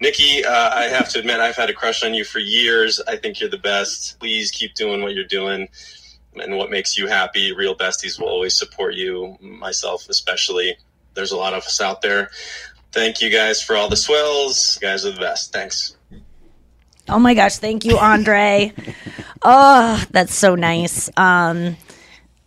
[0.00, 3.00] Nikki, uh, I have to admit, I've had a crush on you for years.
[3.06, 4.18] I think you're the best.
[4.18, 5.68] Please keep doing what you're doing
[6.36, 7.52] and what makes you happy.
[7.52, 10.76] Real besties will always support you, myself especially.
[11.14, 12.30] There's a lot of us out there.
[12.92, 14.78] Thank you guys for all the swells.
[14.80, 15.52] You guys are the best.
[15.52, 15.96] Thanks.
[17.08, 18.72] Oh my gosh, thank you, Andre.
[19.42, 21.08] oh, that's so nice.
[21.16, 21.76] Um,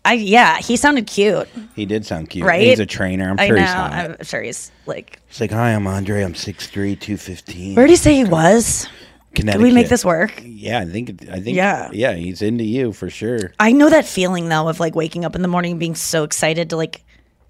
[0.06, 2.46] I yeah, he sounded cute, He did sound cute.
[2.46, 2.62] right?
[2.62, 3.30] He's a trainer.
[3.30, 3.62] I'm I sure know.
[3.62, 3.92] he's hot.
[3.94, 5.20] I'm sure he's like.
[5.28, 6.24] He's like, hi, I'm Andre.
[6.24, 7.76] I'm 6'3", 215.
[7.76, 8.88] Where did he say he was?
[9.34, 10.42] Can we make this work?
[10.44, 11.10] Yeah, I think.
[11.30, 11.56] I think.
[11.56, 11.90] Yeah.
[11.94, 13.54] Yeah, he's into you for sure.
[13.60, 16.24] I know that feeling though of like waking up in the morning and being so
[16.24, 17.04] excited to like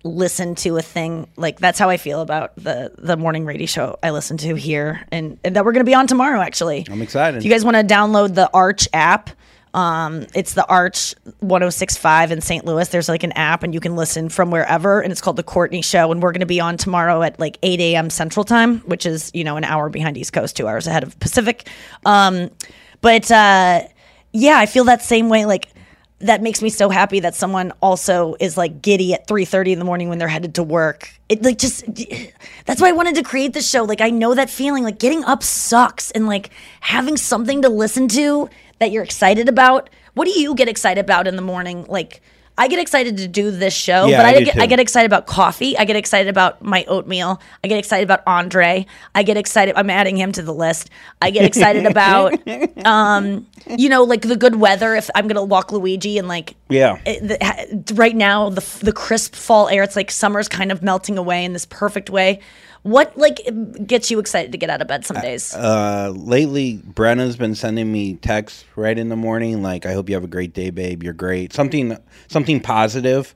[0.04, 1.28] listen to a thing.
[1.38, 5.06] Like that's how I feel about the the morning radio show I listen to here
[5.12, 6.86] and, and that we're going to be on tomorrow actually.
[6.90, 7.38] I'm excited.
[7.38, 9.32] If you guys want to download the Arch app,
[9.74, 12.66] um, it's the Arch 1065 in St.
[12.66, 12.88] Louis.
[12.90, 15.82] There's like an app and you can listen from wherever, and it's called The Courtney
[15.82, 16.12] Show.
[16.12, 18.10] And we're going to be on tomorrow at like 8 a.m.
[18.10, 21.18] Central Time, which is, you know, an hour behind East Coast, two hours ahead of
[21.20, 21.68] Pacific.
[22.06, 22.52] Um,
[23.02, 23.84] but uh,
[24.34, 25.46] yeah, I feel that same way.
[25.46, 25.70] Like,
[26.22, 29.86] that makes me so happy that someone also is like giddy at 3.30 in the
[29.86, 31.84] morning when they're headed to work it like just
[32.66, 35.24] that's why i wanted to create this show like i know that feeling like getting
[35.24, 38.48] up sucks and like having something to listen to
[38.82, 42.22] that you're excited about what do you get excited about in the morning like
[42.58, 44.62] I get excited to do this show, Yeah, but I I, get, too.
[44.62, 45.76] I get excited about coffee.
[45.78, 47.42] I get excited about my oatmeal.
[47.64, 48.86] I get excited about Andre.
[49.16, 49.74] I get excited.
[49.78, 50.90] I'm adding him to the list.
[51.22, 52.34] I get excited about,
[52.86, 54.94] um, you know, like the good weather.
[54.96, 57.00] If I'm gonna walk Luigi and like Yeah.
[57.06, 57.26] it,
[57.86, 61.46] the, right now the the crisp fall air it's like summer's kind of melting away
[61.46, 62.42] in this perfect way
[62.84, 63.40] what like
[63.86, 67.92] gets you excited to get out of bed some days Uh, lately, Brenna's been sending
[67.92, 71.04] me texts right in the morning, like "I hope you have a great day, babe.
[71.04, 71.98] You're great." Something,
[72.28, 73.36] something positive,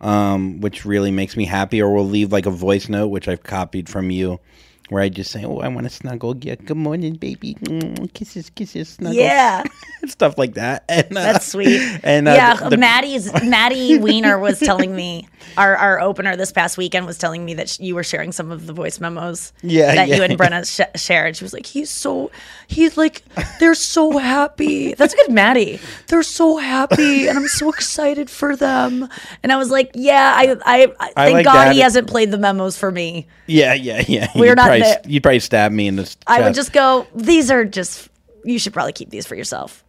[0.00, 1.82] um, which really makes me happy.
[1.82, 4.40] Or we'll leave like a voice note, which I've copied from you,
[4.88, 6.36] where I just say, "Oh, I want to snuggle.
[6.40, 7.54] Yeah, good morning, baby.
[7.62, 9.64] Mm, kisses, kisses, snuggles." Yeah.
[10.06, 10.84] stuff like that.
[10.88, 15.26] And, uh, that's sweet And uh, yeah the- the- maddie's maddie wiener was telling me
[15.56, 18.50] our our opener this past weekend was telling me that sh- you were sharing some
[18.52, 19.52] of the voice memos.
[19.62, 20.38] Yeah, that yeah, you and.
[20.38, 21.36] Brenna sh- shared.
[21.36, 22.30] She was like, "He's so,
[22.68, 23.22] he's like,
[23.58, 25.80] they're so happy." That's good, Maddie.
[26.08, 29.08] They're so happy, and I'm so excited for them.
[29.42, 32.38] And I was like, "Yeah, I, I, I thank like God he hasn't played the
[32.38, 34.28] memos for me." Yeah, yeah, yeah.
[34.34, 35.12] We're not probably.
[35.12, 36.22] You'd probably stab me in the chest.
[36.26, 38.08] I would just go, "These are just."
[38.44, 39.82] You should probably keep these for yourself.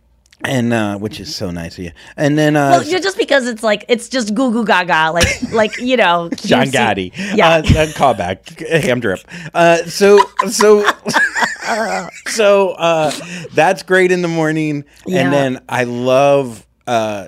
[0.44, 1.92] and uh, which is so nice of you.
[2.16, 5.78] And then uh, Well, just because it's like it's just goo goo gaga, like like
[5.80, 6.68] you know, John.
[6.68, 7.12] Gotti.
[7.36, 7.50] Yeah.
[7.50, 8.60] Uh, uh, callback.
[8.84, 9.20] Ham drip.
[9.54, 10.20] Uh, so
[10.50, 10.84] so
[12.28, 13.12] so uh,
[13.54, 14.84] that's great in the morning.
[15.06, 15.22] Yeah.
[15.22, 17.28] And then I love uh,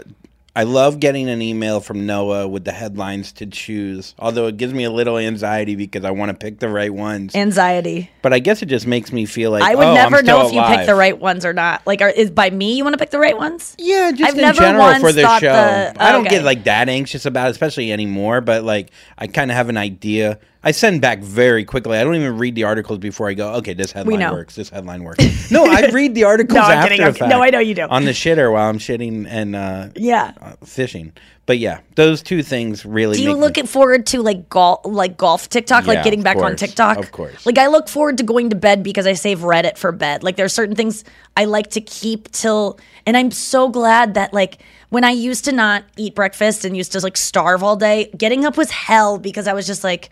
[0.59, 4.13] I love getting an email from Noah with the headlines to choose.
[4.19, 7.33] Although it gives me a little anxiety because I want to pick the right ones.
[7.33, 8.11] Anxiety.
[8.21, 10.53] But I guess it just makes me feel like I would oh, never know if
[10.53, 11.87] you pick the right ones or not.
[11.87, 13.73] Like, are, is by me you want to pick the right ones?
[13.79, 15.47] Yeah, just I've in never general for the show.
[15.47, 16.35] the- I don't okay.
[16.35, 18.41] get like that anxious about it, especially anymore.
[18.41, 20.39] But like, I kind of have an idea.
[20.61, 21.97] I send back very quickly.
[21.97, 23.53] I don't even read the articles before I go.
[23.55, 24.33] Okay, this headline know.
[24.33, 24.55] works.
[24.55, 25.49] This headline works.
[25.51, 27.19] no, I read the articles No, I'm after kidding, I'm fact.
[27.19, 27.29] kidding.
[27.29, 27.83] No, I know you do.
[27.83, 30.33] on the shitter while I'm shitting and uh, Yeah.
[30.41, 31.13] uh, fishing.
[31.45, 33.15] But yeah, those two things really.
[33.15, 36.19] Do you make me- look forward to like golf, like golf TikTok, Yeah, like getting
[36.19, 36.97] of back on course, TikTok?
[36.97, 37.45] of course.
[37.45, 40.23] Like I look forward to going to bed because I save Reddit for bed.
[40.23, 41.05] Like there are certain things
[41.37, 45.51] I like to keep till, and I'm so glad that like when I used to
[45.53, 49.47] not eat breakfast and used to like starve all day, getting up was hell because
[49.47, 50.09] I was just like.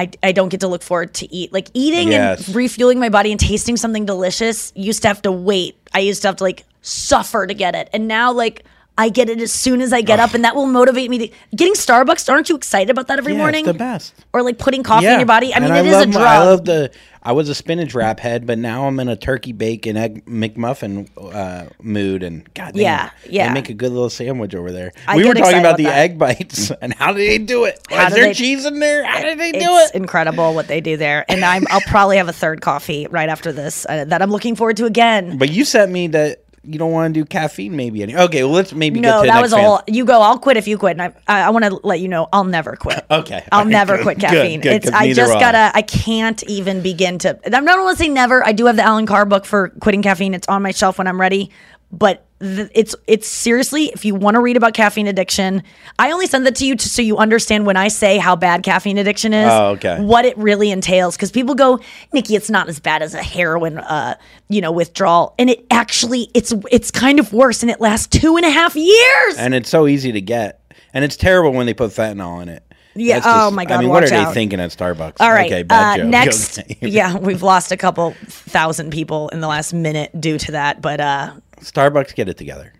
[0.00, 1.52] I, I don't get to look forward to eat.
[1.52, 2.46] Like eating Yes.
[2.46, 5.76] and refueling my body and tasting something delicious used to have to wait.
[5.92, 7.90] I used to have to like suffer to get it.
[7.92, 8.64] And now like
[9.00, 11.28] I get it as soon as I get up and that will motivate me to
[11.56, 12.30] getting Starbucks.
[12.30, 13.60] Aren't you excited about that every Yeah, morning?
[13.64, 14.14] It's the best.
[14.32, 15.52] Or like putting coffee in your body.
[15.54, 16.22] I and mean, it is love a drug.
[16.24, 16.90] I love the.
[17.22, 21.08] I was a spinach wrap head, but now I'm in a turkey bacon egg McMuffin
[21.18, 23.48] uh, mood, and God, damn, Yeah, yeah.
[23.48, 24.92] they make a good little sandwich over there.
[25.06, 25.98] I we were talking about about the that.
[25.98, 27.78] egg bites and how did they do it?
[27.90, 29.04] How Is do there they- cheese in there?
[29.04, 29.96] How did they do it's it?
[29.96, 31.26] incredible what they do there.
[31.28, 34.56] And I'm, I'll probably have a third coffee right after this uh, that I'm looking
[34.56, 35.36] forward to again.
[35.36, 38.14] But you sent me that you don't want to do caffeine, maybe any.
[38.14, 39.82] Okay, well let's maybe No, get to the that was all.
[39.86, 40.20] You go.
[40.20, 42.44] I'll quit if you quit, and I, I, I want to let you know I'll
[42.44, 43.04] never quit.
[43.10, 44.60] Okay, I'll right, never good, quit caffeine.
[44.60, 45.70] good, it's 'cause I just gotta.
[45.74, 47.38] I can't even begin to.
[47.56, 48.46] I'm not to say never.
[48.46, 50.34] I do have the Allen Carr book for quitting caffeine.
[50.34, 51.50] It's on my shelf when I'm ready.
[51.92, 53.86] But th- it's it's seriously.
[53.86, 55.62] If you want to read about caffeine addiction,
[55.98, 58.62] I only send that to you to, so you understand when I say how bad
[58.62, 59.50] caffeine addiction is.
[59.50, 60.00] Oh, okay.
[60.00, 61.80] What it really entails, because people go,
[62.12, 64.16] Nikki, it's not as bad as a heroin, uh,
[64.48, 68.36] you know, withdrawal, and it actually it's it's kind of worse, and it lasts two
[68.36, 69.36] and a half years.
[69.36, 70.60] and it's so easy to get,
[70.94, 72.64] and it's terrible when they put fentanyl in it.
[72.94, 75.16] Yeah, That's oh my God, I mean, what are watch they thinking at Starbucks?
[75.20, 75.46] All right.
[75.46, 76.06] Okay, bad uh, joke.
[76.10, 80.82] Next, yeah, we've lost a couple thousand people in the last minute due to that.
[80.82, 82.72] But uh, Starbucks, get it together.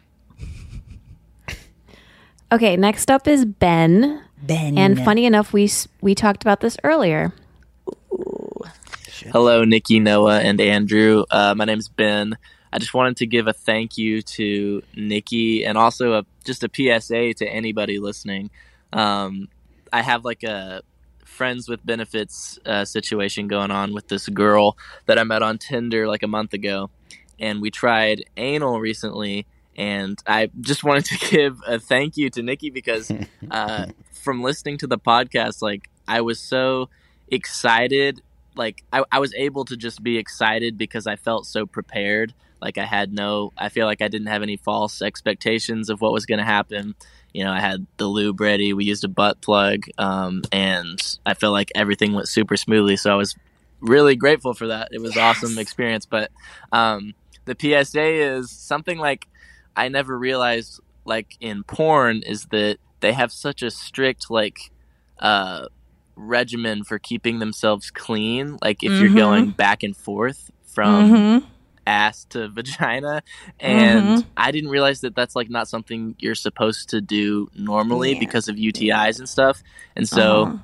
[2.53, 4.23] Okay, next up is Ben.
[4.43, 4.77] Ben.
[4.77, 5.71] And funny enough, we
[6.01, 7.33] we talked about this earlier.
[9.33, 11.25] Hello, Nikki, Noah, and Andrew.
[11.31, 12.37] Uh, my name's Ben.
[12.73, 16.71] I just wanted to give a thank you to Nikki and also a, just a
[16.73, 18.51] PSA to anybody listening.
[18.93, 19.49] Um,
[19.93, 20.83] I have like a
[21.25, 24.77] friends with benefits uh, situation going on with this girl
[25.07, 26.91] that I met on Tinder like a month ago,
[27.41, 29.47] and we tried anal recently.
[29.77, 33.11] And I just wanted to give a thank you to Nikki because
[33.51, 36.91] uh, from listening to the podcast, like I was so
[37.29, 38.21] excited.
[38.55, 42.35] Like I, I was able to just be excited because I felt so prepared.
[42.61, 46.13] Like I had no, I feel like I didn't have any false expectations of what
[46.13, 46.95] was going to happen.
[47.33, 48.75] You know, I had the lube ready.
[48.75, 52.97] We used a butt plug, um, and I feel like everything went super smoothly.
[52.97, 53.37] So I was
[53.81, 54.89] really grateful for that.
[54.91, 56.07] It was an awesome experience.
[56.07, 56.31] But
[56.73, 57.15] um,
[57.51, 58.03] the PSA
[58.37, 59.27] is something like
[59.77, 64.59] I never realized, like in porn, is that they have such a strict like
[65.19, 65.67] uh,
[66.17, 68.57] regimen for keeping themselves clean.
[68.63, 69.17] Like if you're Mhm.
[69.17, 71.45] going back and forth from Mhm.
[71.87, 73.23] ass to vagina,
[73.59, 74.25] and Mhm.
[74.37, 78.57] I didn't realize that that's like not something you're supposed to do normally because of
[78.57, 79.63] UTIs and stuff.
[79.97, 80.59] And so Uh-huh.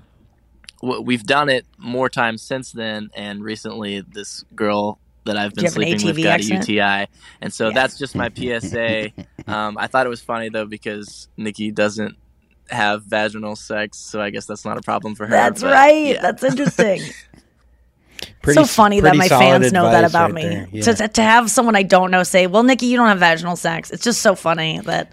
[0.82, 3.08] w- we've done it more times since then.
[3.14, 6.68] And recently, this girl that I've been you have an sleeping with ATV got accident?
[6.68, 7.06] a UTI,
[7.40, 9.10] and so that's just my PSA.
[9.46, 12.16] um, I thought it was funny though because Nikki doesn't
[12.70, 15.30] have vaginal sex, so I guess that's not a problem for her.
[15.30, 16.14] that's but right.
[16.14, 16.22] yeah.
[16.22, 17.02] That's interesting.
[18.42, 20.66] Pretty- so funny that my fans know that about right me.
[20.72, 20.82] yeah.
[20.84, 23.56] To, to, to have someone I don't know say, "Well, Nikki, you don't have vaginal
[23.56, 25.12] sex," it's just so funny that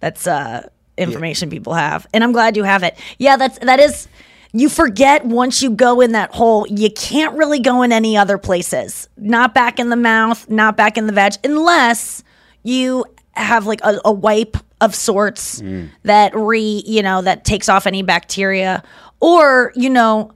[0.00, 2.96] that's uh, information people have, and I'm glad you have it.
[3.18, 4.08] Yeah, that's that is.
[4.56, 8.38] You forget once you go in that hole, you can't really go in any other
[8.38, 9.06] places.
[9.18, 12.24] Not back in the mouth, not back in the veg, unless
[12.62, 15.60] you have like a, a wipe of sorts
[16.04, 18.82] that re you know that takes off any bacteria
[19.20, 20.32] or you know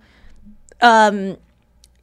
[0.82, 1.36] um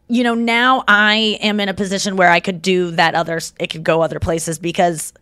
[0.07, 3.67] you know now i am in a position where i could do that other it
[3.67, 5.13] could go other places because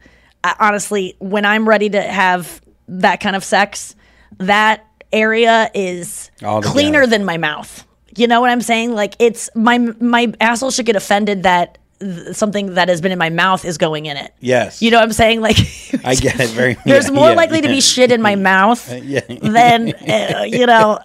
[0.43, 3.95] I, honestly when i'm ready to have that kind of sex
[4.37, 7.85] that area is cleaner than my mouth.
[8.15, 8.93] You know what i'm saying?
[8.93, 13.17] Like it's my my asshole should get offended that th- something that has been in
[13.19, 14.81] my mouth is going in it Yes.
[14.81, 15.57] you know what i'm saying like
[16.03, 18.91] I get it very there's yeah, more yeah, likely to be shit in my mouth
[19.03, 19.21] Yeah.
[19.29, 20.99] than uh, you know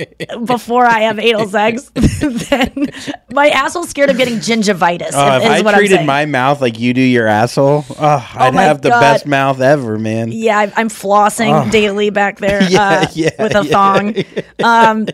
[0.44, 1.90] before I have anal sex.
[1.94, 2.88] then
[3.32, 5.10] my asshole's scared of getting gingivitis.
[5.14, 8.62] Oh, is if I treated my mouth like you do your asshole, oh, I'd my
[8.62, 10.32] have the best mouth ever, man.
[10.32, 11.70] yeah, I'm flossing Oh.
[11.70, 13.72] daily back there Yeah, uh, yeah, with a yeah.
[13.72, 14.14] thong.
[14.62, 15.06] Um,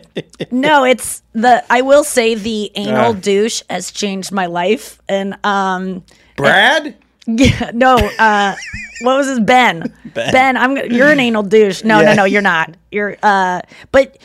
[0.51, 1.63] no, it's the.
[1.69, 3.13] I will say the anal Ah.
[3.13, 6.03] douche has changed my life, and um,
[6.35, 6.95] Brad.
[7.29, 7.95] Yeah, no.
[7.97, 8.55] Uh,
[9.01, 9.93] what was his Ben?
[10.13, 10.55] Ben.
[10.55, 10.77] I'm.
[10.77, 11.83] You're an anal douche.
[11.83, 12.13] No, Yeah.
[12.13, 12.23] no, no.
[12.23, 12.75] You're not.
[12.89, 13.17] You're.
[13.21, 13.59] Uh,
[13.91, 14.17] but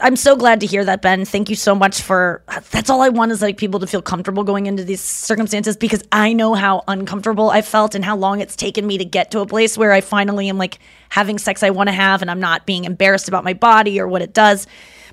[0.00, 1.26] I'm so glad to hear that, Ben.
[1.26, 2.42] Thank you so much for.
[2.70, 6.02] That's all I want is like people to feel comfortable going into these circumstances because
[6.10, 9.40] I know how uncomfortable I felt and how long it's taken me to get to
[9.40, 10.78] a place where I finally am like
[11.10, 14.08] having sex I want to have and I'm not being embarrassed about my body or
[14.08, 14.66] what it does.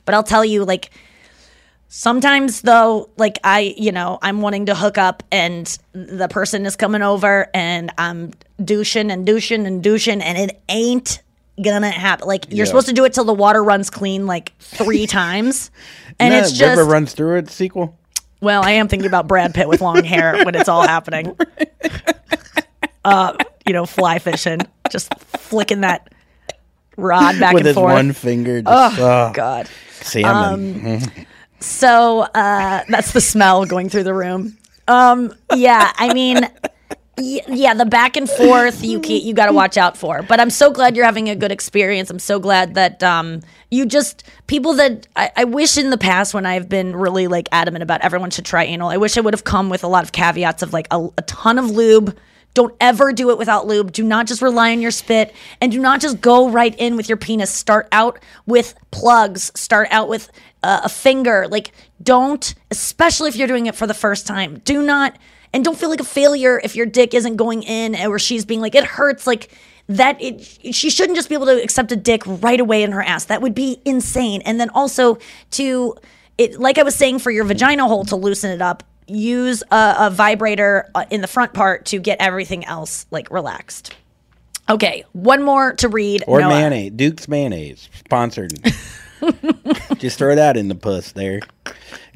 [0.06, 0.90] But I'll tell you, like
[1.92, 6.76] Sometimes though, like I, you know, I'm wanting to hook up and the person is
[6.76, 8.32] coming over and I'm
[8.64, 11.22] douching and douching and douching and it ain't
[11.64, 12.28] gonna happen.
[12.28, 12.66] Like you're Yeah.
[12.66, 15.72] supposed to do it till the water runs clean like three times.
[16.20, 17.98] And it's just River runs through it sequel.
[18.40, 21.36] well, I am thinking about Brad Pitt with long hair when it's all happening.
[23.06, 23.34] Uh,
[23.66, 24.60] you know, fly fishing,
[24.92, 26.14] just flicking that
[26.98, 27.54] rod back and forth.
[27.54, 27.94] with and his forth.
[27.94, 28.62] one finger.
[28.66, 29.70] Oh, Just, oh, God.
[30.02, 30.86] salmon.
[31.04, 31.26] Um,
[31.60, 34.58] So uh, that's the smell going through the room.
[34.88, 36.48] Um, yeah, I mean,
[37.18, 40.24] yeah, the back and forth you you got to watch out for.
[40.24, 42.10] But I'm so glad you're having a good experience.
[42.10, 46.34] I'm so glad that um, you just people that I, I wish in the past
[46.34, 48.90] when I've been really like adamant about everyone should try anal.
[48.90, 51.22] I wish I would have come with a lot of caveats of like a, a
[51.24, 52.18] ton of lube.
[52.56, 53.92] Don't ever do it without lube.
[53.92, 57.08] Do not just rely on your spit and do not just go right in with
[57.08, 57.52] your penis.
[57.52, 59.52] Start out with plugs.
[59.56, 60.32] Start out with
[60.64, 61.48] uh, a finger.
[61.50, 61.72] Like,
[62.02, 65.18] don't, especially if you're doing it for the first time, do not,
[65.54, 68.62] and don't feel like a failure if your dick isn't going in or she's being
[68.62, 69.26] like, it hurts.
[69.26, 69.50] Like,
[69.90, 70.44] that it,
[70.76, 73.26] she shouldn't just be able to accept a dick right away in her ass.
[73.26, 74.42] That would be insane.
[74.46, 75.18] And then also
[75.52, 75.96] to,
[76.38, 79.96] it, like I was saying, for your vagina hole to loosen it up, use a,
[80.02, 83.96] a vibrator uh, in the front part to get everything else like relaxed.
[84.70, 86.24] Okay, one more to read.
[86.28, 86.50] Or Noah.
[86.50, 86.92] mayonnaise.
[86.96, 87.90] Duke's mayonnaise.
[88.06, 88.54] Sponsored.
[89.98, 91.42] just throw that in the puss there.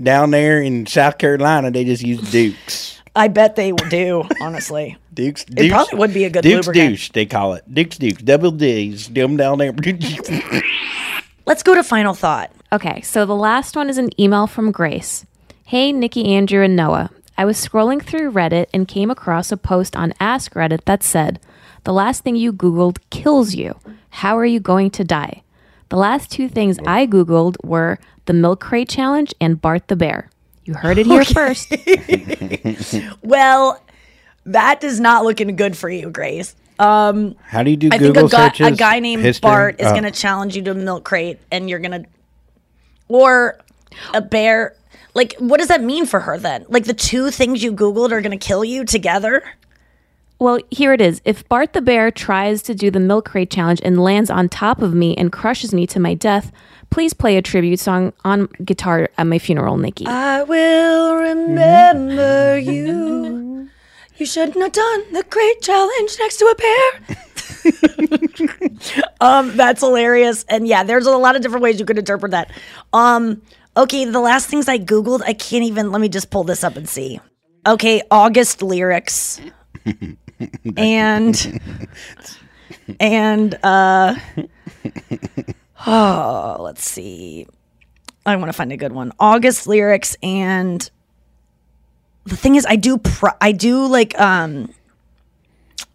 [0.01, 3.01] Down there in South Carolina, they just use Duke's.
[3.15, 4.97] I bet they do, honestly.
[5.13, 5.45] Duke's.
[5.55, 6.89] It probably would be a good Duke's lubricant.
[6.91, 7.71] douche, they call it.
[7.71, 8.23] Duke's Dukes.
[8.23, 9.09] Double D's.
[9.09, 9.71] Them down there.
[11.45, 12.51] Let's go to final thought.
[12.71, 15.25] Okay, so the last one is an email from Grace.
[15.65, 17.11] Hey, Nikki, Andrew, and Noah.
[17.37, 21.39] I was scrolling through Reddit and came across a post on Ask Reddit that said,
[21.83, 23.79] The last thing you Googled kills you.
[24.09, 25.42] How are you going to die?
[25.93, 30.27] The last two things I Googled were the Milk Crate Challenge and Bart the Bear.
[30.65, 31.71] You heard it here first.
[33.21, 33.79] Well,
[34.47, 36.55] that does not looking good for you, Grace.
[36.79, 38.67] Um, How do you do I Google think a guy, searches?
[38.69, 39.47] a guy named History?
[39.47, 39.91] Bart is Oh.
[39.91, 42.09] going to challenge you to a milk crate, and you're going to,
[43.07, 43.59] or
[44.15, 44.75] a bear.
[45.13, 46.65] Like, what does that mean for her then?
[46.69, 49.43] Like, the two things you Googled are going to kill you together?
[50.43, 51.21] Well, here it is.
[51.23, 54.81] If Bart the Bear tries to do the Milk Crate Challenge and lands on top
[54.81, 56.51] of me and crushes me to my death,
[56.89, 60.05] please play a tribute song on guitar at my funeral, Nikki.
[60.05, 63.69] I will remember you.
[64.17, 66.55] You shouldn't have done the crate challenge next to a
[68.59, 69.07] bear.
[69.21, 70.43] um, that's hilarious.
[70.49, 72.51] And yeah, there's a lot of different ways you could interpret that.
[72.91, 73.41] Um,
[73.77, 76.75] okay, the last things I Googled, I can't even let me just pull this up
[76.75, 77.21] and see.
[77.65, 79.39] Okay, August lyrics.
[80.77, 81.61] and
[82.99, 84.15] and uh
[85.85, 87.47] oh let's see.
[88.25, 89.11] I want to find a good one.
[89.19, 90.89] August lyrics and
[92.25, 94.73] the thing is i do pri- i do like um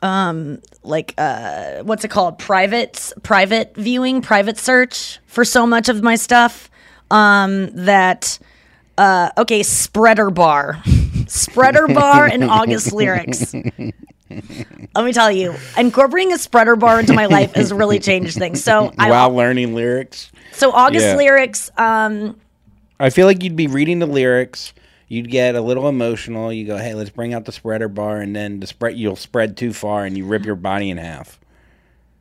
[0.02, 2.38] um like uh what's it called?
[2.38, 6.70] Private private viewing private search for so much of my stuff
[7.10, 8.38] um that
[8.96, 10.82] uh okay spreader bar.
[11.26, 13.54] Spreader bar and august lyrics
[14.30, 18.62] let me tell you incorporating a spreader bar into my life has really changed things
[18.62, 20.30] so i While learning lyrics.
[20.52, 21.16] so august Yeah.
[21.16, 22.36] lyrics um
[23.00, 24.72] I feel like you'd be reading the lyrics.
[25.06, 26.52] You'd get a little emotional.
[26.52, 29.56] You go, "Hey, let's bring out the spreader bar," and then the spread you'll spread
[29.56, 31.38] too far and you rip your body in half.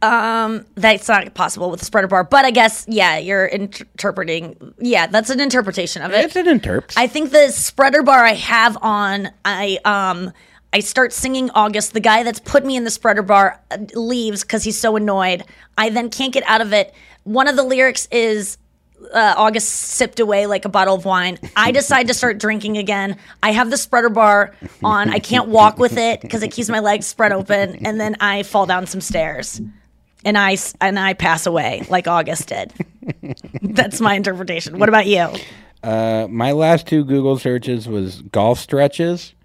[0.03, 4.55] Um, that's not possible with the spreader bar, but I guess yeah, you're interpreting.
[4.77, 6.23] Yeah, that's an interpretation of it.
[6.25, 6.93] It's an interp.
[6.95, 10.31] I think the spreader bar I have on, I um,
[10.73, 11.93] I start singing August.
[11.93, 15.43] The guy that's put me in the spreader bar uh, leaves because he's so annoyed.
[15.77, 16.93] I then can't get out of it.
[17.23, 18.57] One of the lyrics is.
[19.13, 21.37] Uh, August sipped away like a bottle of wine.
[21.55, 23.17] I decide to start drinking again.
[23.43, 25.11] I have the spreader bar on.
[25.11, 28.41] I can't walk with it because it keeps my legs spread open, and then I
[28.41, 29.61] fall down some stairs,
[30.25, 32.73] and I, and I pass away like August did.
[33.61, 34.79] That's my interpretation.
[34.79, 35.29] What about you?
[35.83, 39.35] Uh, my last two Google searches was golf stretches,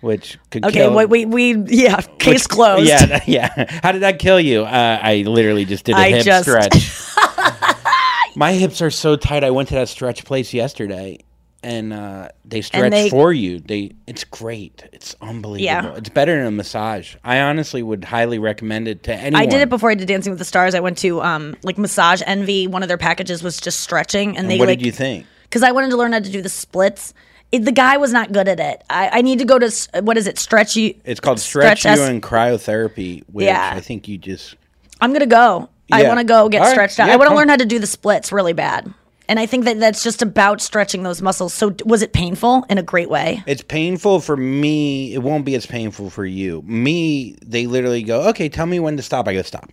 [0.00, 0.94] which could Okay, kill.
[0.96, 2.86] we, we we yeah, case which- closed.
[2.88, 3.80] Yeah, yeah.
[3.82, 4.62] How did that kill you?
[4.64, 7.00] Uh, I literally just did a I hip just- stretch.
[8.36, 9.42] My hips are so tight.
[9.44, 11.18] I went to that stretch place yesterday,
[11.64, 13.58] and uh, they stretch they- for you.
[13.58, 14.88] They it's great.
[14.92, 15.64] It's unbelievable.
[15.64, 15.96] Yeah.
[15.96, 17.16] It's better than a massage.
[17.24, 19.42] I honestly would highly recommend it to anyone.
[19.42, 20.74] I did it before I did Dancing with the Stars.
[20.76, 22.66] I went to um like Massage Envy.
[22.68, 25.26] One of their packages was just stretching, and, And they what like did you think?
[25.42, 27.12] because I wanted to learn how to do the splits.
[27.52, 28.84] It, the guy was not good at it.
[28.88, 30.38] I, I need to go to s- what is it?
[30.38, 30.94] Stretch you.
[31.04, 33.72] It's called stretch, you and cryotherapy, which Yeah.
[33.74, 34.54] I think you just
[35.00, 35.68] I'm gonna go.
[35.92, 36.08] I Yeah.
[36.08, 36.72] want to go get All right.
[36.72, 37.08] stretched out.
[37.08, 37.38] Yeah, I want to come.
[37.38, 38.92] learn how to do the splits really bad.
[39.28, 41.54] And I think that that's just about stretching those muscles.
[41.54, 43.42] So d- was it painful in a great way?
[43.46, 45.14] It's painful for me.
[45.14, 46.62] It won't be as painful for you.
[46.66, 49.70] Me, they literally go, "Okay, tell me when to stop." I go, "Stop."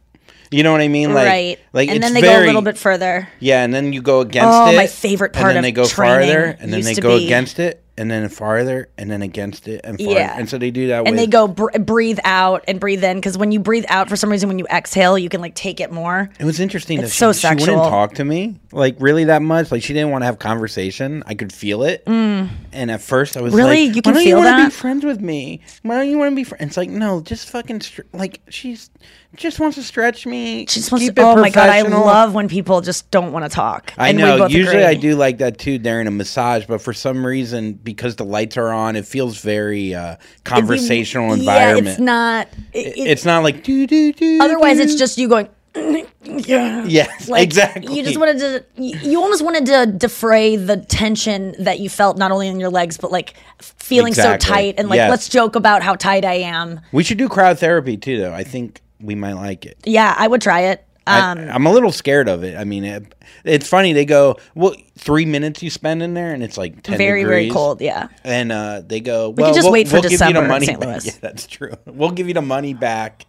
[0.52, 1.14] You know what I mean?
[1.14, 1.60] Like, right.
[1.74, 3.28] Like, and then they very, go a little bit further.
[3.40, 4.76] Yeah, and then you go against Oh, it.
[4.76, 7.84] my favorite part And then they go farther, and then they go be- against it,
[7.98, 10.14] and then farther, and then against it, and farther.
[10.14, 10.38] Yeah.
[10.38, 10.99] And so they do that.
[11.07, 14.10] And with, they go br- breathe out and breathe in because when you breathe out,
[14.10, 16.30] for some reason, when you exhale, you can like take it more.
[16.40, 17.90] It was interesting It's that so she, she wouldn't sexual.
[17.90, 19.72] talk to me like really that much.
[19.72, 21.24] Like she didn't want to have conversation.
[21.26, 22.06] I could feel it.
[22.06, 22.49] Mm.
[22.74, 23.88] And at first I was Really?
[23.88, 24.65] like, You can Why don't feel you wanna that?
[24.68, 25.61] be friends with me?
[25.84, 26.64] Why don't you want to be friends?
[26.68, 28.90] It's like no, just fucking str- like she's
[29.36, 30.61] just wants to stretch me.
[30.68, 33.49] She just wants to, oh my god, I love when people just don't want to
[33.49, 33.94] talk.
[33.98, 34.48] I know.
[34.48, 34.84] Usually agree.
[34.86, 38.58] I do like that too during a massage, but for some reason, because the lights
[38.58, 41.88] are on, it feels very uh, conversational Yeah, environment.
[41.88, 42.48] it's not.
[42.74, 44.40] It, it- it's not like do do do.
[44.42, 45.48] otherwise, it's just you going.
[46.24, 46.84] yeah.
[46.86, 47.94] Yes, Like, exactly.
[47.96, 48.66] You just wanted to.
[48.82, 52.70] You you almost wanted to defray the tension that you felt not only in your
[52.72, 54.46] legs but like feeling Exactly.
[54.48, 55.10] so tight and like Yes.
[55.10, 56.80] let's joke about how tight I am.
[56.92, 58.34] We should do cryotherapy too, though.
[58.34, 59.78] I think we might like it.
[59.86, 60.84] Yeah, I would try it.
[61.08, 62.58] Um, I, I'm a little scared of it.
[62.58, 63.94] I mean, it, it's funny.
[63.94, 67.50] They go, "Well, three minutes you spend in there, and it's like ten very very
[67.50, 67.82] cold.
[67.82, 68.10] Yeah.
[68.24, 70.42] And uh, they go, We could "Well, just we'll, wait for we'll give you December
[70.42, 70.80] the money St.
[70.80, 71.06] back." Louis.
[71.06, 71.74] Yeah, that's true.
[71.86, 73.26] We'll give you the money back.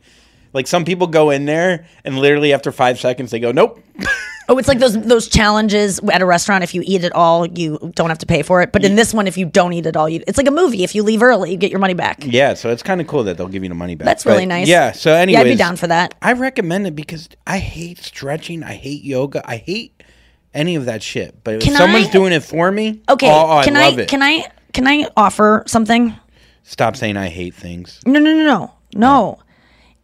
[0.53, 3.83] Like some people go in there, and literally after five seconds, they go, "Nope."
[4.51, 6.65] Oh, it's like those those challenges at a restaurant.
[6.65, 8.73] If you eat it all, you don't have to pay for it.
[8.73, 10.85] But in this one, if you don't eat it all, you it's like a movie.
[10.85, 12.25] If you leave early, you get your money back.
[12.25, 14.07] Yeah, so it's kind of cool that they'll give you the money back.
[14.07, 14.67] That's really But, nice.
[14.67, 14.93] Yeah.
[14.93, 16.15] So, Yeah, I'd be down for that.
[16.23, 18.63] I recommend it because I hate stretching.
[18.63, 19.43] I hate yoga.
[19.47, 20.03] I hate
[20.55, 21.45] any of that shit.
[21.45, 23.89] But if Can someone's I- doing it for me, Okay, oh, oh, can I I,
[23.91, 24.09] love it.
[24.09, 26.15] can I can I offer something?
[26.63, 28.01] Stop saying I hate things.
[28.07, 29.39] No, no, no, no, no.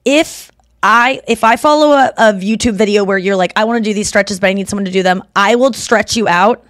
[0.04, 0.50] If
[0.82, 3.94] I if I follow a, a YouTube video where you're like, I want to do
[3.94, 6.64] these stretches, but I need someone to do them, I will stretch you out.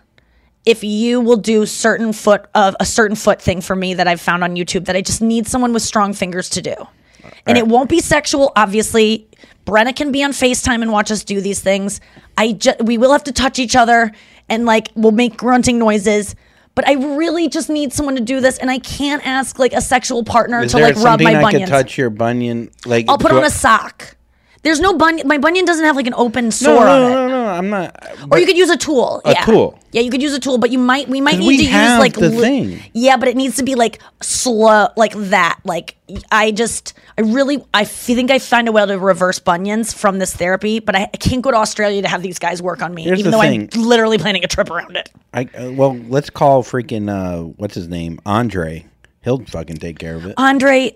[0.64, 4.20] If you will do certain foot of a certain foot thing for me that I've
[4.20, 6.74] found on YouTube that I just need someone with strong fingers to do,
[7.46, 8.52] and it won't be sexual.
[8.56, 9.28] Obviously,
[9.66, 12.00] Brenna can be on Facetime and watch us do these things.
[12.38, 14.12] I just we will have to touch each other
[14.48, 16.34] and like we'll make grunting noises.
[16.74, 19.80] But I really just need someone to do this, and I can't ask like a
[19.80, 21.70] sexual partner Is to there like rub my I bunions.
[21.70, 22.70] could touch your bunion?
[22.84, 24.16] Like I'll put on a sock.
[24.62, 25.28] There's no bunion.
[25.28, 27.14] My bunion doesn't have like an open No, sore no, on it.
[27.14, 27.96] no, no, I'm not.
[28.30, 29.20] Or you could use a tool.
[29.24, 29.44] A yeah.
[29.44, 29.78] tool.
[29.92, 31.98] Yeah, you could use a tool, but you might we might need we to use
[31.98, 32.82] like the li- thing.
[32.92, 35.60] Yeah, but it needs to be like slow, like that.
[35.64, 35.96] Like
[36.30, 40.34] I just, I really, I think I find a way to reverse bunions from this
[40.34, 43.04] therapy, but I, I can't go to Australia to have these guys work on me,
[43.04, 43.68] Here's even though thing.
[43.72, 45.10] I'm literally planning a trip around it.
[45.32, 48.86] I uh, well, let's call freaking uh, what's his name, Andre.
[49.22, 50.34] He'll fucking take care of it.
[50.36, 50.94] Andre,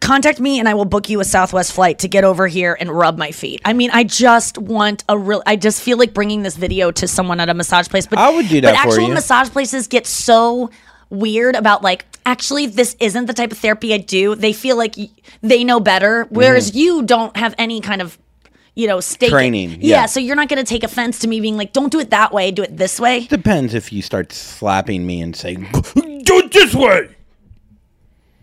[0.00, 2.90] contact me and I will book you a Southwest flight to get over here and
[2.90, 3.60] rub my feet.
[3.64, 5.42] I mean, I just want a real.
[5.46, 8.06] I just feel like bringing this video to someone at a massage place.
[8.06, 10.70] But I would do that But actual massage places get so
[11.10, 12.04] weird about like.
[12.26, 14.34] Actually, this isn't the type of therapy I do.
[14.34, 15.08] They feel like y-
[15.40, 16.78] they know better, whereas mm-hmm.
[16.78, 18.18] you don't have any kind of,
[18.74, 20.06] you know, stake Training, Yeah, yeah.
[20.06, 22.34] so you're not going to take offense to me being like, "Don't do it that
[22.34, 22.50] way.
[22.50, 25.62] Do it this way." Depends if you start slapping me and say, "Do
[25.94, 27.08] it this way."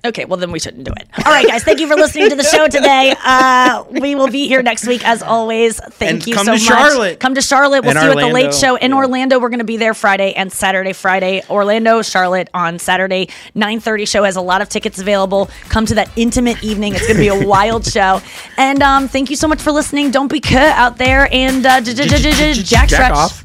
[0.05, 1.07] Okay, well then we shouldn't do it.
[1.25, 3.13] All right, guys, thank you for listening to the show today.
[3.27, 5.77] Uh, we will be here next week as always.
[5.79, 6.67] Thank And you come so to much.
[6.67, 7.19] Charlotte.
[7.19, 7.81] Come to Charlotte.
[7.81, 9.39] We'll And see you at the Late Show in Orlando.
[9.39, 10.93] We're going to be there Friday and Saturday.
[10.93, 13.29] Friday, Orlando, Charlotte on Saturday.
[13.55, 15.49] 9:30 show has a lot of tickets available.
[15.69, 16.93] Come to that intimate evening.
[16.93, 18.21] It's going to be a wild show.
[18.57, 20.11] And um, thank you so much for listening.
[20.11, 23.44] Don't be cut out there and uh, jack stretch.